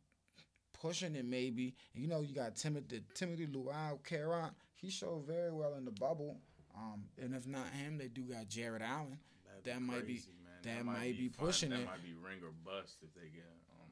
pushing 0.81 1.15
it 1.15 1.25
maybe. 1.25 1.75
You 1.93 2.07
know, 2.07 2.21
you 2.21 2.33
got 2.33 2.55
Timothy 2.55 3.03
Timothy 3.13 3.47
Luwawu-Cabarrot. 3.47 4.51
He 4.75 4.89
showed 4.89 5.25
very 5.27 5.51
well 5.51 5.75
in 5.75 5.85
the 5.85 5.91
bubble. 5.91 6.37
Um, 6.75 7.03
and 7.21 7.33
if 7.35 7.45
not 7.47 7.67
him, 7.73 7.97
they 7.97 8.07
do 8.07 8.21
got 8.23 8.47
Jarrett 8.47 8.81
Allen. 8.81 9.19
That'd 9.45 9.65
That 9.65 9.81
might 9.81 10.07
be- 10.07 10.13
crazy, 10.13 10.31
man. 10.43 10.53
that 10.77 10.85
might 10.85 11.17
be 11.17 11.27
fun. 11.29 11.45
pushing 11.45 11.69
that 11.71 11.75
it. 11.81 11.85
That 11.85 11.91
might 11.91 12.03
be 12.03 12.13
ring 12.13 12.39
or 12.43 12.51
bust 12.63 12.97
if 13.01 13.13
they 13.13 13.27
get. 13.29 13.45
Um, 13.73 13.89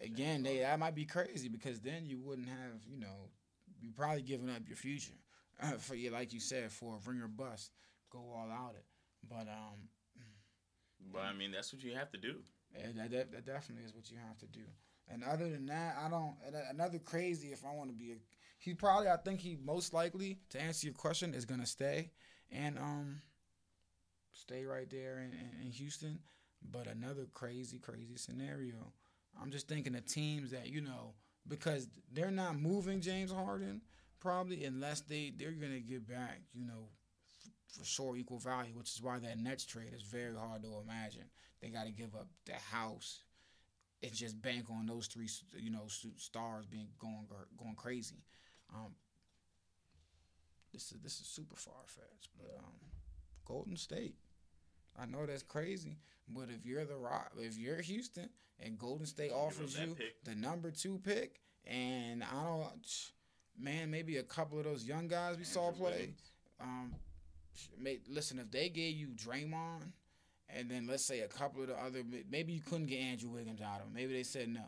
Again, 0.00 0.42
they 0.42 0.58
that 0.60 0.78
might 0.78 0.94
be 0.94 1.04
crazy 1.04 1.48
because 1.48 1.80
then 1.80 2.06
you 2.06 2.18
wouldn't 2.18 2.48
have, 2.48 2.80
you 2.88 2.98
know, 2.98 3.28
you 3.80 3.90
probably 3.92 4.22
giving 4.22 4.48
up 4.50 4.62
your 4.66 4.76
future 4.76 5.12
for 5.78 5.94
you, 5.94 6.10
like 6.10 6.32
you 6.32 6.40
said, 6.40 6.72
for 6.72 6.96
a 6.96 7.08
ring 7.10 7.20
or 7.20 7.28
bust, 7.28 7.70
go 8.10 8.18
all 8.18 8.48
out 8.50 8.74
it. 8.76 8.84
But 9.28 9.48
um, 9.48 9.88
but 11.12 11.22
I 11.22 11.32
mean, 11.32 11.52
that's 11.52 11.72
what 11.72 11.82
you 11.82 11.94
have 11.94 12.10
to 12.12 12.18
do. 12.18 12.36
Yeah, 12.74 12.86
that, 12.96 13.10
that, 13.10 13.32
that 13.32 13.46
definitely 13.46 13.84
is 13.84 13.94
what 13.94 14.10
you 14.10 14.16
have 14.26 14.38
to 14.38 14.46
do. 14.46 14.64
And 15.08 15.24
other 15.24 15.48
than 15.48 15.66
that, 15.66 15.96
I 16.00 16.08
don't. 16.08 16.34
Another 16.70 16.98
crazy, 16.98 17.48
if 17.48 17.64
I 17.64 17.74
want 17.74 17.90
to 17.90 17.96
be, 17.96 18.12
a, 18.12 18.16
he 18.58 18.74
probably, 18.74 19.08
I 19.08 19.16
think 19.16 19.40
he 19.40 19.58
most 19.62 19.92
likely 19.92 20.38
to 20.50 20.60
answer 20.60 20.86
your 20.86 20.94
question 20.94 21.34
is 21.34 21.44
gonna 21.44 21.66
stay, 21.66 22.10
and 22.50 22.78
um, 22.78 23.20
stay 24.32 24.64
right 24.64 24.88
there 24.88 25.18
in, 25.18 25.32
in, 25.32 25.66
in 25.66 25.72
Houston. 25.72 26.20
But 26.70 26.86
another 26.86 27.26
crazy, 27.34 27.78
crazy 27.78 28.16
scenario. 28.16 28.92
I'm 29.40 29.50
just 29.50 29.68
thinking 29.68 29.96
of 29.96 30.06
teams 30.06 30.52
that 30.52 30.68
you 30.68 30.80
know 30.80 31.14
because 31.48 31.88
they're 32.12 32.30
not 32.30 32.58
moving 32.58 33.00
James 33.00 33.32
Harden 33.32 33.82
probably 34.20 34.64
unless 34.64 35.00
they 35.00 35.32
they're 35.36 35.50
gonna 35.52 35.80
get 35.80 36.08
back, 36.08 36.40
you 36.54 36.64
know, 36.64 36.88
for 37.72 37.84
sure 37.84 38.16
equal 38.16 38.38
value, 38.38 38.74
which 38.76 38.90
is 38.94 39.02
why 39.02 39.18
that 39.18 39.38
Nets 39.38 39.64
trade 39.64 39.92
is 39.94 40.02
very 40.02 40.36
hard 40.36 40.62
to 40.62 40.82
imagine. 40.84 41.24
They 41.60 41.68
got 41.68 41.86
to 41.86 41.92
give 41.92 42.14
up 42.14 42.28
the 42.44 42.54
house 42.54 43.20
and 44.02 44.12
just 44.12 44.40
bank 44.42 44.66
on 44.70 44.86
those 44.86 45.06
three, 45.06 45.28
you 45.58 45.70
know, 45.70 45.84
stars 46.16 46.66
being 46.66 46.88
going 46.98 47.26
going 47.56 47.76
crazy. 47.76 48.24
Um, 48.74 48.94
this 50.72 50.92
is 50.92 51.00
this 51.02 51.20
is 51.20 51.26
super 51.26 51.56
far 51.56 51.84
fetched. 51.86 52.30
But 52.36 52.58
um, 52.58 52.74
Golden 53.44 53.76
State. 53.76 54.16
I 54.98 55.06
know 55.06 55.24
that's 55.24 55.42
crazy, 55.42 55.96
but 56.28 56.48
if 56.50 56.66
you're 56.66 56.84
the 56.84 56.96
Rock, 56.96 57.32
if 57.38 57.56
you're 57.56 57.80
Houston 57.80 58.28
and 58.60 58.78
Golden 58.78 59.06
State 59.06 59.32
offers 59.32 59.78
you 59.78 59.94
pick. 59.94 60.22
the 60.24 60.34
number 60.34 60.70
two 60.70 61.00
pick, 61.02 61.40
and 61.64 62.22
I 62.22 62.44
don't, 62.44 62.86
man, 63.58 63.90
maybe 63.90 64.18
a 64.18 64.22
couple 64.22 64.58
of 64.58 64.64
those 64.64 64.84
young 64.84 65.08
guys 65.08 65.38
we 65.38 65.44
saw 65.44 65.70
play. 65.70 66.12
Um, 66.60 66.94
listen, 68.08 68.38
if 68.38 68.50
they 68.50 68.68
gave 68.68 68.94
you 68.96 69.08
Draymond, 69.08 69.92
and 70.48 70.70
then 70.70 70.86
let's 70.86 71.04
say 71.04 71.20
a 71.20 71.28
couple 71.28 71.62
of 71.62 71.68
the 71.68 71.76
other, 71.76 72.02
maybe 72.30 72.52
you 72.52 72.60
couldn't 72.60 72.86
get 72.86 72.98
Andrew 73.00 73.30
Wiggins 73.30 73.60
out 73.60 73.78
of 73.80 73.86
them. 73.86 73.94
Maybe 73.94 74.12
they 74.12 74.22
said 74.22 74.48
no. 74.48 74.64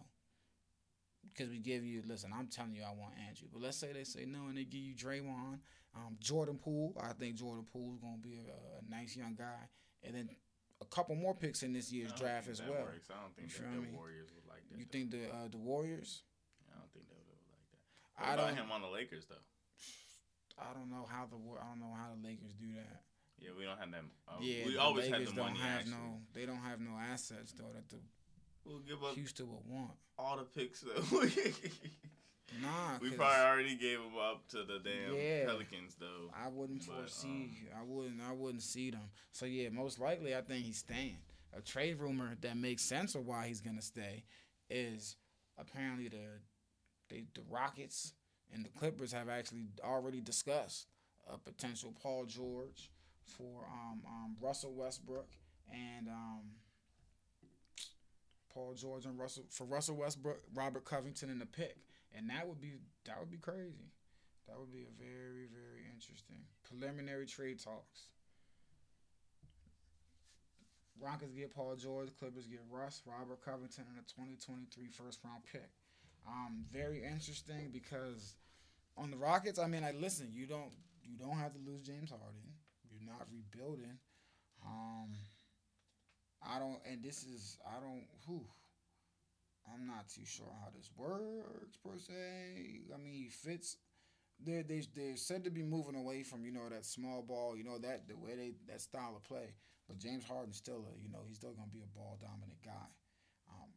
Because 1.32 1.50
we 1.50 1.58
give 1.58 1.84
you, 1.84 2.02
listen, 2.06 2.30
I'm 2.36 2.46
telling 2.46 2.74
you, 2.74 2.82
I 2.82 2.90
want 2.94 3.14
Andrew. 3.28 3.48
But 3.52 3.62
let's 3.62 3.76
say 3.76 3.92
they 3.92 4.04
say 4.04 4.24
no, 4.26 4.46
and 4.48 4.56
they 4.56 4.64
give 4.64 4.80
you 4.80 4.94
Draymond, 4.94 5.58
um, 5.96 6.16
Jordan 6.20 6.58
Poole. 6.58 6.94
I 7.02 7.12
think 7.12 7.34
Jordan 7.36 7.64
Poole's 7.72 7.98
gonna 7.98 8.18
be 8.22 8.34
a, 8.46 8.52
a 8.78 8.90
nice 8.90 9.16
young 9.16 9.34
guy, 9.34 9.68
and 10.04 10.14
then 10.14 10.28
a 10.80 10.84
couple 10.86 11.14
more 11.16 11.34
picks 11.34 11.62
in 11.62 11.72
this 11.72 11.90
year's 11.90 12.12
draft 12.12 12.48
as 12.48 12.60
well. 12.62 12.82
works. 12.82 13.08
I 13.10 13.20
don't 13.22 13.34
think 13.34 13.48
You 13.50 13.64
that 13.64 13.90
the? 13.90 13.96
Warriors 13.96 14.28
would 14.34 14.46
like 14.48 14.62
that. 14.70 14.78
You 14.78 14.84
though. 14.84 14.90
think 14.92 15.10
the 15.10 15.34
uh, 15.34 15.48
the 15.50 15.56
Warriors? 15.58 16.22
I 16.70 16.78
don't 16.78 16.92
think 16.92 17.08
they 17.08 17.16
would 17.16 17.40
like 17.50 17.66
that. 17.72 17.80
What 18.20 18.28
I 18.28 18.34
about 18.34 18.56
don't. 18.56 18.66
him 18.66 18.72
on 18.72 18.82
the 18.82 18.88
Lakers 18.88 19.26
though? 19.26 19.42
I 20.58 20.72
don't 20.72 20.90
know 20.90 21.06
how 21.10 21.26
the 21.26 21.36
I 21.36 21.68
don't 21.68 21.80
know 21.80 21.94
how 21.96 22.08
the 22.14 22.26
Lakers 22.26 22.52
do 22.60 22.66
that. 22.76 23.02
Yeah, 23.38 23.50
we 23.58 23.64
don't 23.64 23.78
have 23.78 23.90
them. 23.90 24.10
Uh, 24.28 24.32
yeah, 24.40 24.64
we 24.66 24.72
the 24.74 24.80
always 24.80 25.04
Lakers 25.10 25.28
had 25.28 25.36
the 25.36 25.40
don't 25.40 25.46
money. 25.54 25.58
have 25.60 25.78
actually. 25.80 25.92
no. 25.92 26.18
They 26.32 26.46
don't 26.46 26.62
have 26.62 26.80
no 26.80 26.92
assets 27.10 27.52
though 27.52 27.72
that 27.74 27.88
the 27.88 27.96
We'll 28.64 28.78
give 28.80 29.02
up 29.04 29.14
Houston 29.14 29.46
would 29.50 29.66
want. 29.68 29.90
all 30.18 30.36
the 30.38 30.44
picks 30.44 30.80
though. 30.80 31.20
Nah, 32.62 32.98
we 33.00 33.10
probably 33.10 33.42
already 33.44 33.74
gave 33.74 33.98
them 33.98 34.12
up 34.16 34.46
to 34.50 34.58
the 34.58 34.78
damn 34.84 35.16
Yeah. 35.16 35.44
Pelicans 35.46 35.96
though. 35.98 36.30
I 36.32 36.48
wouldn't 36.48 36.86
But, 36.86 36.96
foresee. 37.10 37.50
I 37.76 37.82
wouldn't. 37.82 38.20
I 38.22 38.32
wouldn't 38.32 38.62
see 38.62 38.90
them. 38.90 39.10
So 39.32 39.44
yeah, 39.46 39.70
most 39.70 39.98
likely, 39.98 40.36
I 40.36 40.40
think 40.42 40.64
he's 40.64 40.78
staying. 40.78 41.16
A 41.56 41.60
trade 41.60 41.98
rumor 41.98 42.36
that 42.42 42.56
makes 42.56 42.82
sense 42.82 43.14
of 43.16 43.26
why 43.26 43.48
he's 43.48 43.60
gonna 43.60 43.82
stay 43.82 44.24
is 44.70 45.16
apparently 45.58 46.08
the 46.08 46.40
they, 47.10 47.24
the 47.34 47.42
Rockets 47.50 48.12
and 48.54 48.64
the 48.64 48.70
Clippers 48.70 49.12
have 49.12 49.28
actually 49.28 49.66
already 49.82 50.20
discussed 50.20 50.86
a 51.28 51.36
potential 51.36 51.92
Paul 52.00 52.24
George 52.26 52.90
for 53.26 53.66
um, 53.72 54.02
um, 54.06 54.36
Russell 54.40 54.72
Westbrook 54.74 55.28
and 55.72 56.08
um, 56.08 56.42
Paul 58.52 58.74
George 58.74 59.06
and 59.06 59.18
Russell 59.18 59.44
for 59.50 59.64
Russell 59.64 59.96
Westbrook, 59.96 60.40
Robert 60.54 60.84
Covington 60.84 61.30
in 61.30 61.38
the 61.38 61.46
pick, 61.46 61.76
and 62.16 62.30
that 62.30 62.46
would 62.46 62.60
be 62.60 62.74
that 63.06 63.18
would 63.18 63.30
be 63.30 63.38
crazy. 63.38 63.90
That 64.46 64.58
would 64.60 64.72
be 64.72 64.82
a 64.82 65.02
very 65.02 65.48
very 65.50 65.84
interesting 65.92 66.44
preliminary 66.62 67.26
trade 67.26 67.58
talks. 67.58 68.08
Rockets 71.00 71.34
get 71.34 71.52
Paul 71.52 71.74
George, 71.74 72.10
Clippers 72.18 72.46
get 72.46 72.60
Russ, 72.70 73.02
Robert 73.04 73.44
Covington, 73.44 73.84
and 73.88 73.98
a 73.98 74.06
2023 74.06 74.88
first 74.90 75.18
round 75.24 75.42
pick. 75.50 75.68
Um, 76.26 76.64
very 76.72 77.02
interesting 77.04 77.70
because 77.72 78.36
on 78.96 79.10
the 79.10 79.16
Rockets, 79.16 79.58
I 79.58 79.66
mean, 79.66 79.84
I 79.84 79.92
listen. 79.92 80.30
You 80.32 80.46
don't 80.46 80.72
you 81.02 81.16
don't 81.16 81.36
have 81.36 81.52
to 81.52 81.58
lose 81.58 81.82
James 81.82 82.10
Harden. 82.10 82.54
You're 82.90 83.06
not 83.06 83.26
rebuilding. 83.30 83.98
Um, 84.64 85.14
I 86.42 86.58
don't, 86.58 86.78
and 86.90 87.02
this 87.02 87.24
is 87.24 87.58
I 87.66 87.80
don't. 87.80 88.04
Whew, 88.26 88.46
I'm 89.72 89.86
not 89.86 90.08
too 90.08 90.24
sure 90.24 90.52
how 90.62 90.70
this 90.76 90.90
works 90.96 91.76
per 91.82 91.98
se. 91.98 92.82
I 92.94 92.98
mean, 92.98 93.12
he 93.12 93.28
fits. 93.28 93.76
They 94.44 94.62
they 94.62 94.82
they're 94.94 95.16
said 95.16 95.44
to 95.44 95.50
be 95.50 95.62
moving 95.62 95.96
away 95.96 96.22
from 96.22 96.44
you 96.44 96.52
know 96.52 96.68
that 96.68 96.84
small 96.84 97.22
ball. 97.22 97.56
You 97.56 97.64
know 97.64 97.78
that 97.78 98.08
the 98.08 98.16
way 98.16 98.36
they 98.36 98.52
that 98.68 98.80
style 98.80 99.14
of 99.16 99.24
play. 99.24 99.54
But 99.88 99.98
James 99.98 100.24
Harden's 100.24 100.56
still 100.56 100.86
a 100.88 101.02
you 101.02 101.10
know 101.10 101.20
he's 101.26 101.36
still 101.36 101.52
gonna 101.52 101.68
be 101.72 101.82
a 101.82 101.98
ball 101.98 102.18
dominant 102.20 102.62
guy. 102.64 102.88
Um, 103.48 103.70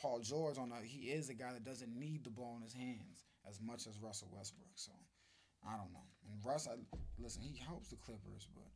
Paul 0.00 0.20
George 0.20 0.58
on 0.58 0.72
a, 0.72 0.84
he 0.84 1.10
is 1.10 1.28
a 1.28 1.34
guy 1.34 1.52
that 1.52 1.64
doesn't 1.64 1.94
need 1.98 2.24
the 2.24 2.30
ball 2.30 2.54
in 2.56 2.62
his 2.62 2.72
hands 2.72 3.26
as 3.48 3.60
much 3.60 3.86
as 3.86 3.98
Russell 4.00 4.28
Westbrook. 4.32 4.74
So 4.74 4.92
I 5.66 5.76
don't 5.76 5.92
know. 5.92 6.06
And 6.30 6.44
Russ, 6.44 6.68
I, 6.68 6.74
listen, 7.18 7.42
he 7.42 7.58
helps 7.58 7.88
the 7.88 7.96
Clippers, 7.96 8.48
but 8.54 8.70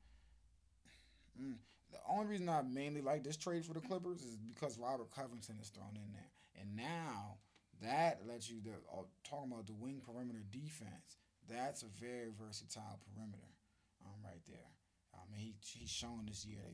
mm, 1.40 1.56
the 1.90 1.98
only 2.08 2.26
reason 2.26 2.48
I 2.48 2.62
mainly 2.62 3.00
like 3.00 3.24
this 3.24 3.36
trade 3.36 3.64
for 3.64 3.74
the 3.74 3.80
Clippers 3.80 4.22
is 4.22 4.36
because 4.36 4.78
Robert 4.78 5.10
Covington 5.14 5.56
is 5.60 5.68
thrown 5.70 5.96
in 5.96 6.12
there, 6.12 6.30
and 6.60 6.76
now 6.76 7.38
that 7.82 8.22
lets 8.26 8.48
you 8.48 8.60
the 8.62 8.72
uh, 8.90 9.04
talking 9.24 9.52
about 9.52 9.66
the 9.66 9.74
wing 9.74 10.00
perimeter 10.04 10.42
defense. 10.50 11.18
That's 11.48 11.82
a 11.82 11.90
very 12.00 12.34
versatile 12.34 12.98
perimeter, 13.06 13.54
um, 14.02 14.18
right 14.24 14.42
there. 14.48 14.74
I 15.14 15.22
mean, 15.30 15.40
he 15.40 15.54
he's 15.62 15.90
shown 15.90 16.26
this 16.26 16.44
year. 16.44 16.64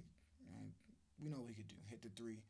You 0.41 0.49
know, 0.51 0.65
we 1.21 1.29
know 1.29 1.41
what 1.41 1.51
he 1.51 1.57
could 1.57 1.69
do. 1.69 1.77
Hit 1.91 2.01
the 2.01 2.09
three, 2.17 2.41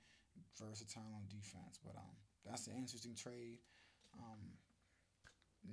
versatile 0.58 1.10
on 1.14 1.26
defense. 1.28 1.78
But 1.82 1.96
um, 1.96 2.14
that's 2.44 2.66
an 2.66 2.74
interesting 2.78 3.14
trade. 3.14 3.58
Um, 4.18 4.54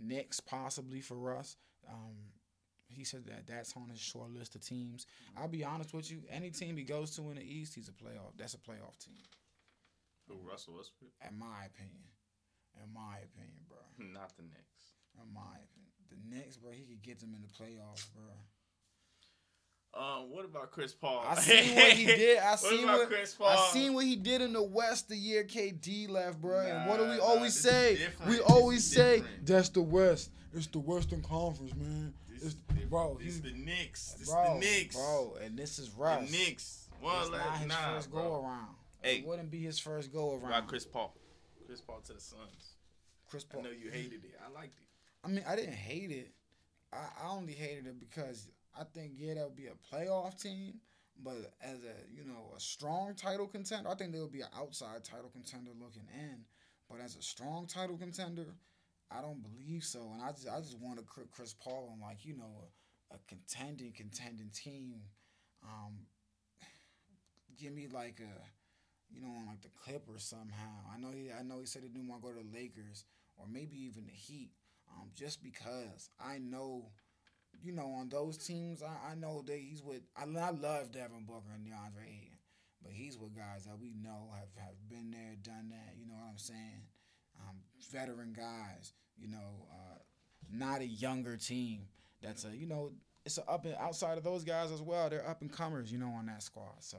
Knicks 0.01 0.39
possibly 0.39 1.01
for 1.01 1.15
Russ. 1.15 1.57
Um, 1.89 2.15
he 2.87 3.03
said 3.03 3.25
that 3.25 3.47
that's 3.47 3.75
on 3.77 3.89
his 3.89 3.99
short 3.99 4.31
list 4.31 4.55
of 4.55 4.61
teams. 4.61 5.05
I'll 5.37 5.47
be 5.47 5.63
honest 5.63 5.93
with 5.93 6.09
you. 6.11 6.23
Any 6.29 6.49
team 6.49 6.75
he 6.77 6.83
goes 6.83 7.15
to 7.15 7.29
in 7.29 7.35
the 7.35 7.43
East, 7.43 7.75
he's 7.75 7.87
a 7.89 7.91
playoff. 7.91 8.33
That's 8.37 8.55
a 8.55 8.57
playoff 8.57 8.97
team, 9.03 9.21
Who 10.27 10.35
Russell 10.47 10.75
Westbrook? 10.77 11.11
in 11.27 11.37
my 11.37 11.65
opinion. 11.65 12.03
In 12.83 12.93
my 12.93 13.17
opinion, 13.23 13.61
bro. 13.67 13.77
Not 13.97 14.35
the 14.37 14.43
Knicks. 14.43 14.93
In 15.21 15.33
my 15.33 15.57
opinion, 15.57 15.93
the 16.09 16.17
Knicks, 16.35 16.57
bro, 16.57 16.71
he 16.71 16.83
could 16.83 17.01
get 17.01 17.19
them 17.19 17.33
in 17.35 17.41
the 17.41 17.47
playoffs, 17.47 18.07
bro. 18.13 18.31
Um, 19.93 20.29
what 20.29 20.45
about 20.45 20.71
Chris 20.71 20.93
Paul? 20.93 21.23
I 21.27 21.35
seen 21.35 21.75
what 21.75 21.91
he 21.93 22.05
did. 22.07 22.37
I 22.39 22.51
what 22.51 22.59
seen 22.59 22.83
about 22.83 22.99
what 22.99 23.07
Chris 23.09 23.33
Paul? 23.33 23.47
I 23.47 23.69
seen 23.73 23.93
what 23.93 24.05
he 24.05 24.15
did 24.15 24.41
in 24.41 24.53
the 24.53 24.61
West 24.63 25.09
the 25.09 25.15
year 25.15 25.43
KD 25.43 26.09
left, 26.09 26.39
bro. 26.39 26.59
and 26.59 26.87
what 26.87 26.97
do 26.99 27.05
we 27.05 27.17
nah, 27.17 27.23
always 27.23 27.55
say? 27.59 27.97
We 28.27 28.39
always 28.41 28.85
say 28.85 29.17
different. 29.19 29.45
that's 29.45 29.69
the 29.69 29.81
West. 29.81 30.31
It's 30.53 30.67
the 30.67 30.79
Western 30.79 31.21
Conference, 31.23 31.73
man. 31.75 32.13
This 32.29 32.43
It's, 32.43 32.55
is 32.79 32.85
bro, 32.89 33.17
this 33.19 33.27
is 33.27 33.33
he's 33.35 33.41
the 33.41 33.57
Knicks. 33.57 34.13
This 34.13 34.29
bro, 34.31 34.43
is 34.43 34.49
the 34.53 34.59
Knicks. 34.59 34.95
bro, 34.95 35.37
and 35.43 35.57
this 35.57 35.79
is 35.79 35.89
The 35.89 36.01
Russ. 36.01 36.31
Knicks. 36.31 36.87
Well, 37.01 37.21
it's 37.21 37.31
not 37.31 37.57
his 37.57 37.67
nah, 37.67 37.93
first 37.95 38.11
bro. 38.11 38.23
go 38.23 38.45
around. 38.45 38.67
Hey. 39.01 39.17
it 39.17 39.25
wouldn't 39.27 39.49
be 39.51 39.59
his 39.59 39.79
first 39.79 40.11
go 40.13 40.33
around. 40.33 40.45
about 40.51 40.67
Chris 40.67 40.85
Paul? 40.85 41.15
Chris 41.65 41.81
Paul 41.81 42.01
to 42.05 42.13
the 42.13 42.19
Suns. 42.19 42.75
Chris 43.27 43.45
I 43.49 43.53
Paul. 43.55 43.63
know 43.63 43.69
you 43.69 43.89
hated 43.91 44.23
it. 44.25 44.39
I 44.45 44.51
liked 44.53 44.77
it. 44.79 44.85
I 45.23 45.27
mean, 45.29 45.43
I 45.47 45.55
didn't 45.55 45.73
hate 45.75 46.11
it. 46.11 46.31
I, 46.93 46.97
I 47.23 47.29
only 47.29 47.53
hated 47.53 47.85
it 47.87 47.99
because 47.99 48.49
I 48.79 48.83
think 48.93 49.13
yeah, 49.17 49.35
that 49.35 49.43
would 49.43 49.55
be 49.55 49.67
a 49.67 49.95
playoff 49.95 50.41
team, 50.41 50.75
but 51.23 51.35
as 51.61 51.79
a 51.79 51.95
you 52.13 52.23
know 52.23 52.53
a 52.55 52.59
strong 52.59 53.13
title 53.15 53.47
contender, 53.47 53.89
I 53.89 53.95
think 53.95 54.13
they 54.13 54.19
would 54.19 54.31
be 54.31 54.41
an 54.41 54.47
outside 54.57 55.03
title 55.03 55.29
contender 55.29 55.71
looking 55.79 56.07
in. 56.13 56.45
But 56.89 57.01
as 57.01 57.15
a 57.15 57.21
strong 57.21 57.67
title 57.67 57.97
contender, 57.97 58.45
I 59.11 59.21
don't 59.21 59.41
believe 59.43 59.83
so. 59.83 60.11
And 60.13 60.21
I 60.23 60.31
just 60.31 60.47
I 60.47 60.59
just 60.59 60.79
want 60.79 60.97
to 60.97 61.05
Chris 61.31 61.53
Paul 61.53 61.89
on 61.93 61.99
like 62.01 62.25
you 62.25 62.35
know 62.37 62.69
a, 63.11 63.15
a 63.15 63.19
contending 63.27 63.91
contending 63.91 64.49
team. 64.51 65.01
Um, 65.63 66.07
give 67.57 67.73
me 67.73 67.87
like 67.91 68.21
a 68.21 69.13
you 69.13 69.21
know 69.21 69.27
on 69.27 69.47
like 69.47 69.61
the 69.61 69.69
Clippers 69.69 70.23
somehow. 70.23 70.71
I 70.93 70.99
know 70.99 71.11
he 71.11 71.31
I 71.37 71.43
know 71.43 71.59
he 71.59 71.65
said 71.65 71.83
he 71.83 71.89
didn't 71.89 72.07
want 72.07 72.21
to 72.21 72.27
go 72.29 72.33
to 72.33 72.43
the 72.43 72.57
Lakers 72.57 73.03
or 73.37 73.45
maybe 73.49 73.75
even 73.77 74.05
the 74.05 74.11
Heat. 74.11 74.51
Um, 74.91 75.09
just 75.15 75.43
because 75.43 76.09
I 76.19 76.39
know, 76.39 76.89
you 77.63 77.71
know, 77.71 77.87
on 77.99 78.09
those 78.09 78.37
teams, 78.37 78.81
I, 78.81 79.11
I 79.11 79.15
know 79.15 79.43
that 79.45 79.57
he's 79.57 79.81
with. 79.83 80.01
I, 80.15 80.23
I 80.23 80.51
love 80.51 80.91
Devin 80.91 81.25
Booker 81.25 81.51
and 81.53 81.65
DeAndre 81.65 82.05
Ayton, 82.07 82.37
but 82.83 82.91
he's 82.91 83.17
with 83.17 83.35
guys 83.35 83.65
that 83.65 83.79
we 83.79 83.93
know 84.01 84.29
have, 84.33 84.49
have 84.63 84.75
been 84.89 85.11
there, 85.11 85.35
done 85.43 85.69
that. 85.69 85.95
You 85.97 86.07
know 86.07 86.13
what 86.13 86.29
I'm 86.31 86.37
saying? 86.37 86.83
Um, 87.39 87.57
veteran 87.91 88.33
guys. 88.33 88.93
You 89.17 89.29
know, 89.29 89.67
uh, 89.71 89.97
not 90.51 90.81
a 90.81 90.87
younger 90.87 91.37
team. 91.37 91.87
That's 92.21 92.45
a 92.45 92.55
you 92.55 92.65
know, 92.67 92.91
it's 93.25 93.37
a 93.37 93.49
up 93.49 93.65
and 93.65 93.75
outside 93.75 94.17
of 94.17 94.23
those 94.23 94.43
guys 94.43 94.71
as 94.71 94.81
well. 94.81 95.09
They're 95.09 95.27
up 95.27 95.41
and 95.41 95.51
comers. 95.51 95.91
You 95.91 95.97
know, 95.97 96.09
on 96.09 96.25
that 96.27 96.43
squad. 96.43 96.81
So. 96.81 96.97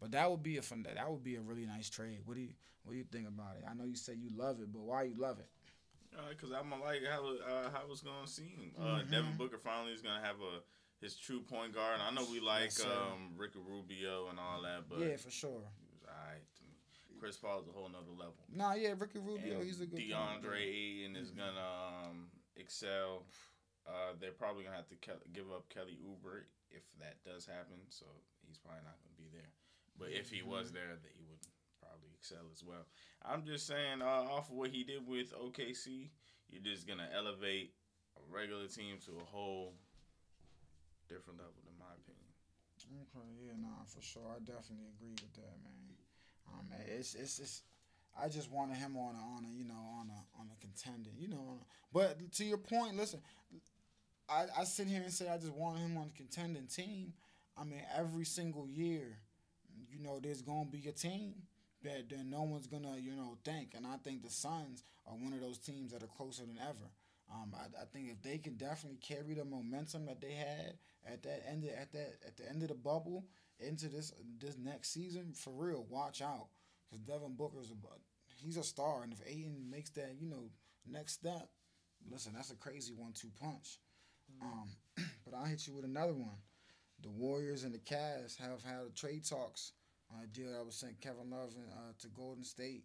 But 0.00 0.12
that 0.12 0.30
would 0.30 0.42
be 0.42 0.56
a 0.56 0.62
fun. 0.62 0.86
That 0.94 1.10
would 1.10 1.22
be 1.22 1.36
a 1.36 1.42
really 1.42 1.66
nice 1.66 1.90
trade. 1.90 2.20
What 2.24 2.34
do 2.34 2.40
you 2.40 2.54
What 2.84 2.92
do 2.92 2.98
you 2.98 3.04
think 3.04 3.28
about 3.28 3.56
it? 3.58 3.64
I 3.70 3.74
know 3.74 3.84
you 3.84 3.96
say 3.96 4.14
you 4.14 4.30
love 4.34 4.60
it, 4.60 4.72
but 4.72 4.80
why 4.80 5.02
you 5.02 5.14
love 5.18 5.38
it? 5.38 5.46
Because 6.30 6.50
I'm 6.52 6.70
gonna 6.70 6.82
like 6.82 7.00
how 7.08 7.24
uh, 7.26 7.70
how 7.70 7.82
it's 7.90 8.02
gonna 8.02 8.26
seem. 8.26 8.72
Uh, 8.78 9.00
Mhm. 9.02 9.10
Devin 9.10 9.36
Booker 9.36 9.58
finally 9.58 9.92
is 9.92 10.02
gonna 10.02 10.20
have 10.24 10.40
a 10.40 10.62
his 11.00 11.16
true 11.16 11.40
point 11.40 11.72
guard. 11.74 12.00
I 12.00 12.10
know 12.10 12.24
we 12.30 12.40
like 12.40 12.64
Yes, 12.76 12.84
um, 12.84 13.32
Ricky 13.36 13.58
Rubio 13.58 14.28
and 14.28 14.38
all 14.38 14.60
that, 14.62 14.88
but 14.88 14.98
yeah, 15.00 15.16
for 15.16 15.30
sure. 15.30 15.62
he 15.80 15.86
was 15.92 16.02
alright 16.04 16.44
to 16.56 16.62
me. 16.64 16.74
Chris 17.18 17.36
Paul's 17.36 17.68
a 17.68 17.72
whole 17.72 17.88
nother 17.88 18.10
level. 18.10 18.44
Nah, 18.52 18.74
yeah, 18.74 18.94
Ricky 18.98 19.18
Rubio, 19.18 19.54
And 19.58 19.62
he's 19.64 19.80
a 19.80 19.86
good. 19.86 19.98
DeAndre 20.00 20.58
Ayton 20.60 21.16
is 21.16 21.30
Mhm. 21.32 21.36
gonna 21.36 22.06
um, 22.08 22.30
excel. 22.56 23.26
Uh, 23.86 24.12
they're 24.18 24.32
probably 24.32 24.64
gonna 24.64 24.76
have 24.76 24.88
to 24.88 24.96
ke- 24.96 25.32
give 25.32 25.50
up 25.52 25.68
Kelly 25.68 25.96
Oubre 26.04 26.44
if 26.70 26.82
that 26.98 27.22
does 27.24 27.46
happen. 27.46 27.80
So 27.88 28.06
he's 28.46 28.58
probably 28.58 28.82
not 28.84 28.98
gonna 29.02 29.16
be 29.16 29.28
there. 29.28 29.52
But 29.96 30.10
if 30.12 30.30
he 30.30 30.42
was 30.42 30.70
Mhm. 30.70 30.74
there, 30.74 30.96
that 30.96 31.12
he 31.12 31.24
would 31.24 31.40
probably 31.90 32.14
excel 32.14 32.46
as 32.52 32.62
well. 32.62 32.86
I'm 33.26 33.42
just 33.42 33.66
saying, 33.66 34.02
uh, 34.02 34.30
off 34.30 34.48
of 34.48 34.54
what 34.54 34.70
he 34.70 34.84
did 34.84 35.06
with 35.06 35.34
OKC, 35.34 36.10
you're 36.48 36.62
just 36.62 36.86
gonna 36.86 37.08
elevate 37.14 37.74
a 38.16 38.22
regular 38.32 38.66
team 38.66 38.98
to 39.06 39.12
a 39.18 39.24
whole 39.26 39.74
different 41.08 41.38
level, 41.38 41.58
in 41.66 41.74
my 41.78 41.90
opinion. 41.98 42.30
Okay, 43.02 43.26
yeah, 43.44 43.52
nah, 43.60 43.84
for 43.86 44.02
sure. 44.02 44.22
I 44.34 44.38
definitely 44.38 44.86
agree 44.96 45.14
with 45.18 45.34
that, 45.34 45.58
man. 45.62 45.94
Um, 46.48 46.66
it's 46.96 47.14
it's 47.14 47.38
it's. 47.38 47.62
I 48.20 48.28
just 48.28 48.50
wanted 48.50 48.76
him 48.76 48.96
on 48.96 49.14
a, 49.14 49.22
on 49.36 49.44
a 49.44 49.52
you 49.56 49.64
know 49.64 49.82
on 49.98 50.10
a 50.10 50.40
on 50.40 50.48
a 50.50 50.60
contender, 50.60 51.10
you 51.16 51.28
know. 51.28 51.60
A, 51.60 51.64
but 51.92 52.32
to 52.32 52.44
your 52.44 52.58
point, 52.58 52.96
listen, 52.96 53.20
I 54.28 54.46
I 54.58 54.64
sit 54.64 54.86
here 54.86 55.02
and 55.02 55.12
say 55.12 55.28
I 55.28 55.38
just 55.38 55.52
wanted 55.52 55.80
him 55.80 55.96
on 55.98 56.10
a 56.14 56.16
contending 56.16 56.66
team. 56.66 57.12
I 57.56 57.64
mean, 57.64 57.82
every 57.96 58.24
single 58.24 58.66
year, 58.66 59.18
you 59.90 60.00
know, 60.02 60.18
there's 60.20 60.42
gonna 60.42 60.64
be 60.64 60.88
a 60.88 60.92
team 60.92 61.34
that 61.82 62.08
then 62.10 62.30
no 62.30 62.42
one's 62.42 62.66
gonna 62.66 62.96
you 62.98 63.12
know 63.12 63.38
think, 63.44 63.74
and 63.74 63.86
I 63.86 63.96
think 63.96 64.22
the 64.22 64.30
Suns 64.30 64.84
are 65.06 65.14
one 65.14 65.32
of 65.32 65.40
those 65.40 65.58
teams 65.58 65.92
that 65.92 66.02
are 66.02 66.08
closer 66.16 66.42
than 66.42 66.58
ever. 66.60 66.90
Um, 67.32 67.54
I, 67.54 67.82
I 67.82 67.84
think 67.92 68.08
if 68.10 68.22
they 68.22 68.38
can 68.38 68.56
definitely 68.56 68.98
carry 68.98 69.34
the 69.34 69.44
momentum 69.44 70.06
that 70.06 70.20
they 70.20 70.32
had 70.32 70.74
at 71.06 71.22
that 71.22 71.44
end 71.48 71.64
of, 71.64 71.70
at 71.70 71.92
that 71.92 72.14
at 72.26 72.36
the 72.36 72.48
end 72.48 72.62
of 72.62 72.68
the 72.68 72.74
bubble 72.74 73.26
into 73.58 73.88
this 73.88 74.12
this 74.38 74.56
next 74.58 74.92
season, 74.92 75.32
for 75.34 75.50
real, 75.50 75.86
watch 75.88 76.22
out 76.22 76.48
because 76.84 77.04
Devin 77.04 77.36
Booker's 77.36 77.70
a 77.70 77.74
he's 78.42 78.56
a 78.56 78.62
star, 78.62 79.02
and 79.02 79.12
if 79.12 79.20
Ayton 79.26 79.70
makes 79.70 79.90
that 79.90 80.16
you 80.18 80.28
know 80.28 80.50
next 80.86 81.14
step, 81.14 81.48
listen, 82.10 82.32
that's 82.34 82.50
a 82.50 82.56
crazy 82.56 82.92
one-two 82.94 83.30
punch. 83.40 83.78
Um, 84.42 84.68
but 85.24 85.34
I'll 85.36 85.44
hit 85.44 85.66
you 85.66 85.74
with 85.74 85.84
another 85.84 86.14
one. 86.14 86.38
The 87.02 87.10
Warriors 87.10 87.64
and 87.64 87.74
the 87.74 87.78
Cavs 87.78 88.36
have 88.38 88.62
had 88.62 88.94
trade 88.94 89.24
talks 89.24 89.72
on 90.12 90.24
a 90.24 90.26
deal 90.26 90.52
that 90.52 90.64
was 90.64 90.74
sent 90.76 91.00
Kevin 91.00 91.30
Love 91.30 91.54
uh, 91.56 91.92
to 92.00 92.08
Golden 92.08 92.44
State, 92.44 92.84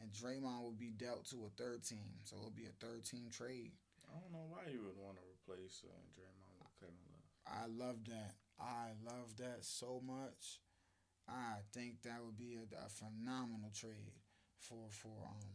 and 0.00 0.12
Draymond 0.12 0.62
will 0.62 0.76
be 0.78 0.92
dealt 0.92 1.24
to 1.30 1.46
a 1.46 1.50
third 1.56 1.84
team, 1.84 2.20
so 2.24 2.36
it'll 2.36 2.50
be 2.50 2.68
a 2.68 2.84
third 2.84 3.04
team 3.04 3.28
trade. 3.30 3.72
I 4.06 4.20
don't 4.20 4.32
know 4.32 4.46
why 4.48 4.70
you 4.70 4.80
would 4.84 4.96
want 4.98 5.16
to 5.18 5.24
replace 5.24 5.82
uh, 5.84 5.92
Draymond 6.14 6.56
with 6.60 6.72
Kevin 6.80 7.04
Love. 7.10 7.26
I 7.46 7.66
love 7.66 8.04
that. 8.08 8.34
I 8.60 8.92
love 9.04 9.36
that 9.38 9.64
so 9.64 10.00
much. 10.04 10.60
I 11.28 11.62
think 11.72 12.02
that 12.02 12.22
would 12.24 12.36
be 12.36 12.54
a, 12.54 12.64
a 12.86 12.88
phenomenal 12.88 13.70
trade 13.74 14.14
for 14.58 14.88
for 14.90 15.12
um 15.26 15.50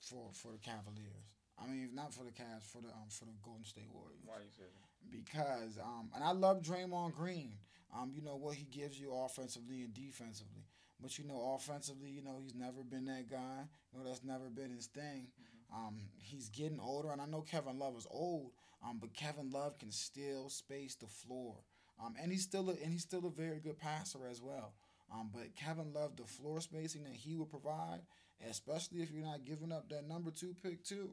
for 0.00 0.30
for 0.32 0.52
the 0.52 0.58
Cavaliers. 0.58 1.36
I 1.58 1.66
mean, 1.66 1.90
not 1.94 2.14
for 2.14 2.24
the 2.24 2.30
Cavs, 2.30 2.64
for 2.64 2.80
the 2.80 2.88
um 2.88 3.08
for 3.10 3.26
the 3.26 3.36
Golden 3.42 3.64
State 3.64 3.88
Warriors. 3.92 4.20
Why 4.24 4.40
you 4.44 4.50
say 4.50 4.64
that? 4.64 5.10
Because 5.10 5.78
um 5.78 6.10
and 6.14 6.24
I 6.24 6.32
love 6.32 6.62
Draymond 6.62 7.14
Green. 7.14 7.52
Um, 7.92 8.12
you 8.14 8.22
know 8.22 8.36
what 8.36 8.54
he 8.54 8.64
gives 8.64 8.98
you 8.98 9.12
offensively 9.12 9.82
and 9.82 9.92
defensively. 9.92 10.64
But 11.00 11.18
you 11.18 11.24
know, 11.24 11.54
offensively, 11.56 12.10
you 12.10 12.22
know, 12.22 12.38
he's 12.42 12.54
never 12.54 12.82
been 12.88 13.06
that 13.06 13.28
guy. 13.28 13.64
You 13.92 13.98
know, 13.98 14.04
that's 14.04 14.24
never 14.24 14.48
been 14.48 14.70
his 14.70 14.86
thing. 14.86 15.28
Um, 15.74 15.96
he's 16.18 16.48
getting 16.48 16.80
older, 16.80 17.10
and 17.10 17.20
I 17.20 17.26
know 17.26 17.40
Kevin 17.42 17.78
Love 17.78 17.96
is 17.96 18.06
old, 18.10 18.52
um, 18.86 18.98
but 19.00 19.14
Kevin 19.14 19.50
Love 19.50 19.78
can 19.78 19.90
still 19.90 20.48
space 20.48 20.94
the 20.94 21.06
floor. 21.06 21.56
Um, 22.02 22.14
and 22.20 22.30
he's 22.30 22.42
still 22.42 22.70
a, 22.70 22.72
and 22.72 22.92
he's 22.92 23.02
still 23.02 23.26
a 23.26 23.30
very 23.30 23.58
good 23.58 23.78
passer 23.78 24.26
as 24.30 24.40
well. 24.40 24.74
Um, 25.12 25.30
but 25.32 25.54
Kevin 25.56 25.92
Love, 25.92 26.16
the 26.16 26.24
floor 26.24 26.60
spacing 26.60 27.04
that 27.04 27.12
he 27.12 27.36
would 27.36 27.50
provide, 27.50 28.00
especially 28.48 29.02
if 29.02 29.10
you're 29.10 29.24
not 29.24 29.44
giving 29.44 29.72
up 29.72 29.88
that 29.90 30.08
number 30.08 30.30
two 30.30 30.54
pick 30.62 30.84
too, 30.84 31.10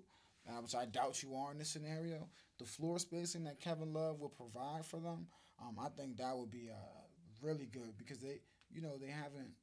uh, 0.48 0.62
which 0.62 0.76
I 0.76 0.86
doubt 0.86 1.22
you 1.22 1.36
are 1.36 1.52
in 1.52 1.58
this 1.58 1.70
scenario, 1.70 2.28
the 2.58 2.66
floor 2.66 3.00
spacing 3.00 3.44
that 3.44 3.60
Kevin 3.60 3.94
Love 3.94 4.20
will 4.20 4.30
provide 4.30 4.86
for 4.86 5.00
them, 5.00 5.28
um, 5.62 5.78
I 5.80 5.90
think 5.90 6.18
that 6.18 6.38
would 6.38 6.52
be 6.52 6.70
uh, 6.72 7.02
really 7.42 7.66
good 7.66 7.98
because 7.98 8.20
they, 8.20 8.40
you 8.72 8.82
know, 8.82 8.98
they 8.98 9.10
haven't 9.12 9.54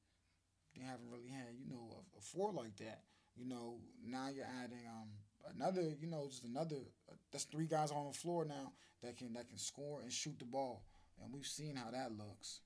they 0.76 0.84
haven't 0.84 1.11
really 1.11 1.28
had 1.28 1.55
you 1.59 1.68
know 1.68 1.88
a, 1.92 2.18
a 2.18 2.20
four 2.20 2.53
like 2.53 2.76
that. 2.76 3.03
You 3.36 3.47
know, 3.47 3.76
now 4.05 4.28
you're 4.34 4.49
adding 4.62 4.84
um 4.88 5.09
another, 5.55 5.82
you 6.01 6.09
know, 6.09 6.26
just 6.28 6.44
another. 6.44 6.76
Uh, 7.11 7.14
that's 7.32 7.44
three 7.44 7.66
guys 7.66 7.90
on 7.90 8.07
the 8.07 8.12
floor 8.12 8.44
now 8.44 8.72
that 9.03 9.16
can 9.16 9.32
that 9.34 9.49
can 9.49 9.59
score 9.59 10.01
and 10.03 10.12
shoot 10.12 10.38
the 10.38 10.44
ball, 10.44 10.82
and 11.22 11.32
we've 11.32 11.47
seen 11.47 11.76
how 11.76 11.90
that 11.90 12.12
looks. 12.12 12.61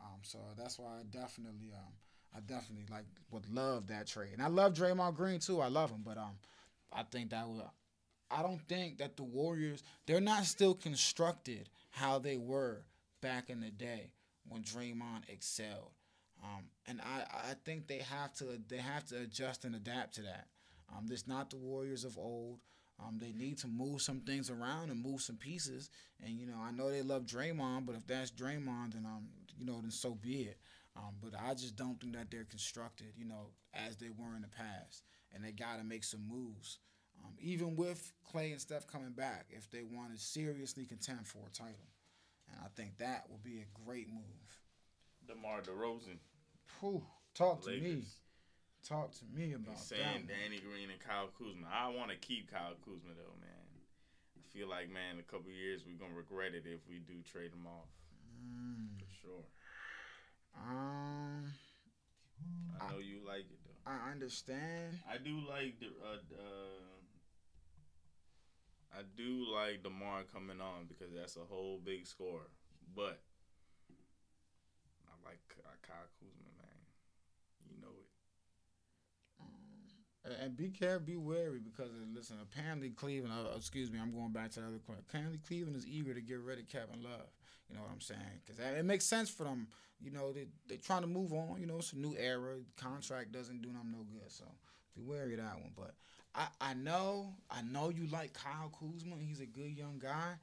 Um, 0.00 0.20
so 0.22 0.38
that's 0.58 0.78
why 0.78 0.98
I 1.00 1.02
definitely 1.10 1.72
um 1.74 1.92
I 2.34 2.40
definitely 2.40 2.86
like 2.90 3.04
would 3.30 3.48
love 3.52 3.88
that 3.88 4.06
trade, 4.06 4.30
and 4.34 4.42
I 4.42 4.48
love 4.48 4.74
Draymond 4.74 5.14
Green 5.16 5.40
too. 5.40 5.60
I 5.60 5.68
love 5.68 5.90
him, 5.90 6.02
but 6.04 6.18
um 6.18 6.36
I 6.92 7.02
think 7.04 7.30
that 7.30 7.48
would. 7.48 7.62
I 8.30 8.42
don't 8.42 8.60
think 8.66 8.98
that 8.98 9.16
the 9.16 9.24
Warriors 9.24 9.82
they're 10.06 10.20
not 10.20 10.44
still 10.46 10.74
constructed 10.74 11.68
how 11.92 12.18
they 12.18 12.36
were 12.36 12.84
back 13.20 13.48
in 13.48 13.60
the 13.60 13.70
day 13.70 14.10
when 14.48 14.62
Draymond 14.62 15.28
excelled. 15.28 15.92
Um, 16.42 16.64
and 16.86 17.00
I, 17.00 17.50
I 17.50 17.54
think 17.64 17.86
they 17.86 17.98
have 17.98 18.34
to 18.34 18.44
they 18.68 18.78
have 18.78 19.06
to 19.06 19.20
adjust 19.20 19.64
and 19.64 19.76
adapt 19.76 20.16
to 20.16 20.22
that. 20.22 20.48
Um, 20.94 21.06
this 21.06 21.28
not 21.28 21.50
the 21.50 21.56
Warriors 21.56 22.04
of 22.04 22.18
old. 22.18 22.58
Um, 23.00 23.18
they 23.20 23.32
need 23.32 23.58
to 23.58 23.68
move 23.68 24.02
some 24.02 24.20
things 24.20 24.50
around 24.50 24.90
and 24.90 25.02
move 25.02 25.22
some 25.22 25.36
pieces. 25.36 25.88
And 26.22 26.34
you 26.34 26.46
know, 26.46 26.58
I 26.60 26.72
know 26.72 26.90
they 26.90 27.02
love 27.02 27.26
Draymond, 27.26 27.86
but 27.86 27.94
if 27.94 28.06
that's 28.06 28.30
Draymond, 28.32 28.94
then 28.94 29.06
um, 29.06 29.28
you 29.56 29.64
know, 29.64 29.80
then 29.80 29.90
so 29.90 30.14
be 30.14 30.42
it. 30.42 30.58
Um, 30.96 31.14
but 31.22 31.32
I 31.40 31.54
just 31.54 31.76
don't 31.76 32.00
think 32.00 32.14
that 32.14 32.30
they're 32.30 32.44
constructed, 32.44 33.12
you 33.16 33.24
know, 33.24 33.50
as 33.72 33.96
they 33.96 34.10
were 34.10 34.34
in 34.36 34.42
the 34.42 34.48
past. 34.48 35.04
And 35.34 35.42
they 35.42 35.52
got 35.52 35.78
to 35.78 35.84
make 35.84 36.04
some 36.04 36.28
moves. 36.28 36.78
Um, 37.24 37.34
even 37.40 37.76
with 37.76 38.12
Clay 38.30 38.50
and 38.52 38.60
Steph 38.60 38.86
coming 38.86 39.12
back, 39.12 39.46
if 39.50 39.70
they 39.70 39.82
want 39.82 40.12
to 40.14 40.20
seriously 40.20 40.84
contend 40.84 41.26
for 41.26 41.38
a 41.46 41.50
title, 41.50 41.88
and 42.50 42.58
I 42.64 42.68
think 42.74 42.98
that 42.98 43.26
would 43.30 43.42
be 43.44 43.60
a 43.60 43.84
great 43.86 44.08
move. 44.08 44.58
DeMar 45.28 45.60
DeRozan. 45.62 46.18
Whew, 46.80 47.02
talk 47.34 47.62
to 47.64 47.70
me. 47.70 48.02
Talk 48.88 49.12
to 49.12 49.24
me 49.32 49.52
about 49.52 49.76
He's 49.78 49.86
saying 49.94 50.26
that. 50.26 50.34
Danny 50.34 50.58
Green 50.58 50.90
and 50.90 50.98
Kyle 50.98 51.30
Kuzma. 51.38 51.68
I 51.70 51.88
want 51.94 52.10
to 52.10 52.16
keep 52.16 52.50
Kyle 52.50 52.74
Kuzma 52.84 53.14
though, 53.14 53.38
man. 53.38 53.70
I 54.34 54.42
feel 54.50 54.68
like 54.68 54.90
man, 54.90 55.14
in 55.14 55.20
a 55.20 55.22
couple 55.30 55.52
years 55.52 55.82
we're 55.86 55.94
gonna 55.94 56.18
regret 56.18 56.54
it 56.54 56.64
if 56.66 56.80
we 56.90 56.98
do 56.98 57.22
trade 57.22 57.52
him 57.54 57.66
off 57.66 57.86
Mm, 58.42 58.98
for 58.98 59.06
sure. 59.22 59.44
um, 60.58 61.46
I 62.80 62.90
know 62.90 62.98
you 62.98 63.20
like 63.24 63.46
it 63.46 63.58
though. 63.64 63.90
I 63.92 64.10
understand. 64.10 64.98
I 65.08 65.18
do 65.18 65.38
like 65.48 65.78
the 65.78 65.86
uh, 66.02 66.18
uh 66.34 66.91
I 68.94 69.02
do 69.16 69.46
like 69.52 69.82
Demar 69.82 70.22
coming 70.32 70.60
on 70.60 70.86
because 70.86 71.12
that's 71.14 71.36
a 71.36 71.44
whole 71.48 71.80
big 71.82 72.06
score, 72.06 72.46
but 72.94 73.20
I 75.08 75.28
like 75.28 75.40
Kyle 75.48 76.08
Kuzma, 76.20 76.52
man. 76.58 76.78
You 77.70 77.80
know 77.80 77.88
it. 77.98 78.08
And- 80.24 80.42
And 80.42 80.56
be 80.56 80.70
careful, 80.70 81.06
be 81.06 81.16
wary 81.16 81.58
because 81.58 81.90
uh, 81.90 82.04
listen. 82.14 82.38
Apparently, 82.42 82.90
Cleveland. 82.90 83.32
Uh, 83.34 83.56
excuse 83.56 83.90
me, 83.90 83.98
I'm 83.98 84.12
going 84.12 84.30
back 84.32 84.50
to 84.52 84.60
the 84.60 84.66
other 84.66 84.78
point. 84.78 85.00
Apparently, 85.08 85.38
Cleveland 85.38 85.76
is 85.76 85.86
eager 85.86 86.14
to 86.14 86.20
get 86.20 86.38
rid 86.40 86.58
of 86.60 86.68
Kevin 86.68 87.02
Love. 87.02 87.28
You 87.68 87.74
know 87.76 87.82
what 87.82 87.90
I'm 87.92 88.00
saying? 88.00 88.20
Because 88.44 88.58
it 88.60 88.84
makes 88.84 89.04
sense 89.04 89.30
for 89.30 89.44
them. 89.44 89.68
You 90.00 90.10
know, 90.10 90.32
they, 90.32 90.46
they're 90.68 90.78
trying 90.78 91.00
to 91.02 91.06
move 91.08 91.32
on. 91.32 91.60
You 91.60 91.66
know, 91.66 91.78
it's 91.78 91.92
a 91.92 91.98
new 91.98 92.14
era. 92.18 92.56
Contract 92.76 93.32
doesn't 93.32 93.62
do 93.62 93.68
them 93.68 93.90
no 93.92 94.04
good. 94.12 94.30
So 94.30 94.44
be 94.94 95.02
wary 95.02 95.34
of 95.34 95.40
that 95.40 95.54
one. 95.60 95.72
But 95.76 95.94
I 96.34 96.46
I 96.60 96.74
know 96.74 97.34
I 97.50 97.62
know 97.62 97.90
you 97.90 98.06
like 98.06 98.32
Kyle 98.32 98.72
Kuzma. 98.78 99.16
He's 99.20 99.40
a 99.40 99.46
good 99.46 99.76
young 99.76 99.98
guy. 99.98 100.34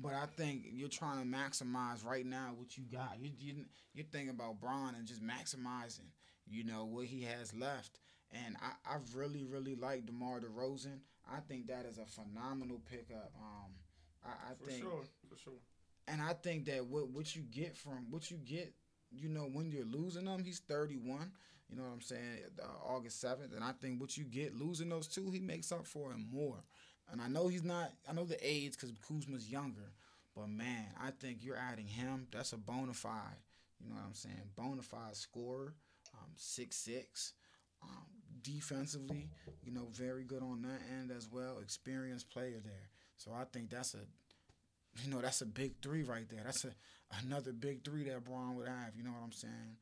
But 0.00 0.14
I 0.14 0.26
think 0.26 0.64
you're 0.70 0.88
trying 0.88 1.20
to 1.20 1.26
maximize 1.36 2.04
right 2.04 2.24
now 2.24 2.52
what 2.56 2.76
you 2.78 2.84
got. 2.84 3.16
You, 3.20 3.32
you 3.36 3.64
you're 3.94 4.06
thinking 4.12 4.30
about 4.30 4.60
Bron 4.60 4.94
and 4.94 5.06
just 5.06 5.22
maximizing. 5.22 6.10
You 6.46 6.64
know 6.64 6.84
what 6.84 7.06
he 7.06 7.22
has 7.22 7.52
left. 7.54 7.98
And 8.30 8.56
I, 8.62 8.94
I 8.94 8.96
really, 9.14 9.44
really 9.44 9.74
like 9.74 10.06
DeMar 10.06 10.40
DeRozan. 10.40 11.00
I 11.30 11.40
think 11.48 11.66
that 11.66 11.84
is 11.86 11.98
a 11.98 12.06
phenomenal 12.06 12.80
pickup. 12.88 13.32
Um, 13.40 13.72
I, 14.24 14.52
I 14.52 14.54
For 14.54 14.70
think, 14.70 14.82
sure, 14.82 15.02
for 15.28 15.36
sure. 15.36 15.60
and 16.06 16.22
I 16.22 16.32
think 16.34 16.66
that 16.66 16.86
what 16.86 17.08
what 17.10 17.34
you 17.34 17.42
get 17.42 17.76
from 17.76 18.06
what 18.10 18.30
you 18.30 18.36
get, 18.36 18.72
you 19.10 19.28
know, 19.28 19.48
when 19.52 19.70
you're 19.70 19.84
losing 19.84 20.26
them, 20.26 20.44
he's 20.44 20.60
31. 20.60 21.32
You 21.70 21.76
know 21.76 21.82
what 21.82 21.92
I'm 21.92 22.00
saying? 22.00 22.38
Uh, 22.62 22.92
August 22.94 23.22
7th, 23.22 23.54
and 23.54 23.62
I 23.62 23.72
think 23.72 24.00
what 24.00 24.16
you 24.16 24.24
get 24.24 24.56
losing 24.56 24.88
those 24.88 25.06
two, 25.06 25.30
he 25.30 25.38
makes 25.38 25.70
up 25.70 25.86
for 25.86 26.12
it 26.12 26.18
more. 26.32 26.64
And 27.10 27.20
I 27.20 27.28
know 27.28 27.48
he's 27.48 27.64
not. 27.64 27.92
I 28.08 28.12
know 28.12 28.24
the 28.24 28.38
age 28.42 28.72
because 28.72 28.92
Kuzma's 29.06 29.50
younger, 29.50 29.92
but 30.34 30.48
man, 30.48 30.86
I 31.02 31.10
think 31.10 31.38
you're 31.42 31.56
adding 31.56 31.86
him. 31.86 32.26
That's 32.32 32.52
a 32.52 32.58
bona 32.58 32.92
fide. 32.94 33.40
You 33.80 33.88
know 33.88 33.96
what 33.96 34.04
I'm 34.06 34.14
saying? 34.14 34.50
Bona 34.56 34.82
fide 34.82 35.16
scorer, 35.16 35.74
um, 36.14 36.30
six 36.36 36.76
six. 36.76 37.32
Um, 37.82 38.06
defensively, 38.42 39.28
you 39.62 39.72
know, 39.72 39.88
very 39.92 40.24
good 40.24 40.42
on 40.42 40.62
that 40.62 40.80
end 40.98 41.10
as 41.10 41.28
well. 41.30 41.58
Experienced 41.62 42.30
player 42.30 42.60
there. 42.62 42.90
So 43.16 43.32
I 43.32 43.44
think 43.44 43.70
that's 43.70 43.94
a, 43.94 44.00
you 45.02 45.10
know, 45.10 45.20
that's 45.20 45.40
a 45.42 45.46
big 45.46 45.74
three 45.82 46.02
right 46.02 46.28
there. 46.28 46.42
That's 46.44 46.64
a 46.64 46.72
another 47.24 47.52
big 47.52 47.84
three 47.84 48.04
that 48.04 48.24
Bron 48.24 48.56
would 48.56 48.68
have. 48.68 48.94
You 48.96 49.04
know 49.04 49.10
what 49.10 49.22
I'm 49.24 49.32
saying? 49.32 49.76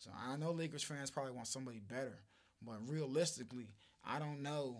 So 0.00 0.10
I 0.18 0.36
know 0.36 0.50
Lakers 0.52 0.82
fans 0.82 1.10
probably 1.10 1.32
want 1.32 1.46
somebody 1.46 1.78
better, 1.78 2.18
but 2.62 2.76
realistically, 2.88 3.68
I 4.02 4.18
don't 4.18 4.42
know. 4.42 4.78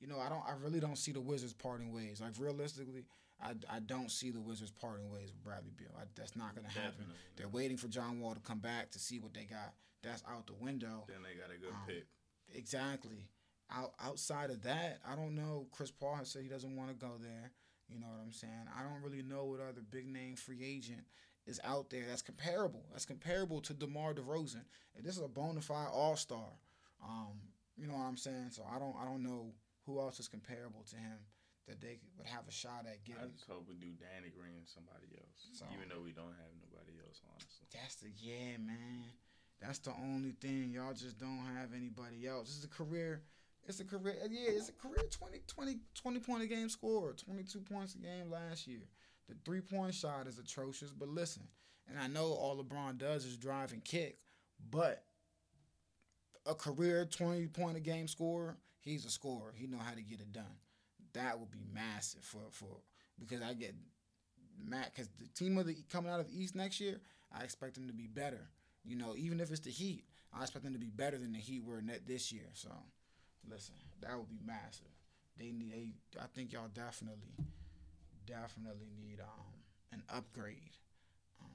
You 0.00 0.08
know, 0.08 0.18
I 0.18 0.28
don't. 0.28 0.42
I 0.46 0.54
really 0.62 0.80
don't 0.80 0.98
see 0.98 1.12
the 1.12 1.20
Wizards 1.20 1.52
parting 1.52 1.92
ways. 1.92 2.20
Like 2.20 2.32
realistically, 2.38 3.04
I, 3.40 3.50
I 3.70 3.78
don't 3.80 4.10
see 4.10 4.30
the 4.30 4.40
Wizards 4.40 4.72
parting 4.72 5.10
ways 5.12 5.28
with 5.30 5.44
Bradley 5.44 5.70
Beal. 5.76 5.88
I, 5.96 6.04
that's 6.16 6.34
not 6.36 6.56
gonna 6.56 6.68
happen. 6.68 6.90
Definitely. 6.90 7.14
They're 7.36 7.48
waiting 7.48 7.76
for 7.76 7.86
John 7.88 8.18
Wall 8.20 8.34
to 8.34 8.40
come 8.40 8.58
back 8.58 8.90
to 8.90 8.98
see 8.98 9.20
what 9.20 9.32
they 9.32 9.44
got. 9.44 9.74
That's 10.02 10.24
out 10.28 10.46
the 10.48 10.54
window. 10.54 11.04
Then 11.06 11.18
they 11.22 11.38
got 11.38 11.54
a 11.54 11.58
good 11.60 11.70
Um, 11.70 11.86
pick. 11.86 12.06
Exactly. 12.54 13.28
Out 13.70 13.92
outside 14.02 14.50
of 14.50 14.62
that, 14.62 14.98
I 15.06 15.14
don't 15.14 15.36
know. 15.36 15.66
Chris 15.70 15.92
Paul 15.92 16.16
has 16.16 16.30
said 16.30 16.42
he 16.42 16.48
doesn't 16.48 16.74
want 16.74 16.88
to 16.90 16.96
go 16.96 17.12
there. 17.22 17.52
You 17.88 18.00
know 18.00 18.06
what 18.06 18.20
I'm 18.24 18.32
saying? 18.32 18.66
I 18.76 18.82
don't 18.82 19.02
really 19.02 19.22
know 19.22 19.44
what 19.44 19.60
other 19.60 19.82
big 19.88 20.06
name 20.08 20.34
free 20.36 20.64
agent 20.64 21.04
is 21.50 21.60
out 21.64 21.90
there 21.90 22.04
that's 22.08 22.22
comparable. 22.22 22.84
That's 22.92 23.04
comparable 23.04 23.60
to 23.62 23.74
DeMar 23.74 24.14
DeRozan. 24.14 24.64
And 24.96 25.04
this 25.04 25.16
is 25.16 25.22
a 25.22 25.28
bona 25.28 25.60
fide 25.60 25.88
all 25.92 26.16
star. 26.16 26.48
Um, 27.04 27.36
you 27.76 27.86
know 27.88 27.94
what 27.94 28.04
I'm 28.06 28.16
saying? 28.16 28.50
So 28.50 28.62
I 28.64 28.78
don't 28.78 28.94
I 29.00 29.04
don't 29.04 29.22
know 29.22 29.52
who 29.86 29.98
else 29.98 30.20
is 30.20 30.28
comparable 30.28 30.84
to 30.90 30.96
him 30.96 31.18
that 31.66 31.80
they 31.80 31.98
would 32.16 32.26
have 32.26 32.46
a 32.48 32.52
shot 32.52 32.86
at 32.86 33.04
getting. 33.04 33.22
I 33.22 33.26
just 33.28 33.48
hope 33.48 33.66
we 33.68 33.74
do 33.76 33.92
Danny 33.98 34.30
Green 34.30 34.56
and 34.56 34.68
somebody 34.68 35.06
else, 35.18 35.50
So- 35.52 35.66
even 35.74 35.88
though 35.88 36.02
we 36.02 36.12
don't 36.12 36.34
have 36.38 36.52
nobody 36.58 36.98
else, 37.06 37.20
honestly. 37.30 37.66
That's 37.72 37.96
the 37.96 38.10
yeah, 38.16 38.56
man. 38.58 39.04
That's 39.60 39.78
the 39.78 39.92
only 39.92 40.32
thing. 40.32 40.72
Y'all 40.72 40.94
just 40.94 41.18
don't 41.18 41.44
have 41.56 41.74
anybody 41.76 42.26
else. 42.26 42.48
This 42.48 42.58
is 42.58 42.64
a 42.64 42.68
career. 42.68 43.22
It's 43.66 43.78
a 43.80 43.84
career. 43.84 44.16
Yeah, 44.28 44.50
it's 44.56 44.70
a 44.70 44.72
career 44.72 45.04
20, 45.10 45.40
20, 45.46 45.78
20 45.94 46.18
point 46.20 46.42
a 46.42 46.46
game 46.46 46.68
score, 46.70 47.12
22 47.12 47.60
points 47.60 47.94
a 47.94 47.98
game 47.98 48.30
last 48.30 48.66
year. 48.66 48.88
The 49.30 49.36
three 49.44 49.60
point 49.60 49.94
shot 49.94 50.26
is 50.26 50.38
atrocious. 50.38 50.90
But 50.90 51.08
listen, 51.08 51.42
and 51.88 51.98
I 51.98 52.06
know 52.06 52.26
all 52.26 52.62
LeBron 52.62 52.98
does 52.98 53.24
is 53.24 53.36
drive 53.36 53.72
and 53.72 53.84
kick, 53.84 54.18
but 54.70 55.04
a 56.46 56.54
career 56.54 57.04
20 57.04 57.46
point 57.48 57.76
a 57.76 57.80
game 57.80 58.08
scorer, 58.08 58.56
he's 58.80 59.04
a 59.04 59.10
scorer. 59.10 59.52
He 59.54 59.66
know 59.66 59.78
how 59.78 59.94
to 59.94 60.02
get 60.02 60.20
it 60.20 60.32
done. 60.32 60.58
That 61.14 61.38
would 61.38 61.50
be 61.50 61.64
massive 61.72 62.22
for 62.22 62.40
for 62.50 62.82
because 63.18 63.42
I 63.42 63.54
get 63.54 63.74
Matt 64.64 64.92
because 64.94 65.08
the 65.18 65.26
team 65.28 65.58
of 65.58 65.66
the 65.66 65.76
coming 65.90 66.10
out 66.10 66.20
of 66.20 66.28
the 66.28 66.38
East 66.38 66.54
next 66.54 66.80
year, 66.80 67.00
I 67.32 67.44
expect 67.44 67.74
them 67.74 67.86
to 67.86 67.92
be 67.92 68.06
better. 68.06 68.50
You 68.84 68.96
know, 68.96 69.14
even 69.16 69.40
if 69.40 69.50
it's 69.50 69.60
the 69.60 69.70
Heat, 69.70 70.04
I 70.32 70.42
expect 70.42 70.64
them 70.64 70.72
to 70.72 70.78
be 70.78 70.90
better 70.90 71.18
than 71.18 71.32
the 71.32 71.38
Heat 71.38 71.64
were 71.64 71.82
net 71.82 72.02
this 72.06 72.32
year. 72.32 72.48
So, 72.54 72.70
listen, 73.48 73.74
that 74.00 74.16
would 74.16 74.28
be 74.28 74.40
massive. 74.44 74.86
They 75.38 75.52
need. 75.52 75.72
They, 75.72 76.20
I 76.20 76.26
think 76.34 76.52
y'all 76.52 76.68
definitely, 76.72 77.34
definitely 78.30 78.90
need 79.02 79.18
um 79.20 79.58
an 79.92 80.02
upgrade 80.08 80.78
um 81.42 81.50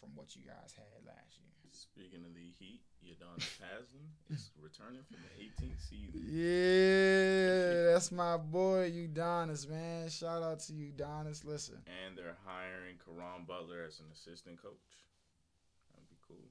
from 0.00 0.08
what 0.14 0.34
you 0.34 0.42
guys 0.42 0.72
had 0.76 1.04
last 1.06 1.36
year. 1.38 1.50
Speaking 1.76 2.24
of 2.24 2.34
the 2.34 2.48
Heat, 2.58 2.80
Udonis 3.04 3.58
Haslem 3.58 4.06
is 4.30 4.50
returning 4.62 5.02
from 5.02 5.16
the 5.20 5.42
18th 5.44 5.80
season. 5.90 6.22
Yeah, 6.30 7.92
that's 7.92 8.12
my 8.12 8.36
boy 8.36 8.90
Udonis, 8.92 9.68
man. 9.68 10.08
Shout 10.08 10.42
out 10.42 10.60
to 10.60 10.72
Udonis. 10.72 11.44
Listen, 11.44 11.78
And 12.06 12.16
they're 12.16 12.36
hiring 12.46 12.94
Caron 13.04 13.44
Butler 13.46 13.82
as 13.88 13.98
an 13.98 14.06
assistant 14.12 14.62
coach. 14.62 14.70
That'd 15.92 16.08
be 16.08 16.16
cool. 16.28 16.46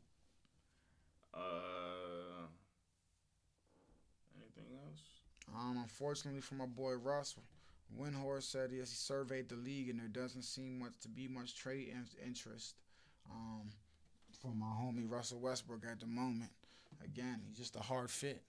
Uh, 1.33 2.47
anything 4.37 4.75
else? 4.85 5.01
Um, 5.55 5.77
unfortunately 5.81 6.41
for 6.41 6.55
my 6.55 6.65
boy 6.65 6.93
Russ, 6.93 7.35
Windhorst 7.99 8.43
said 8.51 8.71
yes, 8.71 8.89
he 8.89 8.95
surveyed 8.95 9.49
the 9.49 9.55
league 9.55 9.89
and 9.89 9.99
there 9.99 10.07
doesn't 10.07 10.43
seem 10.43 10.79
much 10.79 10.93
to 11.01 11.07
be 11.09 11.27
much 11.27 11.55
trade 11.55 11.89
in- 11.89 12.25
interest. 12.27 12.75
Um, 13.29 13.69
for 14.41 14.51
my 14.53 14.65
homie 14.65 15.09
Russell 15.09 15.39
Westbrook 15.39 15.83
at 15.89 15.99
the 15.99 16.07
moment. 16.07 16.51
Again, 17.03 17.41
he's 17.47 17.57
just 17.57 17.75
a 17.75 17.79
hard 17.81 18.09
fit. 18.09 18.43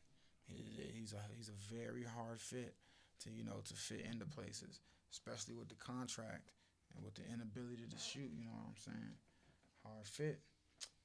He- 0.47 0.71
He's 0.99 1.13
a 1.13 1.21
he's 1.37 1.51
a 1.51 1.75
very 1.75 2.03
hard 2.05 2.41
fit 2.41 2.75
to 3.21 3.31
you 3.31 3.45
know 3.45 3.61
to 3.65 3.75
fit 3.75 4.01
into 4.11 4.25
places, 4.25 4.81
especially 5.13 5.55
with 5.55 5.69
the 5.69 5.75
contract 5.75 6.51
and 6.95 7.05
with 7.05 7.15
the 7.15 7.23
inability 7.31 7.85
to 7.91 7.99
shoot. 7.99 8.31
You 8.35 8.45
know 8.47 8.53
what 8.53 8.69
I'm 8.69 8.77
saying? 8.95 9.15
Hard 9.85 10.07
fit. 10.07 10.41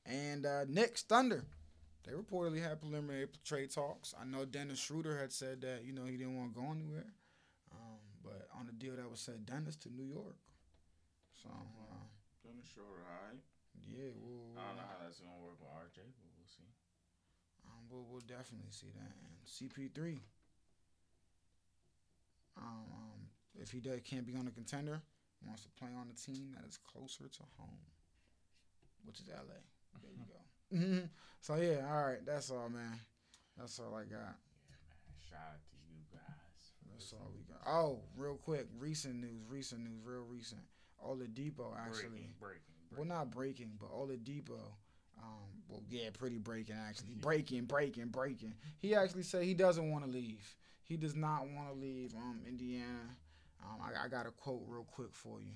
And 0.06 0.46
uh, 0.46 0.66
Knicks 0.68 1.02
Thunder. 1.04 1.44
They 2.06 2.14
reportedly 2.14 2.64
had 2.64 2.80
preliminary 2.80 3.28
trade 3.44 3.72
talks. 3.72 4.16
I 4.20 4.24
know 4.26 4.46
Dennis 4.46 4.80
Schroeder 4.80 5.18
had 5.18 5.34
said 5.34 5.62
that 5.62 5.84
you 5.84 5.92
know 5.92 6.06
he 6.06 6.16
didn't 6.18 6.38
want 6.38 6.54
to 6.56 6.62
go 6.62 6.72
anywhere, 6.72 7.06
on 8.60 8.68
a 8.68 8.76
deal 8.76 8.96
that 8.96 9.10
was 9.10 9.20
said 9.24 9.46
Dennis 9.46 9.76
to 9.88 9.90
New 9.90 10.04
York. 10.06 10.36
So 11.42 11.50
uh, 11.50 12.04
Doing 12.44 12.60
the 12.60 12.68
short 12.68 12.92
ride. 13.08 13.40
yeah, 13.88 14.12
we'll, 14.20 14.52
I 14.60 14.68
don't 14.68 14.78
know 14.78 14.88
how 14.88 15.00
that's 15.04 15.20
gonna 15.24 15.40
work 15.40 15.56
with 15.60 15.72
RJ, 15.72 16.04
but 16.20 16.28
we'll 16.36 16.52
see. 16.52 16.68
um, 17.66 17.82
we'll, 17.90 18.06
we'll 18.10 18.26
definitely 18.28 18.72
see 18.72 18.92
that. 18.96 19.14
And 19.24 19.34
CP3, 19.48 20.20
um, 22.58 22.84
um, 22.92 23.20
if 23.56 23.72
he 23.72 23.80
does, 23.80 24.02
can't 24.04 24.26
be 24.28 24.36
on 24.36 24.48
a 24.48 24.52
contender, 24.52 25.02
wants 25.46 25.64
to 25.64 25.70
play 25.80 25.90
on 25.96 26.08
a 26.12 26.16
team 26.20 26.52
that 26.56 26.68
is 26.68 26.78
closer 26.78 27.28
to 27.28 27.44
home, 27.58 27.80
which 29.06 29.20
is 29.20 29.28
LA. 29.30 29.64
There 30.04 30.12
you 30.12 30.28
go. 30.28 31.08
So 31.42 31.56
yeah, 31.56 31.88
all 31.90 32.04
right, 32.04 32.20
that's 32.26 32.52
all, 32.52 32.68
man. 32.68 33.00
That's 33.58 33.80
all 33.80 33.96
I 33.96 34.04
got. 34.04 34.36
Yeah, 34.68 34.76
Man, 34.76 35.16
shout 35.24 35.40
out 35.56 35.64
to. 35.72 35.79
That's 37.00 37.14
all 37.14 37.32
we 37.34 37.44
got. 37.48 37.62
Oh, 37.66 38.00
real 38.18 38.36
quick, 38.36 38.68
recent 38.78 39.16
news, 39.16 39.42
recent 39.48 39.82
news, 39.82 40.02
real 40.04 40.26
recent. 40.30 40.60
Oladipo 41.06 41.72
actually, 41.80 42.10
breaking, 42.10 42.34
breaking, 42.42 42.98
well 42.98 43.06
not 43.06 43.32
breaking, 43.32 43.72
but 43.80 43.90
Oladipo, 43.90 44.60
um, 45.18 45.48
well 45.70 45.82
yeah, 45.90 46.10
pretty 46.12 46.38
breaking 46.38 46.76
actually, 46.76 47.16
breaking, 47.16 47.64
breaking, 47.64 48.08
breaking. 48.08 48.54
He 48.80 48.96
actually 48.96 49.24
said 49.24 49.44
he 49.44 49.54
doesn't 49.54 49.90
want 49.90 50.04
to 50.04 50.12
leave. 50.12 50.44
He 50.84 50.98
does 50.98 51.16
not 51.16 51.48
want 51.48 51.70
to 51.70 51.80
leave 51.80 52.14
um 52.16 52.42
Indiana. 52.46 53.16
Um, 53.64 53.80
I, 53.82 54.06
I 54.06 54.08
got 54.10 54.28
a 54.28 54.32
quote 54.32 54.64
real 54.68 54.84
quick 54.84 55.14
for 55.14 55.40
you, 55.40 55.56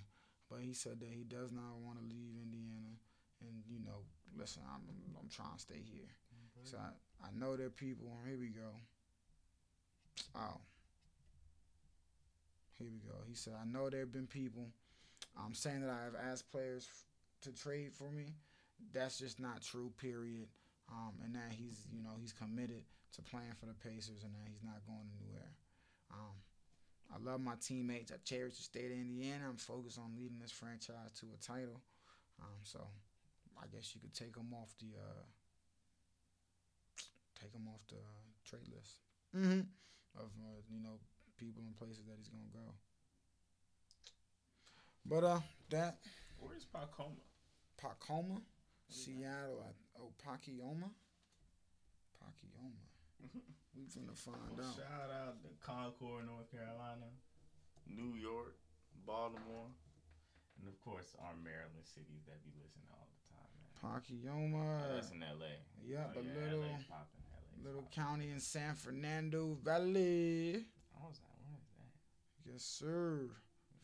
but 0.50 0.60
he 0.62 0.74
said 0.74 1.02
that 1.02 1.10
he 1.10 1.26
does 1.26 1.52
not 1.52 1.76
want 1.84 2.00
to 2.00 2.06
leave 2.06 2.36
Indiana, 2.42 2.96
and 3.42 3.64
you 3.68 3.84
know, 3.84 4.00
listen, 4.38 4.62
I'm 4.74 4.82
I'm 5.20 5.28
trying 5.28 5.56
to 5.56 5.60
stay 5.60 5.84
here. 5.84 6.08
So 6.64 6.78
I, 6.78 7.28
I 7.28 7.38
know 7.38 7.58
there 7.58 7.68
are 7.68 7.70
people. 7.70 8.08
Here 8.26 8.38
we 8.40 8.48
go. 8.48 8.72
Oh. 10.36 10.62
Here 12.84 12.92
we 12.92 13.00
go. 13.00 13.16
He 13.30 13.36
said, 13.36 13.54
I 13.56 13.64
know 13.64 13.90
there 13.90 14.02
have 14.02 14.12
been 14.12 14.28
people 14.28 14.68
um, 15.40 15.54
saying 15.54 15.82
that 15.82 15.90
I 15.90 16.04
have 16.04 16.20
asked 16.20 16.52
players 16.52 16.86
f- 16.92 17.48
to 17.48 17.56
trade 17.56 17.94
for 17.94 18.12
me. 18.12 18.36
That's 18.92 19.18
just 19.18 19.40
not 19.40 19.62
true, 19.62 19.92
period. 19.96 20.48
Um, 20.92 21.14
and 21.24 21.34
that 21.36 21.56
he's, 21.56 21.88
you 21.96 22.04
know, 22.04 22.20
he's 22.20 22.34
committed 22.34 22.84
to 23.16 23.22
playing 23.22 23.56
for 23.58 23.68
the 23.68 23.74
Pacers 23.74 24.28
and 24.28 24.36
that 24.36 24.52
he's 24.52 24.64
not 24.64 24.84
going 24.86 25.08
anywhere. 25.16 25.56
Um, 26.12 26.36
I 27.08 27.24
love 27.24 27.40
my 27.40 27.56
teammates. 27.62 28.12
I 28.12 28.16
cherish 28.26 28.58
the 28.58 28.64
state 28.64 28.92
of 28.92 29.00
Indiana. 29.00 29.48
I'm 29.48 29.56
focused 29.56 29.98
on 29.98 30.12
leading 30.18 30.40
this 30.42 30.52
franchise 30.52 31.16
to 31.22 31.28
a 31.32 31.40
title. 31.40 31.80
Um, 32.42 32.60
so 32.64 32.84
I 33.56 33.68
guess 33.72 33.96
you 33.96 34.02
could 34.02 34.14
take 34.14 34.36
him 34.36 34.52
off 34.52 34.76
the 34.84 34.92
uh, 35.00 35.24
take 37.40 37.54
him 37.54 37.64
off 37.72 37.80
the 37.88 38.04
uh, 38.04 38.28
trade 38.44 38.68
list 38.68 39.00
mm-hmm. 39.32 39.64
of 40.20 40.28
uh, 40.36 40.60
you 40.68 40.84
know 40.84 41.00
people 41.38 41.64
and 41.66 41.76
places 41.76 42.06
that 42.08 42.16
he's 42.18 42.30
gonna 42.30 42.52
go. 42.54 42.74
But 45.06 45.24
uh, 45.24 45.40
that 45.70 45.98
Where's 46.40 46.66
Pacoima? 46.66 47.20
Pacoima, 47.82 48.42
Seattle, 48.90 49.64
I, 49.64 49.72
oh 50.00 50.12
Pacoima, 50.24 50.90
Pacoima. 52.20 52.84
We 53.76 53.86
finna 53.90 54.16
find 54.16 54.38
Well, 54.56 54.68
out. 54.68 54.76
shout 54.78 55.10
out 55.10 55.42
to 55.42 55.50
Concord, 55.66 56.28
North 56.28 56.52
Carolina, 56.52 57.10
New 57.88 58.14
York, 58.22 58.56
Baltimore, 59.04 59.66
and 60.60 60.68
of 60.68 60.80
course 60.80 61.16
our 61.20 61.34
Maryland 61.44 61.82
cities 61.84 62.22
that 62.28 62.38
be 62.46 62.52
listening 62.62 62.86
all 62.94 63.08
the 63.10 63.34
time. 63.34 63.50
Oh, 64.86 64.94
that's 64.94 65.10
in 65.10 65.22
LA. 65.22 65.58
Yeah, 65.84 66.06
Oh, 66.16 66.20
a 66.20 66.22
little 66.22 66.60
LA's 66.62 66.86
little 67.66 67.88
county 67.92 68.30
in 68.30 68.40
San 68.40 68.76
Fernando 68.76 69.58
Valley. 69.64 70.66
I 71.04 71.08
was 71.08 71.20
like, 71.20 71.36
what 71.44 71.60
is 71.60 71.70
that? 71.78 72.52
Yes, 72.52 72.64
sir. 72.64 73.30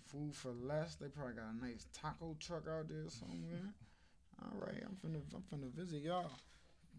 Food 0.07 0.33
for 0.33 0.51
less. 0.51 0.95
They 0.95 1.07
probably 1.07 1.33
got 1.33 1.53
a 1.53 1.65
nice 1.65 1.87
taco 1.93 2.35
truck 2.39 2.63
out 2.67 2.87
there 2.87 3.09
somewhere. 3.09 3.73
All 4.41 4.57
right, 4.57 4.81
I'm 4.81 4.95
finna 5.03 5.21
I'm 5.35 5.43
finna 5.51 5.69
visit 5.71 6.01
y'all. 6.01 6.31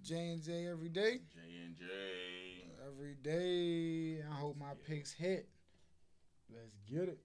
J 0.03 0.33
and 0.33 0.43
J 0.43 0.67
every 0.67 0.91
day. 0.91 1.21
J 1.33 1.41
and 1.65 1.77
J. 1.77 1.85
Every 2.87 3.15
day. 3.15 4.23
I 4.23 4.35
hope 4.35 4.59
my 4.59 4.75
picks 4.87 5.13
hit. 5.13 5.49
Let's 6.53 6.75
get 6.91 7.09
it. 7.09 7.19